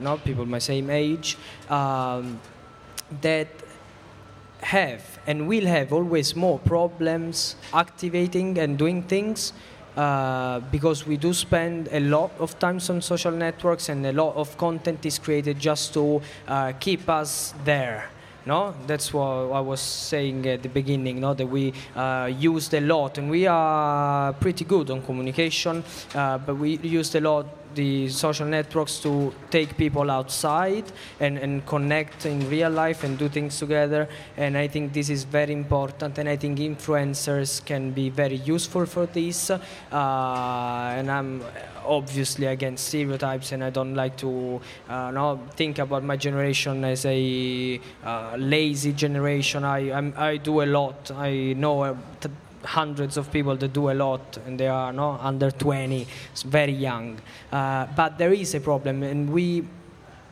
not 0.00 0.24
people 0.24 0.46
my 0.46 0.58
same 0.58 0.90
age 0.90 1.36
um, 1.68 2.40
that 3.20 3.48
have 4.62 5.18
and 5.26 5.46
will 5.46 5.66
have 5.66 5.92
always 5.92 6.34
more 6.34 6.58
problems 6.58 7.56
activating 7.72 8.58
and 8.58 8.78
doing 8.78 9.02
things 9.02 9.52
uh, 9.96 10.60
because 10.72 11.06
we 11.06 11.16
do 11.16 11.32
spend 11.32 11.88
a 11.92 12.00
lot 12.00 12.30
of 12.38 12.58
times 12.58 12.90
on 12.90 13.00
social 13.00 13.32
networks 13.32 13.88
and 13.88 14.04
a 14.06 14.12
lot 14.12 14.34
of 14.34 14.56
content 14.58 15.04
is 15.06 15.18
created 15.18 15.58
just 15.58 15.94
to 15.94 16.20
uh, 16.48 16.72
keep 16.80 17.08
us 17.08 17.54
there 17.64 18.08
no? 18.46 18.74
That's 18.86 19.12
what 19.12 19.26
i 19.52 19.60
was 19.60 19.80
saying 19.80 20.46
at 20.46 20.62
the 20.62 20.68
beginning 20.68 21.20
no? 21.20 21.34
That 21.34 21.46
we 21.46 21.72
uh, 21.94 22.30
used 22.38 22.72
a 22.74 22.80
lot 22.80 23.18
and 23.18 23.28
we 23.30 23.46
are 23.46 24.32
pretty 24.34 24.64
good 24.64 24.90
on 24.90 25.02
communication 25.02 25.84
uh, 26.14 26.38
but 26.38 26.56
we 26.56 26.78
used 26.78 27.14
a 27.16 27.20
lot 27.20 27.46
the 27.76 28.08
social 28.08 28.46
networks 28.46 28.98
to 29.00 29.32
take 29.50 29.76
people 29.76 30.10
outside 30.10 30.84
and, 31.20 31.38
and 31.38 31.64
connect 31.66 32.26
in 32.26 32.48
real 32.50 32.70
life 32.70 33.04
and 33.04 33.16
do 33.18 33.28
things 33.28 33.58
together. 33.58 34.08
And 34.36 34.58
i 34.58 34.66
think 34.66 34.92
this 34.92 35.08
is 35.10 35.22
very 35.24 35.52
important 35.52 36.18
and 36.18 36.28
i 36.28 36.36
think 36.36 36.58
influencers 36.58 37.64
can 37.64 37.92
be 37.92 38.10
very 38.10 38.36
useful 38.36 38.86
for 38.86 39.06
this. 39.06 39.50
Uh, 39.50 39.60
and 40.98 41.10
i'm 41.10 41.42
obviously 41.84 42.46
against 42.46 42.88
stereotypes 42.88 43.52
and 43.52 43.62
i 43.62 43.70
don't 43.70 43.94
like 43.94 44.16
to 44.16 44.60
uh, 44.88 45.10
no, 45.10 45.40
think 45.54 45.78
about 45.78 46.02
my 46.04 46.16
generation 46.16 46.84
as 46.84 47.04
a 47.04 47.80
uh, 48.04 48.36
lazy 48.38 48.92
generation. 48.92 49.64
I, 49.64 49.92
I'm, 49.92 50.14
I 50.16 50.36
do 50.36 50.62
a 50.62 50.66
lot. 50.66 51.10
I 51.10 51.54
know 51.56 51.82
uh, 51.82 51.96
t- 52.20 52.30
hundreds 52.66 53.16
of 53.16 53.30
people 53.32 53.56
that 53.56 53.72
do 53.72 53.90
a 53.90 53.94
lot 53.94 54.38
and 54.46 54.58
they 54.58 54.68
are 54.68 54.92
no 54.92 55.18
under 55.20 55.50
20 55.50 56.06
it's 56.32 56.42
very 56.42 56.72
young. 56.72 57.18
Uh, 57.52 57.86
but 57.96 58.18
there 58.18 58.32
is 58.32 58.54
a 58.54 58.60
problem 58.60 59.02
and 59.02 59.30
we 59.30 59.64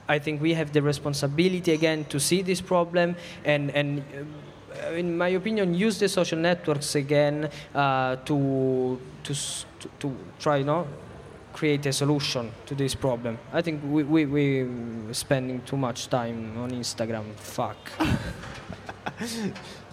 i 0.08 0.18
think 0.18 0.42
we 0.42 0.52
have 0.52 0.72
the 0.72 0.82
responsibility 0.82 1.72
again 1.72 2.04
to 2.06 2.20
see 2.20 2.42
this 2.42 2.60
problem 2.60 3.16
and 3.44 3.70
and 3.70 4.02
uh, 4.84 4.92
in 4.92 5.16
my 5.16 5.28
opinion 5.28 5.72
use 5.72 5.98
the 5.98 6.08
social 6.08 6.38
networks 6.38 6.94
again 6.94 7.48
uh, 7.74 8.16
to, 8.16 9.00
to 9.22 9.34
to 9.80 9.88
to 9.98 10.16
try 10.38 10.62
no 10.62 10.86
create 11.54 11.86
a 11.86 11.92
solution 11.92 12.50
to 12.66 12.74
this 12.74 12.94
problem. 12.96 13.38
I 13.52 13.62
think 13.62 13.80
we 13.84 14.02
we 14.02 14.26
we 14.26 14.66
spending 15.12 15.62
too 15.62 15.76
much 15.76 16.08
time 16.08 16.58
on 16.58 16.70
instagram. 16.72 17.24
Fuck 17.36 17.78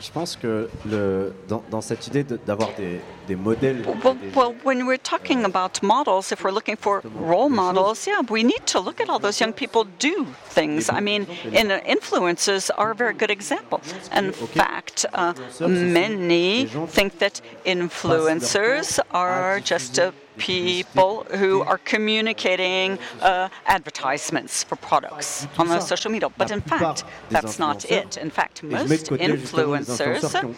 Je 0.00 0.10
pense 0.10 0.34
que 0.36 0.68
le, 0.84 1.32
dans, 1.48 1.62
dans 1.70 1.80
cette 1.80 2.06
idée 2.08 2.24
de- 2.24 2.36
des, 2.76 3.00
des 3.28 3.36
modèles, 3.36 3.82
Well, 4.02 4.14
des- 4.16 4.32
well, 4.36 4.54
when 4.64 4.86
we're 4.86 4.98
talking 5.02 5.44
about 5.44 5.82
models, 5.82 6.32
if 6.32 6.42
we're 6.42 6.50
looking 6.52 6.76
for 6.76 7.00
role 7.20 7.48
models, 7.48 8.04
yeah, 8.06 8.20
we 8.28 8.42
need 8.42 8.66
to 8.66 8.80
look 8.80 9.00
at 9.00 9.08
all 9.08 9.20
those 9.20 9.40
young 9.40 9.52
people 9.52 9.84
do 10.00 10.26
things. 10.50 10.90
I 10.90 11.00
mean, 11.00 11.26
in, 11.52 11.70
uh, 11.70 11.78
influencers 11.86 12.70
are 12.76 12.90
a 12.90 12.94
very 12.94 13.14
good 13.14 13.30
example. 13.30 13.80
In 14.12 14.32
fact, 14.32 15.06
uh, 15.14 15.32
many 15.60 16.66
think 16.88 17.18
that 17.20 17.40
influencers 17.64 18.98
are 19.12 19.60
just 19.60 19.98
uh, 19.98 20.10
people 20.38 21.26
who 21.34 21.62
are 21.62 21.78
communicating 21.78 22.98
uh, 23.20 23.48
advertisements 23.66 24.64
for 24.64 24.76
products 24.76 25.46
on 25.58 25.68
the 25.68 25.80
social 25.80 26.10
media. 26.10 26.28
But 26.36 26.50
in 26.50 26.60
fact, 26.60 27.04
that's 27.30 27.58
not 27.58 27.84
it. 27.90 28.16
In 28.16 28.30
fact, 28.30 28.62
most 28.62 29.10
influencers, 29.10 30.56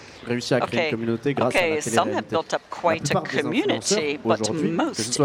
okay, 0.64 0.90
okay, 1.40 1.80
some 1.80 2.08
have 2.12 2.28
built 2.28 2.52
up 2.54 2.62
quite 2.70 3.10
a 3.10 3.14
community, 3.22 4.18
but 4.24 4.40
most 4.62 5.18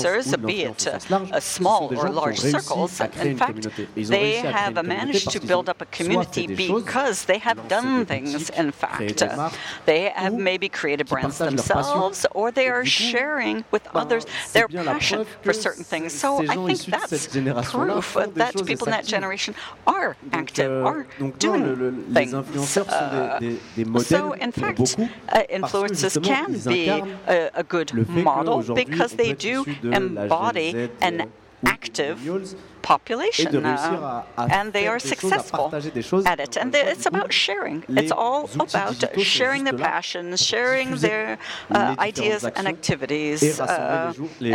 influencers, 0.00 0.46
be 0.46 0.62
it 0.64 0.86
uh, 1.32 1.40
small 1.40 1.88
or 1.96 2.10
large 2.10 2.38
circles, 2.40 3.00
in 3.00 3.36
fact, 3.38 3.54
they 4.08 4.36
have 4.36 4.74
managed 4.84 5.30
to 5.30 5.40
build 5.40 5.68
up 5.68 5.80
a 5.82 5.86
community 5.86 6.46
because 6.46 7.24
they 7.26 7.38
have 7.38 7.68
done 7.68 8.04
things, 8.06 8.50
in 8.50 8.72
fact. 8.72 9.22
They 9.86 10.10
have 10.10 10.34
maybe 10.34 10.68
created 10.68 11.06
brands 11.08 11.38
themselves, 11.38 12.26
or 12.32 12.50
they 12.50 12.68
are 12.68 12.84
sharing 12.84 13.64
with 13.70 13.86
others 13.94 14.26
their 14.52 14.68
passion 14.68 15.24
for 15.42 15.52
certain 15.52 15.84
things. 15.84 16.12
So 16.12 16.42
I 16.48 16.54
think 16.66 16.80
that's 16.86 17.28
proof 17.72 18.14
that 18.34 18.54
people 18.66 18.86
in 18.88 18.90
that 18.92 19.06
generation 19.06 19.54
are 19.86 20.16
active, 20.32 20.72
are 20.84 21.06
doing 21.38 21.64
things. 22.14 22.32
Uh, 22.88 23.38
so 24.16 24.32
in 24.46 24.52
fact, 24.52 24.80
uh, 24.98 25.42
influencers 25.58 26.14
can 26.22 26.50
be 26.74 26.88
a, 26.88 27.50
a 27.62 27.64
good 27.74 27.90
model 28.08 28.58
because 28.74 29.12
they 29.20 29.32
do 29.32 29.64
embody 29.82 30.68
an 31.00 31.30
active 31.64 32.16
population, 32.82 33.64
uh, 33.66 34.22
and 34.58 34.72
they 34.72 34.86
are 34.86 35.00
successful 35.12 35.66
at 36.32 36.38
it. 36.44 36.56
And 36.56 36.74
it's 36.74 37.06
about 37.06 37.32
sharing. 37.32 37.78
It's 37.88 38.12
all 38.12 38.48
about 38.54 38.96
sharing 39.36 39.64
their 39.64 39.78
passions, 39.90 40.44
sharing 40.54 40.88
their 41.06 41.38
uh, 41.70 41.96
ideas 42.10 42.44
and 42.44 42.64
activities, 42.68 43.40
uh, 43.60 44.12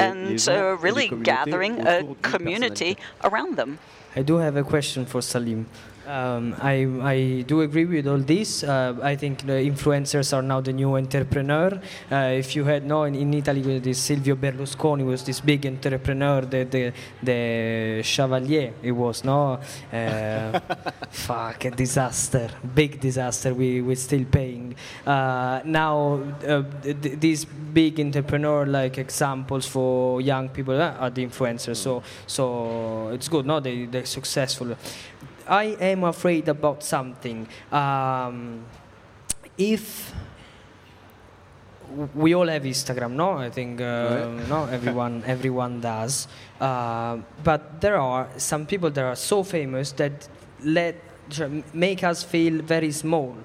and 0.07 0.47
uh, 0.47 0.77
really 0.87 1.07
gathering 1.31 1.73
a 1.85 2.15
community 2.21 2.91
around 3.23 3.57
them. 3.57 3.79
I 4.15 4.23
do 4.23 4.37
have 4.37 4.55
a 4.57 4.63
question 4.63 5.05
for 5.05 5.21
Salim. 5.21 5.65
Um, 6.07 6.55
I, 6.59 6.87
I 7.01 7.41
do 7.45 7.61
agree 7.61 7.85
with 7.85 8.07
all 8.07 8.17
this. 8.17 8.63
Uh, 8.63 8.97
I 9.03 9.15
think 9.15 9.45
the 9.45 9.53
influencers 9.53 10.33
are 10.35 10.41
now 10.41 10.59
the 10.59 10.73
new 10.73 10.95
entrepreneur. 10.97 11.79
Uh, 12.11 12.15
if 12.33 12.55
you 12.55 12.63
had 12.63 12.85
known 12.85 13.13
in 13.13 13.33
Italy, 13.33 13.79
this 13.79 13.99
Silvio 13.99 14.35
Berlusconi 14.35 15.05
was 15.05 15.23
this 15.23 15.39
big 15.39 15.65
entrepreneur, 15.65 16.41
the 16.41 16.63
the, 16.63 16.93
the 17.21 18.01
Chevalier. 18.03 18.73
It 18.81 18.93
was 18.93 19.23
no, 19.23 19.59
uh, 19.93 20.59
fuck 21.11 21.65
a 21.65 21.71
disaster, 21.71 22.49
big 22.73 22.99
disaster. 22.99 23.53
We 23.53 23.81
we 23.81 23.93
still 23.95 24.25
paying. 24.25 24.75
Uh, 25.05 25.61
now 25.65 26.23
uh, 26.47 26.63
th- 26.81 27.19
these 27.19 27.45
big 27.45 27.99
entrepreneur 27.99 28.65
like 28.65 28.97
examples 28.97 29.67
for 29.67 30.19
young 30.19 30.49
people 30.49 30.81
uh, 30.81 30.95
are 30.99 31.11
the 31.11 31.25
influencers. 31.25 31.77
So 31.77 32.01
so 32.25 33.09
it's 33.09 33.27
good. 33.27 33.45
No, 33.45 33.59
they 33.59 33.85
they're 33.85 34.05
successful. 34.05 34.75
I 35.47 35.75
am 35.79 36.03
afraid 36.03 36.47
about 36.49 36.83
something. 36.83 37.47
Um, 37.71 38.65
if 39.57 40.13
we 42.15 42.33
all 42.33 42.47
have 42.47 42.63
Instagram, 42.63 43.11
no? 43.11 43.31
I 43.33 43.49
think 43.49 43.81
uh, 43.81 44.29
no, 44.47 44.65
everyone 44.65 45.23
everyone 45.27 45.81
does. 45.81 46.27
Uh, 46.59 47.17
but 47.43 47.81
there 47.81 47.97
are 47.97 48.29
some 48.37 48.65
people 48.65 48.89
that 48.91 49.03
are 49.03 49.15
so 49.15 49.43
famous 49.43 49.91
that 49.93 50.27
let 50.63 50.95
make 51.73 52.03
us 52.03 52.23
feel 52.23 52.61
very 52.61 52.91
small. 52.91 53.35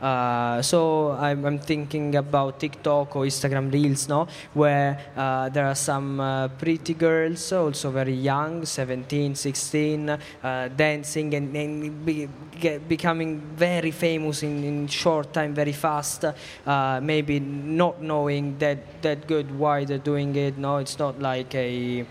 Uh, 0.00 0.60
so 0.60 1.12
I'm, 1.12 1.44
I'm, 1.44 1.58
thinking 1.58 2.16
about 2.16 2.60
TikTok 2.60 3.16
or 3.16 3.24
Instagram 3.24 3.72
Reels, 3.72 4.08
no, 4.08 4.26
where 4.52 5.00
uh, 5.16 5.48
there 5.48 5.66
are 5.66 5.74
some 5.74 6.20
uh, 6.20 6.48
pretty 6.48 6.94
girls, 6.94 7.52
also 7.52 7.90
very 7.90 8.12
young, 8.12 8.66
17, 8.66 9.34
16, 9.34 10.10
uh, 10.10 10.68
dancing 10.76 11.34
and, 11.34 11.56
and 11.56 12.04
be, 12.04 12.28
get, 12.60 12.86
becoming 12.88 13.40
very 13.56 13.90
famous 13.90 14.42
in, 14.42 14.64
in 14.64 14.86
short 14.88 15.32
time, 15.32 15.54
very 15.54 15.72
fast. 15.72 16.24
Uh, 16.66 17.00
maybe 17.02 17.40
not 17.40 18.02
knowing 18.02 18.58
that 18.58 19.02
that 19.02 19.26
good 19.26 19.56
why 19.58 19.84
they're 19.84 19.98
doing 19.98 20.34
it. 20.36 20.58
No, 20.58 20.78
it's 20.78 20.98
not 20.98 21.20
like 21.20 21.54
a. 21.54 22.04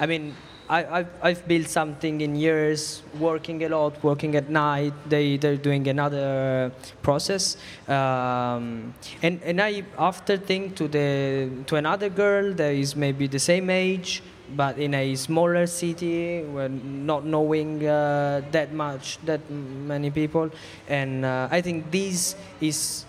I 0.00 0.06
mean, 0.06 0.34
I, 0.68 0.82
have 0.82 1.08
I've 1.22 1.48
built 1.48 1.68
something 1.68 2.20
in 2.20 2.34
years, 2.34 3.02
working 3.18 3.62
a 3.64 3.68
lot, 3.68 4.02
working 4.02 4.34
at 4.34 4.50
night. 4.50 4.92
They 5.08 5.36
they're 5.36 5.56
doing 5.56 5.86
another 5.88 6.72
process, 7.02 7.56
um, 7.88 8.94
and 9.22 9.40
and 9.44 9.60
I 9.60 9.84
after 9.98 10.36
think 10.36 10.74
to 10.76 10.88
the 10.88 11.50
to 11.66 11.76
another 11.76 12.08
girl 12.08 12.52
that 12.54 12.74
is 12.74 12.96
maybe 12.96 13.28
the 13.28 13.38
same 13.38 13.70
age, 13.70 14.22
but 14.56 14.78
in 14.78 14.94
a 14.94 15.14
smaller 15.14 15.66
city, 15.66 16.42
where 16.42 16.68
not 16.68 17.24
knowing 17.24 17.86
uh, 17.86 18.42
that 18.50 18.72
much, 18.72 19.18
that 19.24 19.48
many 19.50 20.10
people, 20.10 20.50
and 20.88 21.24
uh, 21.24 21.48
I 21.50 21.60
think 21.60 21.90
this 21.90 22.34
is 22.60 23.04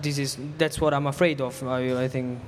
this 0.00 0.18
is 0.18 0.38
that's 0.56 0.80
what 0.80 0.94
I'm 0.94 1.06
afraid 1.06 1.40
of. 1.40 1.62
I, 1.62 2.04
I 2.04 2.08
think 2.08 2.40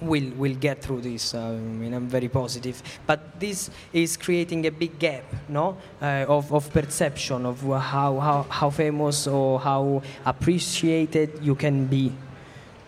we'll, 0.00 0.30
we'll 0.36 0.54
get 0.54 0.82
through 0.82 1.00
this. 1.02 1.34
Uh, 1.34 1.48
I 1.48 1.52
mean, 1.52 1.94
I'm 1.94 2.08
very 2.08 2.28
positive. 2.28 2.82
But 3.06 3.38
this 3.38 3.70
is 3.92 4.16
creating 4.16 4.66
a 4.66 4.70
big 4.70 4.98
gap, 4.98 5.24
no, 5.48 5.76
uh, 6.00 6.26
of, 6.28 6.52
of 6.52 6.72
perception 6.72 7.46
of 7.46 7.60
how, 7.62 8.18
how, 8.18 8.46
how 8.48 8.70
famous 8.70 9.26
or 9.26 9.60
how 9.60 10.02
appreciated 10.24 11.38
you 11.42 11.54
can 11.54 11.86
be 11.86 12.12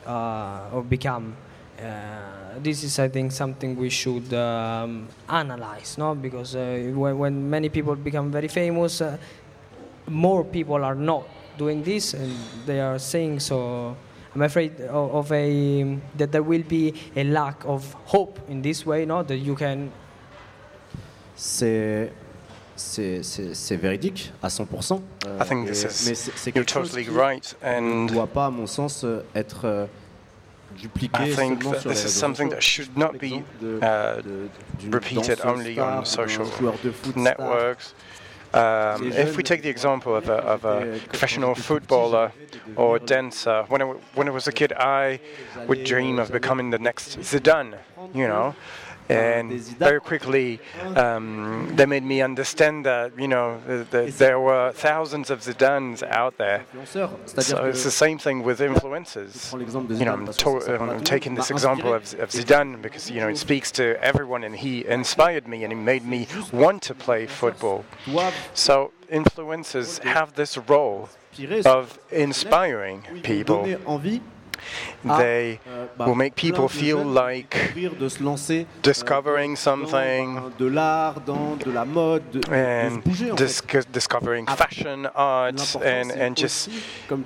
uh, 0.07 0.71
or 0.73 0.83
become. 0.83 1.37
Uh, 1.79 2.59
this 2.59 2.83
is, 2.83 2.99
I 2.99 3.09
think, 3.09 3.31
something 3.31 3.77
we 3.77 3.89
should 3.89 4.33
um, 4.35 5.07
analyze, 5.29 5.97
no? 5.97 6.15
Because 6.15 6.57
uh, 6.57 6.91
when, 6.95 7.19
when, 7.19 7.51
many 7.51 7.69
people 7.69 7.95
become 7.95 8.33
very 8.33 8.49
famous, 8.49 9.01
uh, 9.01 9.17
more 10.09 10.43
people 10.45 10.85
are 10.85 10.97
not 10.97 11.29
doing 11.57 11.85
this, 11.85 12.15
and 12.15 12.35
they 12.67 12.81
are 12.81 12.99
saying 12.99 13.39
so 13.41 13.97
I'm 14.39 14.43
afraid 14.43 14.81
of, 14.83 15.15
of 15.17 15.33
a 15.33 15.99
that 16.17 16.31
there 16.31 16.45
will 16.45 16.63
be 16.63 16.95
a 17.17 17.25
lack 17.25 17.65
of 17.65 17.93
hope 18.07 18.39
in 18.49 18.63
this 18.63 18.87
way, 18.87 19.05
no? 19.05 19.25
That 19.25 19.39
you 19.39 19.57
can. 19.57 19.91
C'est 21.35 22.13
c'est 22.77 23.77
véridique 23.77 24.33
à 24.41 24.47
100%. 24.47 25.03
Euh, 25.27 25.39
I 25.41 25.45
think 25.45 25.67
this 25.67 25.83
is, 25.83 26.09
mais 26.09 26.15
c'est 26.15 26.55
you're 26.55 26.65
totally 26.65 27.09
right, 27.09 27.57
and 27.65 28.05
ne 28.05 28.09
doit 28.09 28.29
pas, 28.29 28.47
à 28.47 28.51
mon 28.51 28.69
sens, 28.69 29.03
euh, 29.03 29.25
être 29.35 29.65
euh, 29.65 29.87
dupliqué 30.81 31.33
I 31.33 31.35
think 31.35 31.65
that 31.65 31.83
this 31.83 32.05
is 32.05 32.11
something 32.11 32.49
that 32.51 32.61
should 32.61 32.97
not 32.97 33.19
be 33.19 33.43
uh, 33.83 34.23
repeated 34.93 35.41
only 35.45 35.81
on 35.81 36.05
social 36.05 36.47
networks. 37.17 37.93
Um, 38.55 39.13
if 39.13 39.37
we 39.37 39.43
take 39.43 39.63
the 39.63 39.69
example 39.69 40.17
of 40.17 40.29
a, 40.29 40.35
of 40.35 40.65
a, 40.65 40.99
professional 41.09 41.55
footballer 41.55 42.33
or 42.77 42.99
dancer, 42.99 43.65
when 43.69 43.83
I, 43.83 43.85
when 44.15 44.29
I 44.29 44.31
was 44.31 44.49
a 44.49 44.53
kid, 44.53 44.73
I 44.73 45.21
would 45.67 45.85
dream 45.85 46.19
of 46.19 46.33
becoming 46.33 46.71
the 46.71 46.79
next 46.79 47.19
Zidane, 47.19 47.79
you 48.15 48.27
know 48.27 48.55
and 49.09 49.51
very 49.79 50.01
quickly 50.01 50.61
um, 50.97 51.73
they 51.77 51.87
made 51.87 52.03
me 52.05 52.21
understand 52.23 52.85
that 52.87 53.19
you 53.19 53.29
know 53.29 53.61
the, 53.67 53.87
the, 53.91 54.11
there 54.19 54.39
were 54.39 54.73
thousands 54.73 55.31
of 55.31 55.41
Zidanes 55.41 56.03
out 56.03 56.37
there. 56.39 56.65
So 57.43 57.65
it's 57.67 57.85
the 57.85 57.91
same 57.91 58.19
thing 58.19 58.43
with 58.43 58.61
influencers. 58.61 59.51
You 59.99 60.05
know, 60.05 60.13
I'm, 60.15 60.27
to- 60.27 60.79
I'm 60.91 61.05
taking 61.05 61.35
this 61.35 61.51
example 61.51 61.95
of, 61.95 62.03
of, 62.21 62.31
Zidane 62.31 62.83
because 62.83 63.11
you 63.11 63.21
know 63.21 63.29
it 63.29 63.39
speaks 63.39 63.71
to 63.73 64.03
everyone, 64.03 64.45
and 64.45 64.55
he 64.57 64.85
inspired 64.87 65.49
me 65.49 65.65
and 65.65 65.73
he 65.73 65.79
made 65.79 66.05
me 66.05 66.27
want 66.53 66.83
to 66.83 66.95
play 66.95 67.27
football. 67.27 67.85
So 68.55 68.93
influencers 69.11 70.01
have 70.05 70.35
this 70.35 70.59
role 70.59 71.09
of 71.65 71.99
inspiring 72.11 73.03
people 73.23 73.65
they 75.05 75.61
ah, 75.67 76.07
will 76.07 76.15
make 76.15 76.35
people 76.35 76.69
feel 76.69 77.03
like 77.05 77.75
discovering 78.83 79.57
something 79.57 80.53
and 82.51 83.05
dis 83.37 83.63
discovering 83.93 84.47
fashion, 84.47 85.07
art, 85.15 85.77
and, 85.77 86.11
and 86.13 86.37
just 86.37 86.71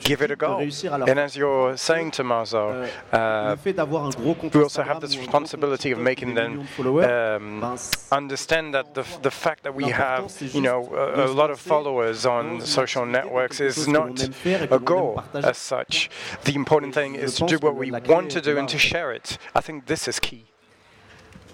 give 0.00 0.22
it 0.22 0.30
a 0.30 0.36
go. 0.36 0.60
And 0.60 1.18
as 1.18 1.36
you're 1.36 1.76
saying, 1.76 2.12
Tommaso, 2.12 2.88
uh, 3.12 3.56
we 3.64 4.62
also 4.62 4.82
have 4.82 5.00
this 5.00 5.16
responsibility 5.16 5.90
of 5.90 5.98
making 5.98 6.34
them 6.34 6.66
um, 7.04 7.78
understand 8.10 8.74
that 8.74 8.94
the, 8.94 9.04
the 9.22 9.30
fact 9.30 9.62
that 9.64 9.74
we 9.74 9.84
have, 9.84 10.32
you 10.52 10.60
know, 10.60 10.80
a, 10.94 11.26
a 11.26 11.32
lot 11.32 11.50
of 11.50 11.60
followers 11.60 12.26
on 12.26 12.60
social 12.60 13.06
networks 13.06 13.60
is 13.60 13.88
not 13.88 14.28
a 14.44 14.78
goal 14.78 15.22
as 15.34 15.58
such. 15.58 16.10
The 16.44 16.54
important 16.54 16.94
thing 16.94 17.14
is 17.22 17.36
to 17.36 17.46
do 17.46 17.58
what 17.58 17.76
we 17.76 17.90
want 17.90 18.30
to 18.32 18.40
do 18.40 18.58
and 18.58 18.68
to 18.68 18.78
share 18.78 19.12
it. 19.12 19.38
I 19.54 19.60
think 19.60 19.86
this 19.86 20.08
is 20.08 20.18
key. 20.18 20.46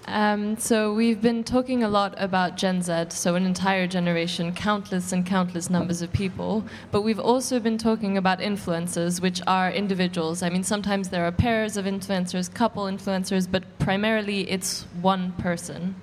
Um, 0.09 0.57
so 0.57 0.91
we've 0.91 1.21
been 1.21 1.43
talking 1.43 1.83
a 1.83 1.87
lot 1.87 2.15
about 2.17 2.57
Gen 2.57 2.81
Z, 2.81 3.09
so 3.09 3.35
an 3.35 3.45
entire 3.45 3.85
generation, 3.85 4.51
countless 4.55 5.11
and 5.11 5.23
countless 5.23 5.69
numbers 5.69 6.01
of 6.01 6.11
people. 6.11 6.63
But 6.89 7.03
we've 7.03 7.19
also 7.19 7.59
been 7.59 7.77
talking 7.77 8.17
about 8.17 8.39
influencers, 8.39 9.21
which 9.21 9.39
are 9.45 9.69
individuals. 9.71 10.41
I 10.41 10.49
mean, 10.49 10.63
sometimes 10.63 11.09
there 11.09 11.25
are 11.25 11.31
pairs 11.31 11.77
of 11.77 11.85
influencers, 11.85 12.51
couple 12.51 12.85
influencers, 12.85 13.47
but 13.51 13.63
primarily 13.77 14.49
it's 14.49 14.87
one 14.99 15.33
person. 15.33 15.93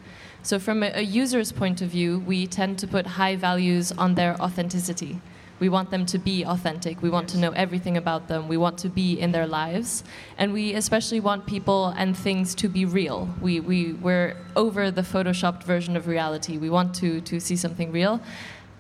So 0.45 0.61
from 0.61 0.85
a, 0.85 0.93
a 0.95 1.03
user's 1.03 1.51
point 1.51 1.83
of 1.83 1.89
view, 1.89 2.21
we 2.21 2.47
tend 2.47 2.79
to 2.79 2.87
put 2.87 3.07
high 3.07 3.35
values 3.35 3.91
on 3.91 4.15
their 4.15 4.41
authenticity. 4.41 5.21
We 5.59 5.69
want 5.69 5.91
them 5.91 6.05
to 6.07 6.19
be 6.19 6.45
authentic. 6.45 7.03
We 7.03 7.11
want 7.11 7.29
to 7.31 7.39
know 7.39 7.51
everything 7.53 7.97
about 7.97 8.29
them. 8.29 8.47
We 8.49 8.57
want 8.57 8.79
to 8.79 8.89
be 8.89 9.19
in 9.19 9.33
their 9.33 9.47
lives. 9.47 10.05
And 10.37 10.53
we 10.53 10.75
especially 10.75 11.21
want 11.21 11.47
people 11.47 11.95
and 11.97 12.17
things 12.17 12.55
to 12.57 12.69
be 12.69 12.85
real. 12.85 13.29
We, 13.41 13.61
we, 13.61 13.95
we're 13.95 14.37
over 14.55 14.91
the 14.91 15.03
photoshopped 15.03 15.65
version 15.65 15.97
of 15.97 16.07
reality. 16.07 16.59
We 16.59 16.69
want 16.69 16.95
to, 16.97 17.21
to 17.23 17.41
see 17.41 17.57
something 17.57 17.91
real. 17.91 18.21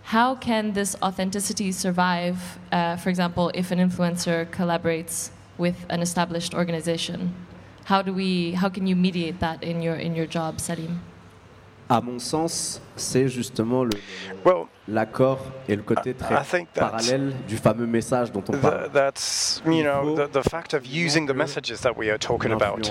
How 0.03 0.35
can 0.37 0.73
this 0.73 0.95
authenticity 1.03 1.73
survive, 1.73 2.59
uh, 2.71 2.97
for 2.97 3.09
example, 3.09 3.51
if 3.55 3.71
an 3.71 3.79
influencer 3.79 4.47
collaborates 4.51 5.31
with 5.59 5.87
an 5.89 6.01
established 6.01 6.55
organization? 6.55 7.35
How, 7.85 8.03
do 8.03 8.13
we, 8.13 8.53
how 8.53 8.69
can 8.69 8.87
you 8.87 8.95
mediate 8.95 9.41
that 9.41 9.63
in 9.63 9.81
your, 9.83 9.97
in 9.97 10.15
your 10.15 10.27
job, 10.27 10.61
Salim? 10.61 11.01
À 11.89 12.01
mon 12.01 12.19
sens, 12.19 12.81
c'est 12.97 13.29
justement 13.29 13.85
le, 13.85 13.91
Well, 14.45 14.65
l'accord 14.89 15.39
et 15.69 15.77
le 15.77 15.83
côté 15.83 16.15
très 16.15 16.67
parallèle 16.75 17.33
du 17.47 17.57
fameux 17.57 17.87
message 17.87 18.33
dont 18.33 18.43
on 18.49 18.53
the, 18.53 18.61
parle. 18.61 18.91
that's 18.93 19.63
you 19.65 19.83
know 19.85 20.17
the, 20.17 20.29
the 20.33 20.43
fact 20.43 20.75
of 20.75 20.85
using 20.85 21.27
the 21.27 21.35
messages 21.35 21.81
that 21.83 21.97
we 21.97 22.11
are 22.11 22.19
talking 22.19 22.51
about. 22.53 22.83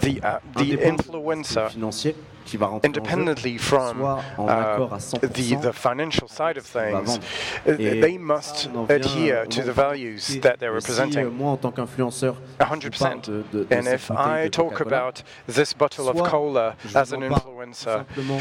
The 0.00 0.20
uh, 0.22 0.38
the 0.56 0.78
influencer 0.82 1.68
financier 1.70 2.14
qui 2.48 2.56
va 2.56 2.66
rentrer 2.66 2.88
en 2.88 2.92
jeu, 2.92 3.00
independently 3.00 3.58
from 3.58 4.00
uh, 4.00 4.48
accord 4.48 4.94
à 4.94 4.98
100% 4.98 5.20
the, 5.20 5.60
the 5.60 5.72
financial 5.72 6.28
side 6.28 6.56
of 6.56 6.64
things, 6.64 7.18
uh, 7.66 7.76
they 7.76 8.18
must 8.18 8.68
on 8.72 8.80
en 8.80 8.84
vient 8.84 8.96
adhere 8.96 9.46
to 9.46 9.62
the 9.62 9.72
values 9.72 10.40
that 10.40 10.56
they're 10.58 10.72
euh, 10.72 10.80
representing. 10.80 11.30
moi, 11.30 11.52
en 11.52 11.56
tant 11.56 11.70
qu'influenceur, 11.70 12.36
je 12.58 12.64
parle 12.64 12.78
100%. 12.78 13.26
de, 13.26 13.44
de, 13.52 13.64
de 13.64 13.74
And 13.74 13.86
if 13.86 14.10
I 14.10 14.48
talk 14.48 14.80
about 14.80 15.22
this 15.46 15.74
bottle 15.74 16.08
of 16.08 16.16
cola 16.28 16.76
as 16.94 17.12
an 17.12 17.22
influencer, 17.22 18.04
simplement 18.06 18.40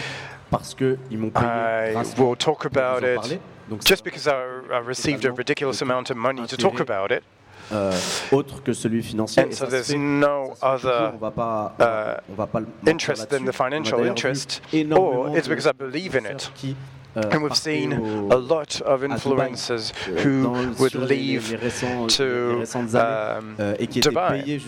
parce 0.49 0.73
qu'ils 0.73 1.17
m'ont 1.17 1.29
payé 1.29 1.93
I 1.93 2.21
will 2.21 2.35
talk 2.37 2.69
pour 2.69 2.71
vous 2.71 2.79
en 2.79 2.97
about 2.97 3.31
it 3.31 3.41
just 3.83 4.03
because 4.03 4.27
I, 4.27 4.35
I 4.71 4.79
received 4.79 5.25
a 5.25 5.31
ridiculous 5.31 5.81
amount 5.81 6.09
of 6.09 6.17
money 6.17 6.47
to 6.47 6.57
talk 6.57 6.79
about 6.79 7.11
it. 7.11 7.23
Euh, 7.71 7.91
autre 8.31 8.63
que 8.63 8.73
celui 8.73 9.03
financier. 9.03 9.43
And 9.43 9.47
Et 9.49 9.51
so 9.51 9.57
ça 9.59 9.65
se 9.65 9.71
there's 9.71 9.87
fait- 9.87 9.97
no 9.97 10.53
ça 10.55 10.77
se 10.77 10.81
fait 10.81 10.87
other 10.87 10.97
toujours, 10.97 11.13
on 11.13 11.17
va 11.17 11.31
pas, 11.31 11.75
uh, 11.79 12.31
on 12.31 12.35
va 12.35 12.47
pas 12.47 12.59
le 12.61 12.65
mentir 12.67 12.93
interest 12.93 13.29
than 13.29 13.37
the 13.39 13.45
là-dessus. 13.45 13.47
On 13.47 13.49
a 13.49 13.65
financial 13.69 13.91
d'ailleurs 13.91 14.03
vu 14.05 14.09
interest, 14.11 14.61
énormément 14.73 15.21
or 15.31 15.37
it's 15.37 15.47
de 15.47 15.53
because 15.55 15.65
I 15.65 15.73
believe 15.77 16.15
in 16.15 16.19
it. 16.19 16.25
influenceurs 16.25 16.53
qui, 16.55 16.75
euh, 17.17 17.21
And 17.21 17.37
we've 17.37 17.47
partaient 17.49 17.55
seen 17.79 17.93
au- 17.93 18.31
a 18.31 18.35
lot 18.37 18.81
of 18.85 19.03
à 19.03 19.07
Dubaï, 19.07 19.13
influencers 19.13 19.91
euh, 20.09 20.23
who 20.23 20.43
dans- 20.43 20.79
would 20.79 20.91
sur 20.91 21.05
les- 21.05 21.15
leave 21.15 21.51
les 21.51 21.57
récents- 21.57 22.05
les 22.07 22.15
to 22.15 22.59
récentes 22.59 22.95
années, 22.95 23.37
um, 23.39 23.55
euh, 23.59 23.75
et 23.79 23.87
qui 23.87 23.99
étaient 23.99 24.09
Dubai. 24.09 24.59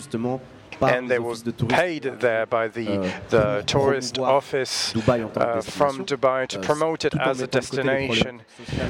Payés 0.80 0.90
justement 0.90 0.90
par 0.90 0.90
and 0.98 1.10
they 1.10 1.20
were 1.20 1.32
offices 1.32 1.44
de 1.44 1.52
tourisme 1.52 1.76
paid 1.76 2.20
there 2.20 2.46
by 2.46 2.68
the, 2.68 2.88
euh, 2.88 3.10
the 3.30 3.64
tourist 3.66 4.18
office 4.20 4.94
Dubaï 4.94 5.24
en 5.24 5.30
tant 5.30 5.42
que 5.42 5.60
uh, 5.60 5.62
from 5.62 6.06
Dubai 6.06 6.48
to 6.48 6.58
euh, 6.58 6.62
promote 6.62 7.06
it 7.06 7.14
as 7.16 7.42
a 7.42 7.46
mettant 7.46 7.60
de 7.60 7.68
côté 7.68 7.78
les 7.78 8.08
destination, 8.08 8.40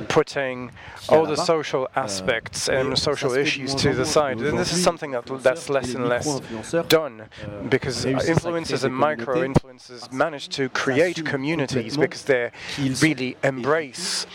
putting 0.08 0.70
qu'il 0.70 1.14
y 1.14 1.18
a 1.18 1.20
all 1.20 1.28
the 1.28 1.36
social 1.36 1.80
Euh, 1.96 2.02
aspects 2.02 2.70
and 2.70 2.98
social 2.98 3.30
se 3.30 3.36
fait 3.36 3.42
de 3.42 3.48
issues 3.48 3.76
to 3.76 3.94
the 3.94 4.06
side. 4.06 4.42
And 4.42 4.58
this 4.58 4.72
is 4.72 4.84
something 4.84 5.12
that, 5.12 5.26
that's 5.44 5.70
less 5.70 5.94
and 5.96 6.08
less 6.08 6.42
done 6.88 7.22
euh, 7.22 7.68
because 7.70 8.06
influencers 8.06 8.84
and 8.84 8.96
micro 8.96 9.42
influencers 9.44 10.12
manage 10.12 10.50
to 10.50 10.70
create 10.70 11.24
communities 11.26 11.98
because 11.98 12.24
they 12.24 12.52
really 13.02 13.36
embrace 13.44 14.26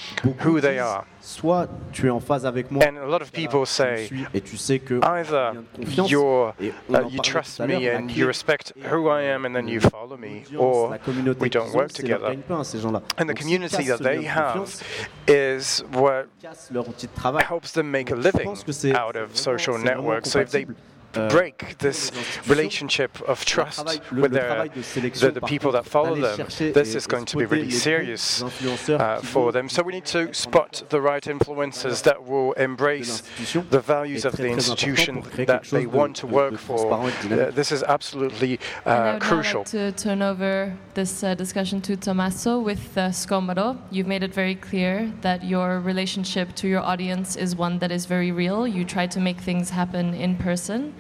who 0.41 0.61
they 0.61 0.79
are. 0.79 1.05
Soit 1.27 1.69
tu 1.91 2.07
es 2.07 2.11
en 2.11 2.21
phase 2.21 2.45
avec 2.45 2.71
moi, 2.71 2.85
And 2.87 2.99
a 2.99 3.07
lot 3.07 3.23
of 3.23 3.31
voilà, 3.31 3.33
people 3.33 3.51
tu 3.53 3.59
me 3.61 3.65
say 3.65 4.05
suis 4.07 4.25
et 4.35 4.43
tu 4.43 4.59
sais 4.59 4.79
que 4.79 5.01
either 5.03 5.23
il 5.25 5.33
y 5.33 5.33
a 5.33 5.53
de 5.53 5.87
confiance, 5.87 6.11
you're, 6.11 6.55
et 6.61 6.73
on 6.91 6.93
uh, 6.93 6.97
en 6.97 7.01
you 7.09 7.17
parlait 7.17 7.19
trust 7.23 7.57
tout 7.57 7.63
à 7.63 7.67
l'heure, 7.67 7.81
me 7.81 7.87
la 7.87 7.97
and 7.99 8.07
clé 8.09 8.17
you 8.19 8.27
respect 8.27 8.75
et 8.77 8.87
who 8.95 9.09
I 9.09 9.23
am 9.31 9.47
and 9.47 9.55
then 9.55 9.67
you 9.67 9.81
follow 9.81 10.19
me, 10.19 10.43
l'audience, 10.53 10.61
or 10.61 10.91
la 10.91 10.99
communauté 10.99 11.41
we 11.41 11.51
don't 11.51 11.63
qu'ils 11.65 11.73
ont, 11.73 11.79
work 11.79 11.91
c'est 11.97 12.07
leur 12.07 12.19
together. 12.19 12.35
gagne-pain, 12.37 12.65
ces 12.65 12.79
gens-là. 12.79 13.01
And 13.19 13.25
the 13.25 13.29
Donc, 13.29 13.39
s'ils 13.39 13.45
community 13.47 13.77
cassent 13.77 13.87
that 13.87 13.97
ce 13.97 14.03
lien 14.03 14.11
they 14.11 14.19
de 14.23 14.29
have 14.29 14.53
confiance, 14.53 14.83
is 15.29 15.85
what 15.97 16.25
cassent 16.43 16.71
leur 16.71 16.87
outil 16.91 17.07
de 17.07 17.15
travail. 17.15 17.45
helps 17.51 17.73
them 17.73 17.87
make 17.91 18.11
a 18.11 18.15
Donc, 18.17 18.23
je 18.23 18.29
living 18.29 18.45
pense 18.45 18.63
que 18.63 18.73
c'est- 18.73 18.91
out 18.93 19.13
c'est 19.15 19.21
of 19.21 19.29
vraiment- 19.31 19.35
social 19.37 19.75
c'est 19.77 19.81
vraiment 19.83 20.03
networks. 20.03 20.27
So 20.27 20.41
if 20.41 20.51
they 20.51 20.67
compatible. 20.67 20.75
Euh, 20.75 20.94
break 21.31 21.79
this 21.79 22.11
relationship 22.47 23.21
of 23.23 23.45
trust 23.45 23.85
with 24.13 24.33
their, 24.33 24.49
travail 24.49 24.69
de 24.69 24.83
sélection, 24.83 25.21
the, 25.21 25.41
the 25.41 25.47
people 25.47 25.73
that 25.73 25.85
follow 25.85 26.15
them, 26.15 26.47
this 26.73 26.95
is 26.95 27.07
going 27.07 27.25
to 27.25 27.37
be 27.37 27.45
really 27.45 27.71
serious 27.71 28.43
uh, 28.43 29.21
for 29.23 29.53
them. 29.53 29.69
So 29.69 29.83
we 29.83 29.93
need 29.93 30.07
to 30.07 30.33
spot 30.35 30.83
the 30.89 31.01
right 31.01 31.23
influencers 31.23 32.03
that 32.03 32.25
will 32.27 32.53
embrace 32.53 33.23
the 33.71 33.81
values 33.81 34.25
of 34.25 34.37
the 34.37 34.49
institution 34.49 35.23
that 35.37 35.65
they 35.65 35.87
want 35.87 36.17
to 36.17 36.27
work 36.27 36.59
for. 36.59 36.93
Uh, 36.95 37.51
this 37.51 37.73
is 37.73 37.83
absolutely 37.83 38.59
And 38.85 38.95
I 38.95 39.09
uh, 39.09 39.13
would 39.15 39.23
crucial. 39.23 39.61
like 39.61 39.69
to 39.69 39.93
turn 39.93 40.23
over 40.23 40.77
this 40.95 41.23
uh, 41.23 41.35
discussion 41.35 41.81
to 41.83 41.97
Tommaso 41.97 42.61
with 42.61 42.97
uh, 42.97 43.09
Scomodo. 43.11 43.79
You've 43.91 44.07
made 44.07 44.23
it 44.23 44.33
very 44.33 44.55
clear 44.55 45.13
that 45.23 45.45
your 45.45 45.81
relationship 45.81 46.55
to 46.57 46.69
your 46.69 46.81
audience 46.81 47.37
is 47.37 47.57
one 47.57 47.79
that 47.79 47.91
is 47.91 48.07
very 48.07 48.33
real. 48.33 48.67
You 48.67 48.85
try 48.85 49.07
to 49.07 49.21
make 49.21 49.41
things 49.41 49.71
happen 49.71 50.15
in 50.15 50.37
person. 50.37 50.95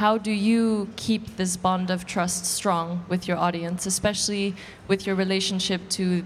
How 0.00 0.16
do 0.16 0.32
you 0.32 0.88
keep 0.96 1.36
this 1.36 1.58
bond 1.58 1.90
of 1.90 2.06
trust 2.06 2.46
strong 2.46 3.04
with 3.10 3.28
your 3.28 3.36
audience, 3.36 3.84
especially 3.84 4.54
with 4.88 5.06
your 5.06 5.14
relationship 5.14 5.82
to 5.90 6.24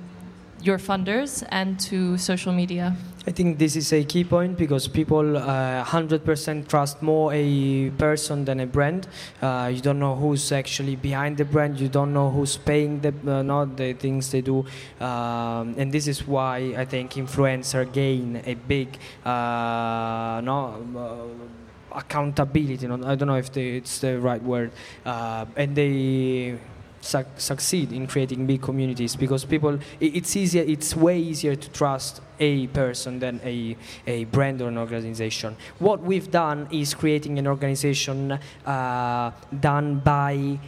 your 0.62 0.78
funders 0.78 1.42
and 1.48 1.80
to 1.90 2.16
social 2.16 2.52
media? 2.52 2.94
I 3.26 3.32
think 3.32 3.58
this 3.58 3.74
is 3.74 3.92
a 3.92 4.04
key 4.04 4.22
point 4.22 4.56
because 4.56 4.86
people 4.86 5.36
uh, 5.36 5.84
100% 5.84 6.68
trust 6.68 7.02
more 7.02 7.32
a 7.34 7.90
person 7.98 8.44
than 8.44 8.60
a 8.60 8.66
brand. 8.66 9.08
Uh, 9.42 9.72
you 9.74 9.80
don't 9.80 9.98
know 9.98 10.14
who's 10.14 10.52
actually 10.52 10.94
behind 10.94 11.36
the 11.36 11.44
brand. 11.44 11.80
You 11.80 11.88
don't 11.88 12.12
know 12.12 12.30
who's 12.30 12.56
paying 12.56 13.00
the 13.00 13.12
uh, 13.26 13.42
not 13.42 13.76
the 13.76 13.94
things 13.94 14.30
they 14.30 14.40
do, 14.40 14.64
um, 15.00 15.74
and 15.76 15.90
this 15.90 16.06
is 16.06 16.28
why 16.28 16.74
I 16.78 16.84
think 16.84 17.14
influencer 17.14 17.92
gain 17.92 18.40
a 18.46 18.54
big 18.54 18.98
uh, 19.24 20.40
no. 20.44 21.63
Accountability. 21.94 22.86
No, 22.86 22.94
I 23.06 23.14
don't 23.14 23.28
know 23.28 23.36
if 23.36 23.52
they, 23.52 23.76
it's 23.76 24.00
the 24.00 24.18
right 24.18 24.42
word, 24.42 24.72
uh, 25.06 25.46
and 25.56 25.76
they 25.76 26.58
suc 27.04 27.26
succeed 27.36 27.92
in 27.92 28.06
creating 28.06 28.46
big 28.46 28.62
communities 28.62 29.14
because 29.14 29.44
people 29.44 29.78
it's 30.00 30.34
easier 30.36 30.64
it's 30.66 30.96
way 30.96 31.18
easier 31.18 31.54
to 31.54 31.68
trust 31.70 32.22
a 32.40 32.66
person 32.68 33.18
than 33.18 33.40
a, 33.44 33.76
a 34.06 34.24
brand 34.24 34.60
or 34.62 34.68
an 34.68 34.78
organization 34.78 35.54
what 35.78 36.00
we've 36.00 36.30
done 36.30 36.66
is 36.72 36.94
creating 36.94 37.38
an 37.38 37.46
organization 37.46 38.38
uh, 38.64 39.30
done 39.60 39.98
by 40.00 40.58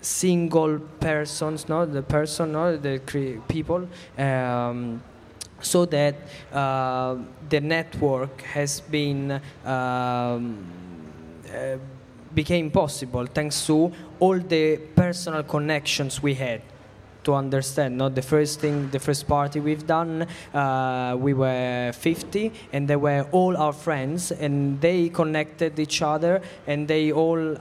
single 0.00 0.78
persons 1.00 1.68
not 1.68 1.92
the 1.92 2.02
person 2.02 2.52
no 2.52 2.76
the 2.76 2.98
cre- 3.00 3.40
people 3.46 3.86
um, 4.18 5.02
so 5.60 5.84
that 5.86 6.14
uh, 6.52 7.16
the 7.48 7.60
network 7.60 8.42
has 8.42 8.80
been 8.80 9.40
um, 9.64 10.64
uh, 11.52 11.76
became 12.34 12.70
possible 12.70 13.26
thanks 13.26 13.66
to 13.66 13.90
all 14.20 14.38
the 14.38 14.76
personal 14.94 15.42
connections 15.42 16.22
we 16.22 16.34
had. 16.34 16.60
To 17.24 17.34
understand 17.34 17.98
not 17.98 18.14
the 18.14 18.22
first 18.22 18.60
thing 18.60 18.88
the 18.90 19.00
first 19.00 19.26
party 19.26 19.58
we've 19.58 19.84
done 19.84 20.28
uh, 20.54 21.16
we 21.18 21.34
were 21.34 21.90
50 21.92 22.52
and 22.72 22.86
they 22.86 22.94
were 22.94 23.26
all 23.32 23.56
our 23.56 23.72
friends 23.72 24.30
and 24.30 24.80
they 24.80 25.08
connected 25.08 25.76
each 25.80 26.02
other 26.02 26.40
and 26.68 26.86
they 26.86 27.10
all 27.10 27.56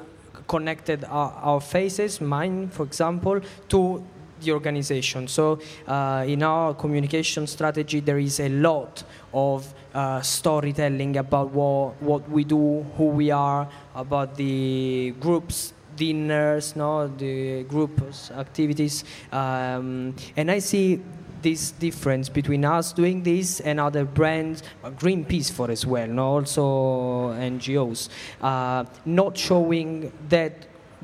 connected 0.48 1.04
our, 1.06 1.32
our 1.42 1.60
faces 1.60 2.22
mine 2.22 2.70
for 2.70 2.84
example 2.84 3.42
to 3.70 4.04
the 4.42 4.52
organization. 4.52 5.28
So 5.28 5.60
uh, 5.88 6.26
in 6.28 6.44
our 6.44 6.74
communication 6.74 7.48
strategy 7.48 8.00
there 8.00 8.20
is 8.20 8.40
a 8.40 8.50
lot 8.50 9.04
of 9.34 9.74
uh, 9.94 10.22
storytelling 10.22 11.18
about 11.18 11.52
what, 11.52 12.02
what 12.02 12.30
we 12.30 12.44
do 12.44 12.86
who 12.98 13.08
we 13.08 13.32
are 13.32 13.68
about 13.96 14.36
the 14.36 15.14
groups 15.20 15.74
dinners 15.96 16.76
no 16.76 17.08
the 17.08 17.64
groups 17.64 18.30
activities. 18.32 19.06
Um, 19.32 20.14
and 20.36 20.52
i 20.52 20.60
see 20.60 21.02
this 21.42 21.72
difference 21.72 22.28
between 22.28 22.66
us 22.66 22.92
doing 22.92 23.24
this 23.24 23.60
and 23.60 23.80
other 23.80 24.04
brands 24.04 24.64
uh, 24.84 24.90
greenpeace 24.90 25.52
for 25.52 25.70
as 25.70 25.86
well 25.86 26.08
no 26.08 26.24
also 26.40 27.32
ngos 27.34 28.10
uh, 28.42 28.84
not 29.06 29.38
showing 29.38 30.12
that 30.28 30.54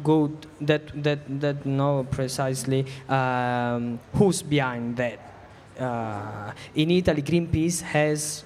good 0.04 0.48
that 0.60 1.04
that 1.04 1.20
that 1.42 1.66
no 1.66 2.04
precisely 2.04 2.86
um, 3.10 4.00
who's 4.16 4.42
behind 4.42 4.98
that 4.98 5.20
uh, 5.80 6.52
in 6.76 6.92
italy 6.92 7.22
greenpeace 7.22 7.82
has 7.82 8.44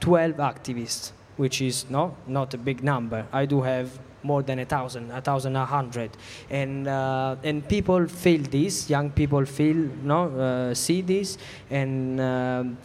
12 0.00 0.36
activists 0.36 1.12
which 1.36 1.60
is 1.60 1.88
no 1.90 2.14
not 2.26 2.54
a 2.54 2.58
big 2.58 2.82
number 2.82 3.26
i 3.32 3.44
do 3.44 3.62
have 3.62 3.98
more 4.22 4.42
than 4.42 4.58
a 4.58 4.64
thousand, 4.64 5.10
a 5.10 5.20
thousand, 5.20 5.56
a 5.56 5.64
hundred, 5.64 6.10
and 6.50 6.86
uh, 6.86 7.36
and 7.42 7.66
people 7.68 8.06
feel 8.06 8.42
this. 8.42 8.90
Young 8.90 9.10
people 9.10 9.44
feel 9.46 9.76
no 10.02 10.28
uh, 10.28 10.74
see 10.74 11.00
this, 11.00 11.38
and 11.70 12.20
um, 12.20 12.78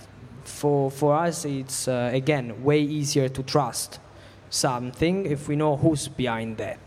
for 0.43 0.91
for 0.91 1.15
us 1.15 1.45
it's 1.45 1.87
uh, 1.87 2.09
again 2.13 2.63
way 2.63 2.81
easier 2.81 3.29
to 3.29 3.43
trust 3.43 3.99
something 4.49 5.25
if 5.25 5.47
we 5.47 5.55
know 5.55 5.75
who's 5.75 6.07
behind 6.07 6.57
that. 6.57 6.79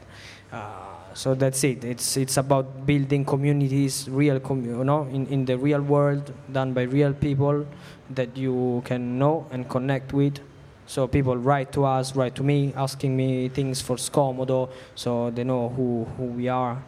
Uh, 0.50 0.87
so 1.14 1.34
that's 1.34 1.64
it. 1.64 1.84
It's 1.84 2.16
it's 2.16 2.36
about 2.36 2.86
building 2.86 3.24
communities, 3.24 4.08
real 4.08 4.40
com- 4.40 4.64
you 4.64 4.84
know, 4.84 5.04
in, 5.04 5.26
in 5.26 5.44
the 5.44 5.56
real 5.56 5.80
world, 5.80 6.32
done 6.52 6.72
by 6.72 6.82
real 6.82 7.12
people 7.12 7.66
that 8.10 8.36
you 8.36 8.82
can 8.84 9.18
know 9.18 9.46
and 9.50 9.68
connect 9.68 10.12
with. 10.12 10.38
So 10.86 11.06
people 11.06 11.36
write 11.36 11.72
to 11.72 11.84
us, 11.84 12.16
write 12.16 12.34
to 12.36 12.42
me, 12.42 12.72
asking 12.74 13.14
me 13.16 13.48
things 13.50 13.82
for 13.82 13.96
Scomodo, 13.96 14.70
so 14.94 15.30
they 15.30 15.44
know 15.44 15.68
who, 15.68 16.06
who 16.16 16.24
we 16.24 16.48
are. 16.48 16.82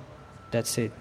That's 0.51 0.79
it. 0.79 0.93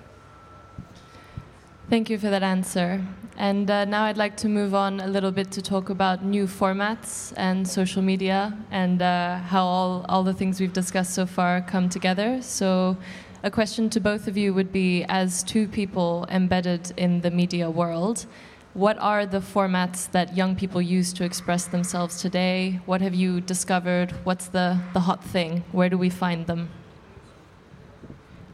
Thank 1.90 2.12
you 2.12 2.20
for 2.20 2.30
that 2.30 2.44
answer. 2.44 3.04
And 3.36 3.72
uh, 3.72 3.84
now 3.86 4.04
I'd 4.04 4.18
like 4.18 4.38
to 4.38 4.48
move 4.48 4.76
on 4.76 5.00
a 5.00 5.08
little 5.08 5.32
bit 5.32 5.50
to 5.54 5.62
talk 5.64 5.90
about 5.90 6.24
new 6.24 6.46
formats 6.46 7.34
and 7.36 7.68
social 7.68 8.04
media 8.04 8.56
and 8.70 9.02
uh, 9.02 9.40
how 9.40 9.66
all, 9.66 10.06
all 10.08 10.24
the 10.24 10.34
things 10.36 10.60
we've 10.60 10.72
discussed 10.72 11.16
so 11.16 11.26
far 11.26 11.62
come 11.62 11.90
together. 11.90 12.44
So, 12.44 12.96
a 13.42 13.50
question 13.50 13.90
to 13.90 14.00
both 14.00 14.28
of 14.28 14.38
you 14.38 14.54
would 14.54 14.72
be 14.72 15.04
as 15.06 15.42
two 15.42 15.68
people 15.68 16.28
embedded 16.30 16.94
in 16.96 17.22
the 17.22 17.32
media 17.32 17.72
world, 17.72 18.28
what 18.76 19.00
are 19.00 19.26
the 19.26 19.40
formats 19.40 20.12
that 20.12 20.38
young 20.38 20.56
people 20.56 20.84
use 20.84 21.12
to 21.14 21.24
express 21.24 21.66
themselves 21.66 22.22
today? 22.22 22.82
What 22.86 23.02
have 23.02 23.16
you 23.16 23.42
discovered? 23.42 24.12
What's 24.26 24.46
the, 24.50 24.80
the 24.94 25.00
hot 25.00 25.24
thing? 25.24 25.64
Where 25.72 25.90
do 25.90 25.98
we 25.98 26.12
find 26.12 26.46
them? 26.46 26.70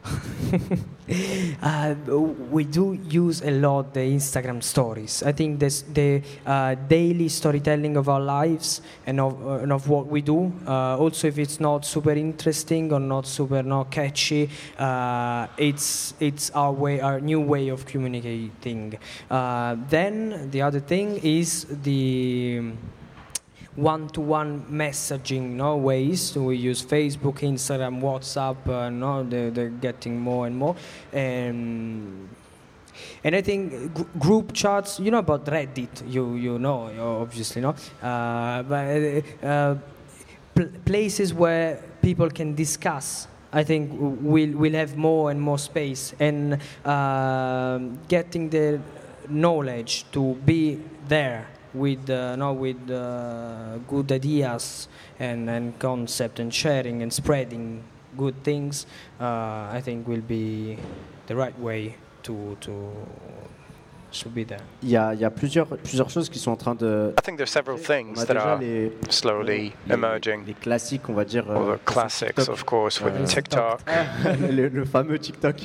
uh, 1.62 1.94
we 2.50 2.64
do 2.64 2.98
use 3.08 3.42
a 3.42 3.50
lot 3.50 3.94
the 3.94 4.00
Instagram 4.00 4.62
stories. 4.62 5.22
I 5.22 5.32
think 5.32 5.60
this, 5.60 5.82
the 5.82 6.22
uh, 6.44 6.74
daily 6.88 7.28
storytelling 7.28 7.96
of 7.96 8.08
our 8.08 8.20
lives 8.20 8.82
and 9.06 9.20
of, 9.20 9.46
uh, 9.46 9.62
and 9.62 9.72
of 9.72 9.88
what 9.88 10.06
we 10.06 10.20
do. 10.20 10.52
Uh, 10.66 10.98
also, 10.98 11.28
if 11.28 11.38
it's 11.38 11.60
not 11.60 11.84
super 11.84 12.12
interesting 12.12 12.92
or 12.92 13.00
not 13.00 13.26
super 13.26 13.62
not 13.62 13.90
catchy, 13.90 14.50
uh, 14.78 15.46
it's 15.56 16.14
it's 16.20 16.50
our 16.50 16.72
way, 16.72 17.00
our 17.00 17.20
new 17.20 17.40
way 17.40 17.68
of 17.68 17.86
communicating. 17.86 18.98
Uh, 19.30 19.76
then 19.88 20.50
the 20.50 20.62
other 20.62 20.80
thing 20.80 21.18
is 21.22 21.66
the 21.82 22.62
one-to-one 23.76 24.66
messaging 24.70 25.50
no 25.50 25.76
ways. 25.76 26.20
So 26.20 26.42
we 26.42 26.56
use 26.56 26.82
facebook 26.82 27.40
instagram 27.40 28.00
whatsapp 28.00 28.56
uh, 28.68 28.90
no 28.90 29.22
they're, 29.22 29.50
they're 29.50 29.68
getting 29.68 30.18
more 30.18 30.46
and 30.46 30.56
more. 30.56 30.76
And 31.12 32.28
and 33.24 33.34
I 33.34 33.42
think 33.42 33.94
gr- 33.94 34.18
group 34.18 34.52
chats, 34.52 35.00
you 35.00 35.10
know 35.10 35.18
about 35.18 35.44
Reddit, 35.46 36.10
you 36.10 36.34
you 36.34 36.58
know, 36.58 36.90
obviously 37.20 37.62
know, 37.62 37.74
uh, 38.02 38.62
but 38.62 39.46
uh, 39.46 39.74
pl- 40.54 40.72
places 40.84 41.34
where 41.34 41.82
people 42.02 42.30
can 42.30 42.54
discuss. 42.54 43.28
I 43.52 43.64
think 43.64 43.90
we'll 43.98 44.52
we'll 44.56 44.74
have 44.74 44.96
more 44.96 45.30
and 45.30 45.40
more 45.40 45.58
space. 45.58 46.14
And 46.18 46.58
uh, 46.84 47.78
getting 48.08 48.50
the 48.50 48.80
knowledge 49.28 50.04
to 50.12 50.34
be 50.44 50.80
there 51.08 51.46
with 51.76 52.08
uh, 52.10 52.36
no, 52.36 52.52
with 52.52 52.90
uh, 52.90 53.78
good 53.88 54.10
ideas 54.12 54.88
and, 55.18 55.48
and 55.48 55.78
concept 55.78 56.40
and 56.40 56.52
sharing 56.52 57.02
and 57.02 57.12
spreading 57.12 57.82
good 58.16 58.34
things, 58.42 58.86
uh, 59.20 59.68
I 59.72 59.80
think 59.84 60.08
will 60.08 60.22
be 60.26 60.76
the 61.26 61.34
right 61.36 61.58
way 61.60 61.94
to 62.22 62.56
to 62.60 62.72
should 64.12 64.34
be 64.34 64.44
there. 64.44 64.60
Il 64.82 64.88
y 64.90 64.96
a, 64.96 65.12
il 65.12 65.20
y 65.20 65.24
a 65.24 65.30
plusieurs, 65.30 65.66
plusieurs 65.66 66.08
choses 66.08 66.30
qui 66.30 66.38
sont 66.38 66.52
en 66.52 66.56
train 66.56 66.74
de. 66.74 67.12
I 67.18 67.22
think 67.22 67.36
there's 67.36 67.50
several 67.50 67.76
On 67.76 67.82
things 67.82 68.22
a 68.22 68.24
that 68.26 68.36
are 68.38 68.58
les, 68.58 68.92
slowly 69.10 69.72
les- 69.86 69.92
emerging. 69.94 70.44
les 70.46 70.54
classiques, 70.54 71.08
on 71.10 71.12
va 71.14 71.24
dire. 71.24 71.44
All 71.50 71.68
euh, 71.70 71.76
the 71.76 71.84
classics, 71.84 72.34
TikTok. 72.36 72.48
of 72.48 72.64
course, 72.64 73.00
with 73.02 73.14
Euh, 73.14 73.26
TikTok, 73.26 73.80
le, 74.50 74.68
le 74.68 74.84
fameux 74.86 75.18
TikTok. 75.18 75.56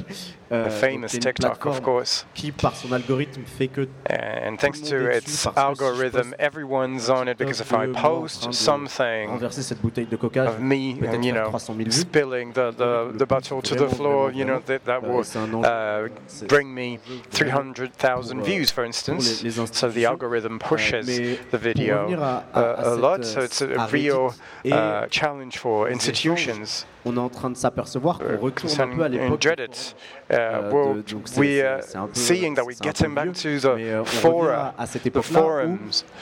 Euh, 0.52 0.66
the 0.66 0.70
famous 0.70 1.12
TikTok, 1.18 1.66
of 1.66 1.82
course. 1.82 2.26
Qui, 2.36 2.52
par 2.52 2.76
son 2.76 2.92
algorithme, 2.92 3.44
fait 3.46 3.70
que 3.70 3.88
And 4.10 4.58
thanks 4.58 4.82
to 4.82 4.96
its 5.10 5.24
dessus 5.24 5.24
parce 5.24 5.24
que 5.24 5.30
si 5.30 5.48
je 5.48 5.60
algorithm, 5.60 6.36
everyone's 6.40 7.10
on 7.10 7.28
it 7.28 7.38
because 7.38 7.62
if 7.62 7.72
I 7.72 7.86
TikTok 7.86 7.88
de 7.88 7.92
moi 7.92 8.00
en 8.00 8.02
train 8.02 8.22
post 8.22 8.54
something 8.54 9.30
renverser 9.30 9.62
cette 9.62 9.82
bouteille 9.82 10.08
de 10.08 10.18
coca, 10.18 10.44
of 10.44 10.60
me, 10.60 10.98
and, 11.08 11.24
you 11.24 11.32
know, 11.32 11.50
300 11.50 11.92
spilling 11.94 12.52
the, 12.52 12.72
the, 12.76 13.18
the 13.18 13.26
bottle 13.26 13.62
to 13.62 13.76
the 13.76 13.88
floor, 13.88 14.32
you 14.34 14.44
know, 14.44 14.60
that, 14.66 14.84
that 14.84 15.02
Euh, 15.04 15.10
will 15.10 15.24
c'est 15.24 15.40
un 15.40 15.54
enjeu. 15.54 16.12
uh, 16.12 16.48
bring 16.48 16.74
me 16.74 17.00
300,000 17.32 18.40
euh, 18.40 18.44
views, 18.44 18.72
for 18.72 18.84
instance. 18.84 19.44
So 19.72 19.90
the 19.90 20.06
algorithm 20.06 20.60
pushes 20.60 21.06
the 21.52 21.58
video 21.58 22.12
uh, 22.20 22.76
a 22.78 22.96
lot, 22.96 23.24
so 23.26 23.42
it's 23.42 23.62
a 23.62 23.88
real 23.92 24.34
uh, 24.70 25.08
challenge 25.08 25.58
for 25.58 25.90
institutions. 25.90 26.86
On 27.06 27.16
est 27.16 27.20
en 27.20 27.30
train 27.30 27.50
de 27.50 27.56
s'apercevoir 27.58 28.20
qu'on 28.20 28.26
uh, 28.26 28.38
retourne 28.38 28.48
un 28.48 28.50
peu 28.50 29.04
à 29.04 29.08
concerning 29.08 29.20
in 29.20 29.24
l'époque. 29.24 29.40
du 29.42 29.48
Reddit, 29.50 29.96
uh, 30.32 30.34
Euh, 30.34 30.70
de- 30.70 30.74
well, 30.76 31.04
donc 31.04 31.22
c'est- 31.26 31.40
we 31.40 31.48
c'est- 31.50 31.66
are 31.66 31.80
c'est 31.82 31.98
un 31.98 32.08
peu- 32.08 32.14
seeing 32.14 32.56
that 32.56 32.64
we're 32.64 32.72
c'est 32.78 32.86
un 32.88 32.92
peu 32.92 32.98
getting 33.00 33.16
back 33.16 33.24
vieux, 33.36 33.60
to 33.60 33.76
mais, 33.76 33.90
euh, 33.90 33.98
the 33.98 34.00
on 34.00 34.04
revient 34.04 34.18
fora, 34.22 34.74
à, 34.78 34.82
à 34.84 34.86
cette 34.86 35.04
the 35.04 35.08
époque-là 35.08 35.40
où 35.40 35.44
forums 35.44 35.80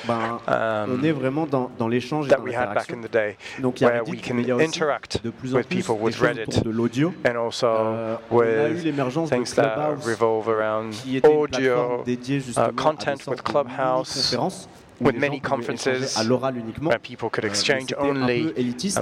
ben, 0.07 0.39
um, 0.47 0.99
on 0.99 1.03
est 1.03 1.11
vraiment 1.11 1.45
dans, 1.45 1.69
dans 1.77 1.87
l'échange 1.87 2.25
et 2.27 2.29
that 2.29 2.37
dans 2.37 2.43
we 2.43 2.53
had 2.55 2.73
back 2.73 2.89
l'interaction. 2.89 2.97
in 2.97 3.01
the 3.07 3.11
day, 3.11 3.37
Donc 3.59 3.81
il 3.81 3.83
y 3.83 3.87
a 3.87 3.89
where 3.89 3.99
Reddit, 3.99 4.11
we 4.11 4.21
can 4.21 4.33
mais 4.35 4.41
il 4.43 4.47
y 4.47 4.51
a 4.51 4.55
aussi 4.55 4.65
interact 4.65 5.23
de 5.23 5.29
plus 5.29 5.53
en 5.53 5.57
with 5.57 5.67
plus 5.67 5.77
people 5.77 5.95
des 5.97 6.01
with 6.03 6.15
choses 6.15 6.27
Reddit. 6.27 6.41
autour 6.49 6.63
de 6.63 6.69
l'audio. 6.69 7.13
and 7.27 7.35
also 7.35 7.67
Euh, 7.67 8.15
on 8.31 8.39
a 8.39 8.45
eu 8.69 8.73
with 8.73 8.83
l'émergence 8.85 9.29
de 9.29 9.35
things 9.35 9.53
that 9.55 9.61
Clubhouse, 9.75 10.05
revolve 10.05 10.49
around 10.49 10.91
qui 10.91 11.17
était 11.17 11.27
une 11.31 11.47
plateforme 11.47 11.91
audio, 11.93 12.03
dédiée 12.05 12.39
justement 12.39 12.65
uh, 12.65 12.69
à 12.69 12.71
des 12.71 12.75
content 12.77 13.15
sortes 13.17 13.27
with 13.27 13.37
de 13.37 13.43
Clubhouse, 13.43 14.15
mini-conférences 14.15 14.69
où 14.71 14.88
with 15.01 15.15
many 15.15 15.37
gens 15.37 15.41
pouvaient 15.41 15.73
échanger 15.73 15.77
conferences 15.77 16.17
à 16.17 16.23
l'oral 16.23 16.57
uniquement. 16.57 16.89
where 16.89 16.99
people 16.99 17.29
could 17.29 17.45
Euh, 17.45 17.49
exchange 17.49 17.93
only 17.97 18.43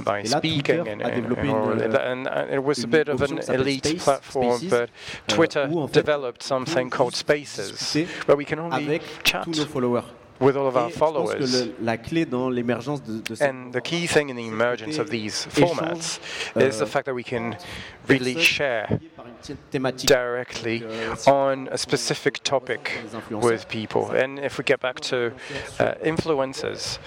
by 0.04 0.22
Twitter 0.22 0.26
speaking 0.26 0.80
and, 0.80 1.02
and, 1.02 1.02
and, 1.02 1.26
all 1.50 1.72
une, 1.72 1.82
of 1.82 1.92
that. 1.92 2.06
And, 2.06 2.26
it 2.52 2.62
was 2.62 2.84
a 2.84 2.86
bit 2.86 3.08
of 3.08 3.22
an 3.22 3.38
elite 3.52 3.98
platform, 3.98 4.60
but 4.68 4.72
euh, 4.72 4.86
Twitter 5.26 5.68
en 5.72 5.86
fait, 5.88 5.94
developed 6.00 6.42
something 6.42 6.90
called 6.90 7.14
Spaces, 7.14 7.94
where 8.26 8.36
we 8.36 8.44
can 8.44 8.58
only 8.58 9.00
chat 9.24 9.44
tous 9.44 9.56
nos 9.58 9.66
followers. 9.66 10.04
with 10.40 10.56
all 10.56 10.68
of 10.68 10.76
our 10.76 10.88
je 10.88 10.96
pense 10.96 11.10
que 11.10 11.36
followers. 11.44 11.64
le- 11.66 11.84
la 11.84 11.96
clé 11.96 12.24
dans 12.24 12.48
l'émergence 12.48 13.02
de, 13.02 13.20
de 13.20 13.34
cette 13.34 13.50
And 13.50 13.72
the 13.72 13.80
key 13.80 14.06
thing 14.06 14.28
in 14.30 14.36
the 14.36 14.46
emergence 14.46 14.96
of 15.00 15.10
these 15.10 15.48
formats 15.50 16.20
euh, 16.56 16.68
is 16.68 16.78
the 16.78 16.86
fact 16.86 17.06
that 17.06 17.12
we 17.14 17.24
can 17.24 17.54
euh, 17.54 18.08
really 18.08 18.38
share 18.40 18.86
liées 19.28 19.34
par 19.44 19.52
une 19.52 19.56
thé- 19.56 19.56
thématique. 19.70 20.08
directly 20.08 20.82
on 21.26 21.68
a 21.70 21.76
specific 21.76 22.42
topic 22.42 22.98
with 23.30 23.66
people. 23.68 24.10
And 24.10 24.38
if 24.38 24.58
we 24.58 24.64
get 24.64 24.80
back 24.80 25.00
to 25.10 25.32
uh, 25.78 25.94
influencers, 26.04 26.98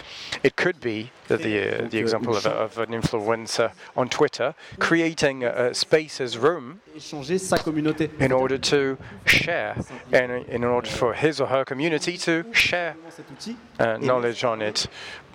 it 0.44 0.56
could 0.56 0.80
be 0.80 1.12
that 1.28 1.42
the, 1.42 1.86
uh, 1.86 1.88
the 1.90 2.00
example 2.00 2.36
of, 2.36 2.46
of 2.46 2.78
an 2.78 2.92
influencer 2.92 3.72
on 3.96 4.10
Twitter 4.10 4.54
creating 4.80 5.44
a, 5.44 5.70
a 5.70 5.74
spaces 5.74 6.38
room 6.38 6.80
échanger 6.96 7.40
sa 7.40 7.58
communauté. 7.58 8.10
in 8.20 8.32
order 8.32 8.58
to 8.58 8.98
share 9.26 9.76
and 10.12 10.46
in 10.50 10.64
order 10.64 10.90
for 10.90 11.14
his 11.14 11.40
or 11.40 11.48
her 11.48 11.64
community 11.64 12.18
to 12.18 12.44
share 12.54 12.96
uh, 13.80 13.98
knowledge 13.98 14.44
on 14.44 14.62
it. 14.62 14.88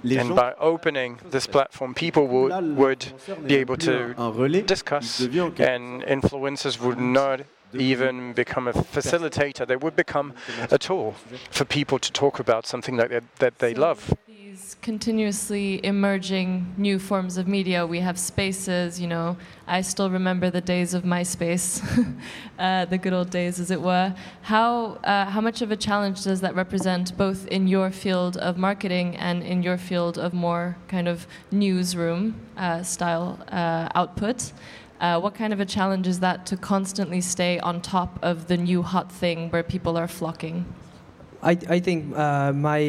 And 0.05 0.34
by 0.34 0.55
opening 0.61 1.18
this 1.30 1.47
platform, 1.47 1.94
people 1.94 2.26
would, 2.28 2.76
would 2.76 3.12
be 3.47 3.57
able 3.57 3.76
to 3.78 3.92
un, 3.92 4.14
un 4.18 4.32
relais, 4.32 4.62
discuss, 4.62 5.20
il 5.20 5.26
devient 5.26 5.42
en 5.42 5.51
quelque 5.51 5.68
and 5.68 6.03
influencers 6.05 6.78
would 6.80 7.01
not 7.01 7.40
even 7.74 8.32
become 8.32 8.68
a 8.68 8.72
facilitator. 8.72 9.66
They 9.66 9.76
would 9.76 9.97
become 9.97 10.34
a 10.70 10.78
tool 10.78 11.14
for 11.51 11.64
people 11.64 11.99
to 11.99 12.12
talk 12.12 12.38
about 12.38 12.66
something 12.66 12.97
that, 12.97 13.11
that 13.38 13.59
they 13.59 13.74
love. 13.74 14.14
These 14.57 14.77
continuously 14.81 15.85
emerging 15.85 16.77
new 16.79 16.99
forms 16.99 17.37
of 17.37 17.47
media. 17.47 17.87
We 17.87 18.01
have 18.01 18.19
spaces, 18.19 18.99
you 18.99 19.07
know. 19.07 19.37
I 19.67 19.83
still 19.83 20.09
remember 20.09 20.49
the 20.49 20.63
days 20.63 20.95
of 20.95 21.03
MySpace, 21.03 21.83
uh, 22.59 22.87
the 22.87 22.97
good 22.97 23.13
old 23.13 23.29
days, 23.29 23.61
as 23.61 23.71
it 23.71 23.83
were. 23.83 24.15
How 24.41 24.93
uh, 25.05 25.27
how 25.27 25.43
much 25.43 25.61
of 25.61 25.73
a 25.73 25.77
challenge 25.77 26.25
does 26.25 26.41
that 26.41 26.55
represent, 26.55 27.15
both 27.19 27.47
in 27.49 27.69
your 27.69 27.91
field 27.91 28.39
of 28.39 28.57
marketing 28.57 29.17
and 29.17 29.43
in 29.43 29.63
your 29.63 29.77
field 29.77 30.17
of 30.17 30.33
more 30.33 30.79
kind 30.89 31.07
of 31.07 31.27
newsroom 31.51 32.35
uh, 32.57 32.83
style 32.83 33.39
uh, 33.53 33.91
output? 33.95 34.53
Uh, 35.03 35.21
what 35.21 35.35
kind 35.35 35.53
of 35.53 35.61
a 35.61 35.67
challenge 35.67 36.07
is 36.07 36.21
that 36.21 36.47
to 36.47 36.57
constantly 36.57 37.21
stay 37.21 37.59
on 37.59 37.83
top 37.83 38.19
of 38.23 38.47
the 38.47 38.57
new 38.57 38.81
hot 38.83 39.13
thing 39.13 39.51
where 39.51 39.63
people 39.63 39.99
are 39.99 40.09
flocking? 40.09 40.65
I, 41.43 41.59
I 41.69 41.79
think 41.79 42.17
uh, 42.17 42.55
my 42.55 42.81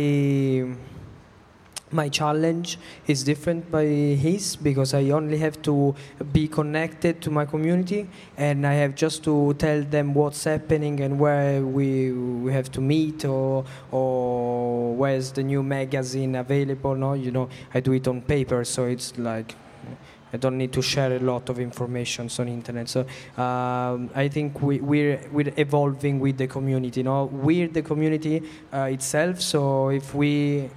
my 1.91 2.09
challenge 2.09 2.77
is 3.07 3.23
different 3.23 3.71
by 3.71 3.85
his 3.85 4.55
because 4.55 4.93
I 4.93 5.09
only 5.09 5.37
have 5.37 5.61
to 5.63 5.95
be 6.33 6.47
connected 6.47 7.21
to 7.21 7.31
my 7.31 7.45
community 7.45 8.07
and 8.37 8.67
I 8.67 8.73
have 8.73 8.95
just 8.95 9.23
to 9.23 9.53
tell 9.53 9.81
them 9.83 10.13
what's 10.13 10.43
happening 10.43 10.99
and 10.99 11.19
where 11.19 11.61
we 11.61 12.11
we 12.11 12.51
have 12.51 12.71
to 12.73 12.81
meet 12.81 13.25
or 13.25 13.63
or 13.91 14.95
where's 14.95 15.31
the 15.31 15.43
new 15.43 15.63
magazine 15.63 16.35
available. 16.35 16.95
No, 16.95 17.13
you 17.13 17.31
know 17.31 17.49
I 17.73 17.79
do 17.79 17.93
it 17.93 18.07
on 18.07 18.21
paper, 18.21 18.63
so 18.65 18.85
it's 18.85 19.17
like 19.17 19.55
I 20.33 20.37
don't 20.37 20.57
need 20.57 20.73
to 20.73 20.81
share 20.81 21.13
a 21.15 21.19
lot 21.19 21.47
of 21.49 21.57
information 21.59 22.29
on 22.37 22.47
internet. 22.49 22.89
So 22.89 23.01
um, 23.37 24.09
I 24.13 24.27
think 24.27 24.61
we, 24.61 24.81
we're 24.81 25.21
we're 25.31 25.53
evolving 25.55 26.19
with 26.19 26.37
the 26.37 26.47
community. 26.47 27.01
Know, 27.01 27.25
we're 27.25 27.69
the 27.69 27.81
community 27.81 28.43
uh, 28.73 28.89
itself. 28.91 29.39
So 29.41 29.89
if 29.89 30.13
we 30.13 30.69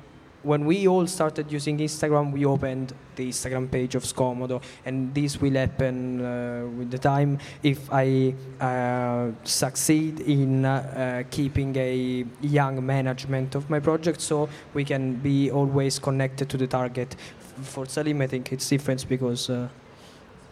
when 0.42 0.64
we 0.64 0.88
all 0.88 1.06
started 1.06 1.52
using 1.52 1.78
Instagram, 1.78 2.32
we 2.32 2.44
opened 2.44 2.92
the 3.16 3.28
Instagram 3.28 3.70
page 3.70 3.94
of 3.94 4.04
Scomodo, 4.04 4.62
and 4.86 5.14
this 5.14 5.40
will 5.40 5.54
happen 5.54 6.24
uh, 6.24 6.66
with 6.78 6.90
the 6.90 6.98
time 6.98 7.38
if 7.62 7.92
I 7.92 8.34
uh, 8.60 9.30
succeed 9.44 10.20
in 10.20 10.64
uh, 10.64 11.24
keeping 11.30 11.76
a 11.76 12.24
young 12.40 12.84
management 12.84 13.54
of 13.54 13.68
my 13.68 13.80
project, 13.80 14.20
so 14.20 14.48
we 14.74 14.84
can 14.84 15.14
be 15.14 15.50
always 15.50 15.98
connected 15.98 16.48
to 16.48 16.56
the 16.56 16.66
target. 16.66 17.16
For 17.62 17.84
Salim, 17.86 18.22
I 18.22 18.26
think 18.26 18.52
it's 18.52 18.68
different 18.68 19.06
because. 19.08 19.50
Uh, 19.50 19.68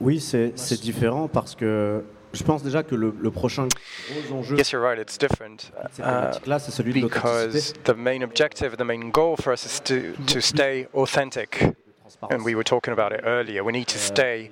oui, 0.01 0.21
c'est 0.21 0.81
différent 0.81 1.27
parce 1.27 1.57
que 1.57 2.05
Je 2.33 2.43
pense 2.43 2.63
déjà 2.63 2.83
que 2.83 2.95
le, 2.95 3.15
le 3.19 3.31
prochain 3.31 3.69
gros 4.11 4.37
enjeu 4.37 4.57
yes, 4.57 4.71
you're 4.71 4.83
right, 4.83 4.99
it's 4.99 5.19
different. 5.19 5.71
Uh, 5.99 6.59
c'est 6.59 6.71
celui 6.71 6.93
de 6.93 7.07
because 7.07 7.73
the 7.85 7.95
main 7.97 8.23
objective, 8.23 8.77
the 8.77 8.85
main 8.85 9.11
goal 9.11 9.37
for 9.37 9.53
us 9.53 9.65
is 9.65 9.81
to, 9.85 10.13
to 10.27 10.41
stay 10.41 10.87
authentic. 10.95 11.65
And 12.31 12.45
we 12.45 12.55
were 12.55 12.65
talking 12.65 12.93
about 12.93 13.13
it 13.13 13.21
earlier. 13.25 13.63
We 13.63 13.73
need 13.73 13.89
to 13.89 13.99
stay 13.99 14.51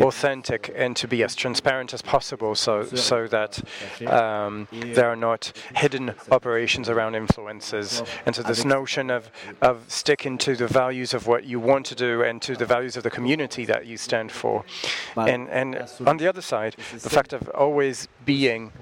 authentic 0.00 0.72
and 0.74 0.94
to 0.96 1.08
be 1.08 1.22
as 1.22 1.34
transparent 1.34 1.94
as 1.94 2.02
possible, 2.02 2.54
so 2.54 2.84
so 2.84 3.26
that 3.28 3.62
um, 4.06 4.68
there 4.70 5.08
are 5.08 5.16
not 5.16 5.52
hidden 5.74 6.14
operations 6.30 6.88
around 6.88 7.14
influences. 7.14 8.02
And 8.26 8.34
so 8.36 8.42
this 8.42 8.64
notion 8.64 9.10
of 9.10 9.30
of 9.62 9.84
sticking 9.88 10.38
to 10.38 10.54
the 10.56 10.66
values 10.66 11.14
of 11.14 11.26
what 11.26 11.44
you 11.44 11.58
want 11.60 11.86
to 11.86 11.94
do 11.94 12.22
and 12.22 12.42
to 12.42 12.54
the 12.56 12.66
values 12.66 12.96
of 12.96 13.02
the 13.02 13.10
community 13.10 13.64
that 13.64 13.86
you 13.86 13.96
stand 13.96 14.30
for, 14.30 14.64
and 15.16 15.48
and 15.48 15.88
on 16.06 16.18
the 16.18 16.28
other 16.28 16.42
side, 16.42 16.76
the 16.92 17.10
fact 17.10 17.32
of 17.32 17.48
always 17.50 18.08
being 18.24 18.72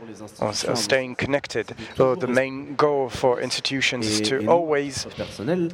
or 0.41 0.53
staying 0.53 1.15
connected. 1.15 1.75
So 1.97 2.15
the 2.17 2.27
main 2.27 2.75
goal 2.75 3.09
for 3.09 3.41
institutions 3.41 4.07
is 4.07 4.21
to 4.29 4.49
always 4.49 5.07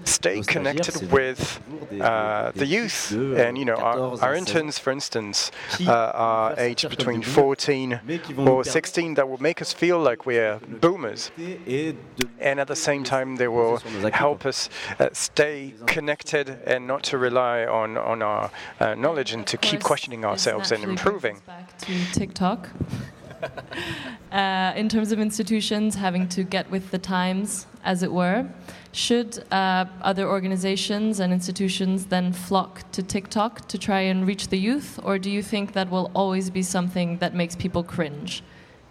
stay 0.05 0.43
connected 0.43 1.11
with. 1.11 1.61
Uh, 2.01 2.42
the 2.51 2.67
youth. 2.67 3.13
And, 3.13 3.57
you 3.57 3.65
know, 3.65 3.77
our, 3.77 4.21
our 4.23 4.35
interns, 4.35 4.79
for 4.79 4.91
instance, 4.91 5.51
uh, 5.81 5.93
are 5.93 6.55
aged 6.59 6.91
between 6.91 7.23
14 7.23 8.01
or 8.39 8.65
16 8.65 9.15
that 9.15 9.29
will 9.29 9.41
make 9.41 9.63
us 9.63 9.73
feel 9.73 9.99
like 10.01 10.27
we're 10.27 10.59
boomers. 10.81 11.31
And 12.41 12.61
at 12.61 12.69
the 12.69 12.77
same 12.77 13.05
time, 13.05 13.37
they 13.37 13.49
will 13.49 13.79
help 14.13 14.45
us 14.47 14.69
uh, 14.99 15.09
stay 15.13 15.75
connected 15.87 16.59
and 16.67 16.87
not 16.87 17.03
to 17.05 17.19
rely 17.19 17.65
on, 17.65 17.97
on 17.97 18.23
our 18.23 18.51
uh, 18.81 18.95
knowledge 18.95 19.33
and 19.33 19.47
to 19.47 19.57
keep 19.57 19.83
questioning 19.83 20.25
ourselves 20.25 20.73
and 20.73 20.83
improving. 20.85 21.41
Back 21.47 21.79
to 21.79 22.13
TikTok. 22.13 22.69
Uh, 24.33 24.73
in 24.77 24.89
terms 24.89 25.13
of 25.13 25.21
institutions 25.21 25.95
having 25.95 26.27
to 26.27 26.43
get 26.43 26.71
with 26.71 26.91
the 26.91 26.99
times, 26.99 27.67
as 27.85 28.03
it 28.03 28.13
were. 28.13 28.49
Should 28.93 29.45
uh, 29.53 29.87
other 30.01 30.27
organizations 30.29 31.21
and 31.21 31.33
institutions 31.33 32.07
then 32.07 32.33
flock 32.33 32.91
to 32.93 33.03
TikTok 33.03 33.69
to 33.69 33.79
try 33.79 34.01
and 34.01 34.27
reach 34.27 34.49
the 34.49 34.59
youth, 34.59 34.99
or 35.03 35.19
do 35.19 35.31
you 35.31 35.43
think 35.43 35.73
that 35.73 35.91
will 35.91 36.11
always 36.15 36.51
be 36.51 36.63
something 36.63 37.19
that 37.19 37.35
makes 37.35 37.57
people 37.57 37.83
cringe? 37.83 38.43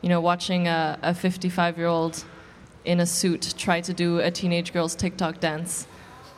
You 0.02 0.10
know, 0.10 0.22
watching 0.22 0.68
a 0.68 1.16
55 1.18 1.78
year 1.78 1.88
old 1.88 2.24
in 2.86 3.00
a 3.00 3.06
suit 3.06 3.54
try 3.58 3.82
to 3.82 3.94
do 3.94 4.20
a 4.20 4.32
teenage 4.32 4.74
girl's 4.74 4.96
TikTok 4.96 5.40
dance, 5.40 5.88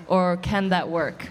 or 0.07 0.37
can 0.37 0.69
that 0.69 0.89
work? 0.89 1.29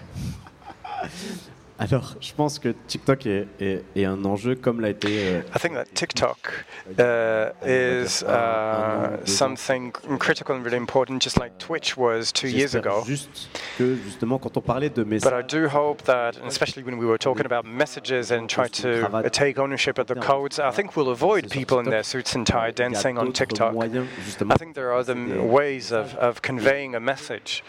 Alors, 1.79 2.15
je 2.21 2.33
pense 2.33 2.59
que 2.59 2.69
TikTok 2.87 3.25
est, 3.25 3.47
est, 3.59 3.83
est 3.95 4.05
un 4.05 4.23
enjeu 4.25 4.55
comme 4.55 4.79
l'a 4.79 4.89
été. 4.89 5.07
Euh, 5.09 5.41
I 5.55 5.59
think 5.59 5.73
that 5.73 5.85
TikTok 5.95 6.65
uh, 6.99 7.51
is 7.65 8.23
uh, 8.23 9.17
something 9.25 9.91
critical 10.19 10.55
and 10.55 10.63
really 10.63 10.77
important, 10.77 11.19
just 11.19 11.39
like 11.39 11.57
Twitch 11.57 11.97
was 11.97 12.31
two 12.31 12.47
years 12.47 12.75
ago. 12.75 13.03
Juste 13.05 13.49
que 13.77 13.95
justement, 14.05 14.37
quand 14.37 14.55
on 14.55 14.61
parlait 14.61 14.91
de 14.91 15.03
messages. 15.03 15.23
But 15.23 15.33
I 15.33 15.41
do 15.41 15.67
hope 15.67 16.03
that, 16.03 16.37
especially 16.45 16.83
when 16.83 16.99
we 16.99 17.07
were 17.07 17.17
talking 17.17 17.45
about 17.45 17.65
messages 17.65 18.31
and 18.31 18.47
try 18.47 18.67
to 18.81 19.29
take 19.31 19.57
ownership 19.57 19.97
of 19.97 20.05
the 20.05 20.15
codes, 20.15 20.59
I 20.59 20.71
think 20.71 20.95
we'll 20.95 21.09
avoid 21.09 21.49
people 21.49 21.79
in 21.79 21.89
their 21.89 22.03
suits 22.03 22.35
and 22.35 22.45
tie 22.45 22.71
dancing 22.71 23.17
on 23.17 23.33
TikTok. 23.33 23.73
I 23.75 24.55
think 24.57 24.75
there 24.75 24.91
are 24.91 24.99
other 24.99 25.15
ways 25.41 25.91
of, 25.91 26.15
of 26.15 26.43
conveying 26.43 26.93
a 26.93 26.99
message, 26.99 27.63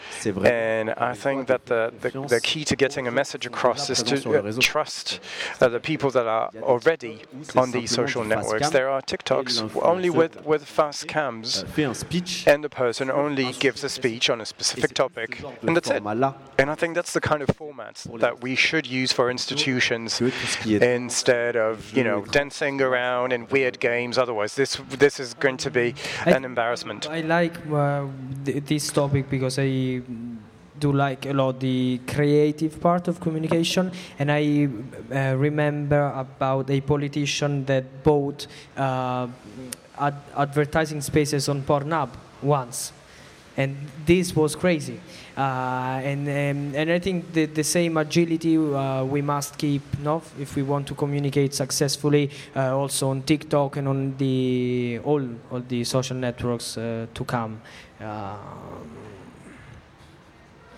and 0.45 0.91
I 0.91 1.13
think 1.15 1.47
that 1.47 1.65
the, 1.65 1.91
the, 2.01 2.11
the 2.27 2.39
key 2.39 2.63
to 2.65 2.75
getting 2.75 3.07
a 3.07 3.11
message 3.11 3.47
across 3.47 3.89
is 3.89 3.94
to 4.03 4.39
uh, 4.39 4.51
trust 4.59 5.19
uh, 5.61 5.67
the 5.67 5.79
people 5.79 6.09
that 6.11 6.27
are 6.27 6.49
already 6.61 7.21
on 7.55 7.71
these 7.71 7.91
social 7.91 8.23
networks. 8.23 8.69
There 8.69 8.89
are 8.89 9.01
TikToks 9.01 9.81
only 9.81 10.09
with, 10.09 10.45
with 10.45 10.65
fast 10.65 11.07
cams, 11.07 11.63
and 12.47 12.63
the 12.63 12.69
person 12.69 13.11
only 13.11 13.53
gives 13.53 13.83
a 13.83 13.89
speech 13.89 14.29
on 14.29 14.41
a 14.41 14.45
specific 14.45 14.93
topic, 14.93 15.41
and 15.61 15.75
that's 15.75 15.89
it. 15.89 16.03
And 16.57 16.71
I 16.71 16.75
think 16.75 16.95
that's 16.95 17.13
the 17.13 17.21
kind 17.21 17.41
of 17.41 17.49
format 17.55 18.05
that 18.19 18.41
we 18.41 18.55
should 18.55 18.87
use 18.87 19.11
for 19.11 19.29
institutions 19.29 20.21
instead 20.65 21.55
of, 21.55 21.95
you 21.95 22.03
know, 22.03 22.25
dancing 22.25 22.81
around 22.81 23.33
in 23.33 23.47
weird 23.47 23.79
games. 23.79 24.17
Otherwise, 24.17 24.55
this 24.55 24.77
this 24.89 25.19
is 25.19 25.33
going 25.33 25.57
to 25.57 25.69
be 25.69 25.95
an 26.25 26.45
embarrassment. 26.45 27.07
I 27.09 27.21
like 27.21 27.55
uh, 27.71 28.05
th 28.45 28.65
this 28.65 28.91
topic 28.91 29.29
because 29.29 29.59
I 29.59 30.01
do 30.85 30.91
like 30.91 31.25
a 31.25 31.33
lot 31.33 31.59
the 31.59 31.99
creative 32.15 32.73
part 32.79 33.07
of 33.07 33.19
communication 33.19 33.91
and 34.19 34.31
i 34.31 34.43
uh, 34.65 35.35
remember 35.47 36.03
about 36.25 36.69
a 36.69 36.79
politician 36.81 37.65
that 37.65 37.83
bought 38.03 38.47
uh, 38.77 39.27
ad 40.07 40.15
advertising 40.45 41.01
spaces 41.01 41.49
on 41.49 41.57
pornhub 41.69 42.09
once 42.41 42.91
and 43.57 43.75
this 44.05 44.35
was 44.35 44.55
crazy 44.55 44.99
uh, 45.37 45.99
and 46.09 46.27
um, 46.27 46.75
and 46.79 46.91
I 46.91 46.99
think 46.99 47.31
the, 47.33 47.45
the 47.45 47.63
same 47.63 47.97
agility 47.97 48.57
uh, 48.57 49.03
we 49.05 49.21
must 49.21 49.57
keep 49.57 49.81
no? 49.99 50.21
if 50.39 50.55
we 50.55 50.63
want 50.63 50.87
to 50.87 50.95
communicate 50.95 51.53
successfully 51.53 52.29
uh, 52.55 52.77
also 52.77 53.09
on 53.09 53.21
TikTok 53.21 53.77
and 53.77 53.87
on 53.87 54.17
the 54.17 54.99
all 55.03 55.23
all 55.51 55.61
the 55.61 55.83
social 55.83 56.17
networks 56.17 56.77
uh, 56.77 57.07
to 57.13 57.23
come 57.23 57.61
uh, 58.01 58.37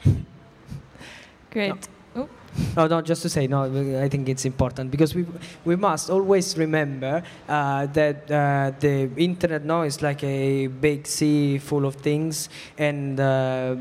Great. 1.52 1.88
No. 2.16 2.30
Oh. 2.76 2.88
No, 2.88 3.02
just 3.02 3.22
to 3.22 3.30
say, 3.30 3.48
no, 3.48 3.66
I 4.02 4.10
think 4.10 4.30
it's 4.30 4.46
important 4.46 4.90
because 4.90 5.14
we 5.14 5.26
we 5.64 5.76
must 5.76 6.10
always 6.10 6.58
remember 6.58 7.22
uh, 7.48 7.86
that 7.88 8.32
uh, 8.32 8.72
the 8.80 9.10
internet 9.18 9.64
now 9.64 9.84
is 9.84 10.02
like 10.02 10.24
a 10.24 10.68
big 10.68 11.06
sea 11.06 11.60
full 11.60 11.86
of 11.86 11.96
things, 11.96 12.50
and 12.78 13.20
uh, 13.20 13.76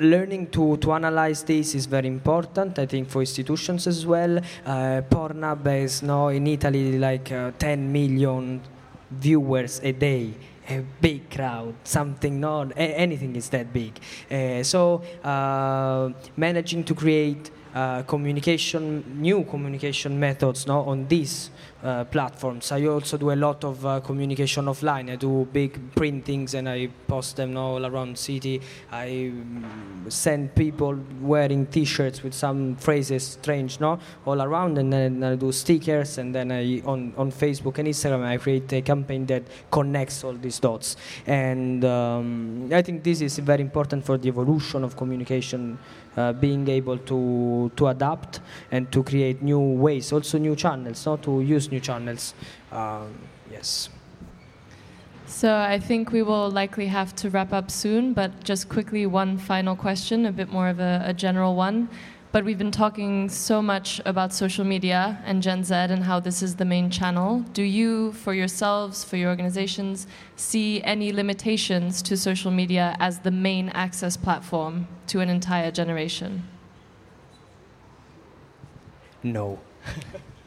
learning 0.00 0.48
to, 0.48 0.76
to 0.78 0.92
analyze 0.92 1.42
this 1.42 1.74
is 1.74 1.86
very 1.86 2.08
important, 2.08 2.78
I 2.78 2.86
think, 2.86 3.08
for 3.08 3.20
institutions 3.20 3.86
as 3.86 4.06
well. 4.06 4.38
Uh, 4.64 5.02
Pornhub 5.10 5.66
has 5.66 6.02
now 6.02 6.28
in 6.28 6.46
Italy 6.46 6.98
like 6.98 7.30
uh, 7.30 7.52
10 7.58 7.92
million 7.92 8.60
viewers 9.10 9.80
a 9.82 9.92
day 9.92 10.34
a 10.70 10.84
big 11.00 11.30
crowd, 11.30 11.74
something 11.84 12.40
not 12.40 12.72
anything 12.76 13.36
is 13.36 13.48
that 13.50 13.72
big. 13.72 13.98
Uh, 14.30 14.62
so 14.62 15.02
uh, 15.24 16.10
managing 16.36 16.84
to 16.84 16.94
create 16.94 17.50
uh, 17.74 18.02
communication, 18.02 19.04
new 19.20 19.44
communication 19.44 20.18
methods 20.18 20.66
no, 20.66 20.80
on 20.80 21.06
this 21.08 21.50
uh, 21.82 22.04
platforms. 22.04 22.72
I 22.72 22.84
also 22.86 23.16
do 23.16 23.30
a 23.30 23.36
lot 23.36 23.64
of 23.64 23.84
uh, 23.84 24.00
communication 24.00 24.66
offline. 24.66 25.10
I 25.10 25.16
do 25.16 25.48
big 25.52 25.94
printings 25.94 26.54
and 26.54 26.68
I 26.68 26.88
post 27.06 27.36
them 27.36 27.56
all 27.56 27.84
around 27.86 28.18
city. 28.18 28.60
I 28.90 29.32
um, 29.32 30.06
send 30.08 30.54
people 30.54 30.98
wearing 31.20 31.66
T-shirts 31.66 32.22
with 32.22 32.34
some 32.34 32.76
phrases 32.76 33.24
strange, 33.24 33.80
no, 33.80 33.98
all 34.26 34.42
around, 34.42 34.78
and 34.78 34.92
then 34.92 35.22
I 35.22 35.36
do 35.36 35.52
stickers. 35.52 36.18
And 36.18 36.34
then 36.34 36.52
I 36.52 36.82
on 36.84 37.14
on 37.16 37.32
Facebook 37.32 37.78
and 37.78 37.88
Instagram 37.88 38.24
I 38.24 38.36
create 38.36 38.72
a 38.72 38.82
campaign 38.82 39.26
that 39.26 39.42
connects 39.70 40.24
all 40.24 40.34
these 40.34 40.58
dots. 40.58 40.96
And 41.26 41.84
um, 41.84 42.70
I 42.72 42.82
think 42.82 43.02
this 43.02 43.20
is 43.20 43.38
very 43.38 43.62
important 43.62 44.04
for 44.04 44.18
the 44.18 44.28
evolution 44.28 44.84
of 44.84 44.96
communication 44.96 45.78
uh, 46.16 46.32
being 46.32 46.68
able 46.68 46.98
to 46.98 47.70
to 47.76 47.88
adapt 47.88 48.40
and 48.70 48.90
to 48.92 49.02
create 49.02 49.42
new 49.42 49.60
ways, 49.60 50.12
also 50.12 50.38
new 50.38 50.56
channels, 50.56 51.06
not 51.06 51.22
to 51.22 51.40
use 51.40 51.70
new 51.70 51.80
channels. 51.80 52.34
Um, 52.72 53.14
yes. 53.50 53.88
So 55.26 55.56
I 55.56 55.78
think 55.78 56.10
we 56.10 56.22
will 56.22 56.50
likely 56.50 56.88
have 56.88 57.14
to 57.16 57.30
wrap 57.30 57.52
up 57.52 57.70
soon, 57.70 58.14
but 58.14 58.42
just 58.42 58.68
quickly 58.68 59.06
one 59.06 59.38
final 59.38 59.76
question, 59.76 60.26
a 60.26 60.32
bit 60.32 60.50
more 60.50 60.68
of 60.68 60.80
a, 60.80 61.02
a 61.06 61.14
general 61.14 61.54
one. 61.54 61.88
But 62.32 62.44
we've 62.44 62.58
been 62.58 62.70
talking 62.70 63.28
so 63.28 63.60
much 63.60 64.00
about 64.04 64.32
social 64.32 64.64
media 64.64 65.20
and 65.24 65.42
Gen 65.42 65.64
Z 65.64 65.74
and 65.74 66.04
how 66.04 66.20
this 66.20 66.42
is 66.42 66.54
the 66.56 66.64
main 66.64 66.88
channel. 66.88 67.40
Do 67.52 67.64
you, 67.64 68.12
for 68.12 68.34
yourselves, 68.34 69.02
for 69.02 69.16
your 69.16 69.30
organizations, 69.30 70.06
see 70.36 70.80
any 70.84 71.12
limitations 71.12 72.02
to 72.02 72.16
social 72.16 72.52
media 72.52 72.96
as 73.00 73.20
the 73.20 73.32
main 73.32 73.68
access 73.70 74.16
platform 74.16 74.86
to 75.08 75.18
an 75.20 75.28
entire 75.28 75.72
generation? 75.72 76.44
no. 79.22 79.58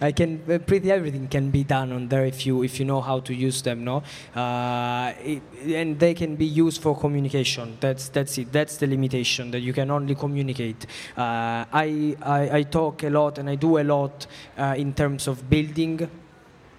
I 0.00 0.12
can 0.12 0.42
uh, 0.50 0.58
pretty 0.58 0.90
everything 0.90 1.28
can 1.28 1.50
be 1.50 1.64
done 1.64 1.92
on 1.92 2.08
there 2.08 2.24
if 2.26 2.46
you 2.46 2.62
if 2.62 2.78
you 2.78 2.84
know 2.84 3.00
how 3.00 3.20
to 3.20 3.34
use 3.34 3.62
them, 3.62 3.84
no. 3.84 4.02
Uh, 4.34 5.12
it, 5.22 5.42
and 5.66 5.98
they 5.98 6.14
can 6.14 6.36
be 6.36 6.46
used 6.46 6.82
for 6.82 6.98
communication. 6.98 7.76
That's 7.80 8.08
that's 8.08 8.38
it. 8.38 8.52
That's 8.52 8.76
the 8.76 8.86
limitation 8.86 9.50
that 9.50 9.60
you 9.60 9.72
can 9.72 9.90
only 9.90 10.14
communicate. 10.14 10.86
Uh, 11.16 11.64
I, 11.72 12.16
I 12.22 12.58
I 12.58 12.62
talk 12.62 13.02
a 13.02 13.10
lot 13.10 13.38
and 13.38 13.48
I 13.48 13.54
do 13.56 13.78
a 13.78 13.84
lot 13.84 14.26
uh, 14.58 14.74
in 14.76 14.94
terms 14.94 15.28
of 15.28 15.48
building 15.48 16.08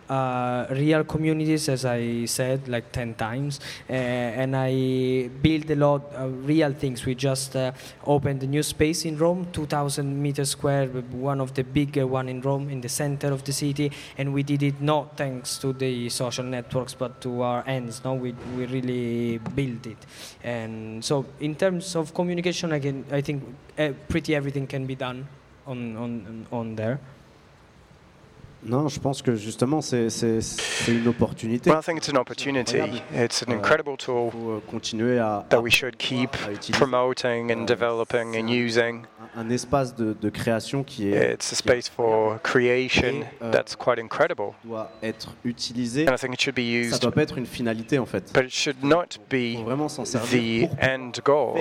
uh, 0.09 0.65
real 0.71 1.03
communities, 1.03 1.69
as 1.69 1.85
I 1.85 2.25
said 2.25 2.67
like 2.67 2.91
10 2.91 3.15
times, 3.15 3.59
uh, 3.89 3.93
and 3.93 4.55
I 4.55 5.29
build 5.41 5.69
a 5.69 5.75
lot 5.75 6.13
of 6.13 6.47
real 6.47 6.73
things. 6.73 7.05
We 7.05 7.15
just 7.15 7.55
uh, 7.55 7.71
opened 8.05 8.43
a 8.43 8.47
new 8.47 8.63
space 8.63 9.05
in 9.05 9.17
Rome, 9.17 9.47
2,000 9.51 10.21
meters 10.21 10.51
square, 10.51 10.87
one 10.87 11.41
of 11.41 11.53
the 11.53 11.63
bigger 11.63 12.07
one 12.07 12.29
in 12.29 12.41
Rome, 12.41 12.69
in 12.69 12.81
the 12.81 12.89
center 12.89 13.31
of 13.31 13.43
the 13.43 13.53
city, 13.53 13.91
and 14.17 14.33
we 14.33 14.43
did 14.43 14.63
it 14.63 14.81
not 14.81 15.17
thanks 15.17 15.57
to 15.59 15.73
the 15.73 16.09
social 16.09 16.45
networks, 16.45 16.93
but 16.93 17.21
to 17.21 17.41
our 17.41 17.63
ends. 17.67 18.01
No, 18.03 18.13
we 18.13 18.33
we 18.55 18.65
really 18.65 19.37
built 19.37 19.85
it, 19.87 19.97
and 20.43 21.03
so 21.03 21.25
in 21.39 21.55
terms 21.55 21.95
of 21.95 22.13
communication, 22.13 22.71
I 22.71 22.79
can 22.79 23.05
I 23.11 23.21
think 23.21 23.43
uh, 23.77 23.91
pretty 24.07 24.35
everything 24.35 24.67
can 24.67 24.85
be 24.85 24.95
done 24.95 25.27
on 25.65 25.97
on 25.97 26.47
on 26.51 26.75
there. 26.75 26.99
Non, 28.67 28.89
je 28.89 28.99
pense 28.99 29.21
que 29.21 29.35
justement 29.35 29.81
c'est 29.81 30.07
une 30.87 31.07
opportunité. 31.07 31.69
Well, 31.69 31.79
I 31.79 31.83
think 31.83 31.99
it's 31.99 32.09
an 32.09 32.17
opportunity. 32.17 33.01
It's 33.13 33.41
an 33.47 33.51
incredible 33.51 33.95
tool 33.97 34.31
euh, 34.35 34.59
continuer 34.69 35.19
à, 35.19 35.45
that 35.49 35.61
we 35.61 35.71
should 35.71 35.95
keep 35.97 36.31
promoting 36.73 37.51
and 37.51 37.65
developing 37.65 38.35
and 38.35 38.49
using. 38.49 39.05
un, 39.35 39.49
espace 39.49 39.95
de, 39.95 40.13
de 40.19 40.29
création 40.29 40.83
qui 40.83 41.13
est 41.13 41.33
It's 41.33 41.51
a 41.53 41.55
space 41.55 41.89
for 41.89 42.39
creation 42.41 43.25
that's 43.51 43.75
quite 43.75 43.99
incredible. 43.99 44.53
doit 44.65 44.91
être 45.01 45.29
utilisé. 45.45 46.07
And 46.07 46.13
I 46.13 46.17
think 46.17 46.33
it 46.33 46.41
should 46.41 46.55
be 46.55 46.89
Ça 46.89 46.95
used, 46.95 47.01
doit 47.01 47.11
pas 47.11 47.23
être 47.23 47.37
une 47.37 47.45
finalité 47.45 47.99
en 47.99 48.05
fait. 48.05 48.31
but 48.33 48.45
it 48.45 48.51
should 48.51 48.83
not 48.83 49.19
be 49.29 49.63
vraiment 49.63 49.87
s'en 49.87 50.03
the 50.03 50.07
servir 50.07 50.69
pour 50.69 50.77
end 50.81 51.11
goal. 51.23 51.57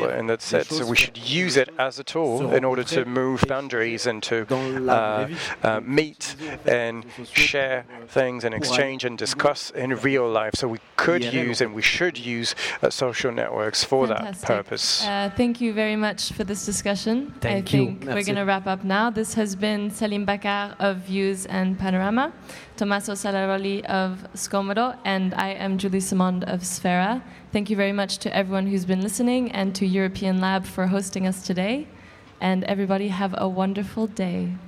So 0.71 0.85
we 0.87 0.97
should 0.97 1.19
use 1.19 1.57
it 1.57 1.71
as 1.79 2.01
a 2.01 2.05
tool 2.05 2.53
in 2.55 2.65
order 2.65 2.85
to 2.85 3.05
move 3.05 3.45
boundaries 3.49 4.07
and 4.07 4.21
to 4.23 4.47
uh, 4.51 5.29
uh, 5.63 5.81
meet 5.83 6.37
and 6.67 6.96
share 7.33 7.85
things 8.09 8.45
and 8.45 8.55
exchange 8.55 9.05
and 9.05 9.19
discuss 9.19 9.71
in 9.71 9.95
real 9.97 10.29
life. 10.29 10.55
So 10.55 10.69
we 10.69 10.79
could 10.97 11.25
use 11.25 11.61
and 11.61 11.75
we 11.75 11.83
should 11.83 12.17
use 12.19 12.55
uh, 12.83 12.91
social 12.91 13.33
networks 13.33 13.85
for 13.85 14.07
that 14.07 14.41
purpose. 14.43 15.05
Uh, 15.05 15.31
thank 15.37 15.61
you 15.61 15.73
very 15.73 15.97
much 15.97 16.33
for 16.33 16.45
this 16.45 16.65
discussion. 16.65 17.35
Thank 17.41 17.75
I 17.75 17.77
you. 17.77 17.87
think 17.87 18.05
we're 18.05 18.23
going 18.23 18.37
to 18.37 18.43
wrap 18.43 18.67
up 18.67 18.85
now. 18.85 19.11
This 19.11 19.35
has 19.35 19.57
been 19.57 19.91
Salim 19.91 20.25
Bakar 20.25 20.77
of 20.79 20.99
Views 20.99 21.47
and 21.47 21.79
Panorama, 21.79 22.33
Tommaso 22.77 23.13
Salaroli 23.13 23.85
of 23.87 24.27
Scomodo, 24.35 24.99
and 25.05 25.35
I 25.35 25.49
am 25.49 25.79
Julie 25.79 26.01
Simond 26.01 26.45
of 26.45 26.61
Sfera. 26.61 27.23
Thank 27.53 27.71
you 27.71 27.77
very 27.77 27.93
much 27.93 28.19
to 28.19 28.37
everyone 28.37 28.67
who's 28.67 28.85
been 28.85 29.01
listening 29.01 29.51
and 29.53 29.75
to 29.77 29.87
European 29.87 30.41
Lab 30.41 30.65
for 30.67 30.89
hosting 30.89 31.27
us 31.27 31.47
today. 31.47 31.87
And 32.41 32.65
everybody 32.65 33.09
have 33.09 33.35
a 33.39 33.49
wonderful 33.49 34.07
day. 34.07 34.57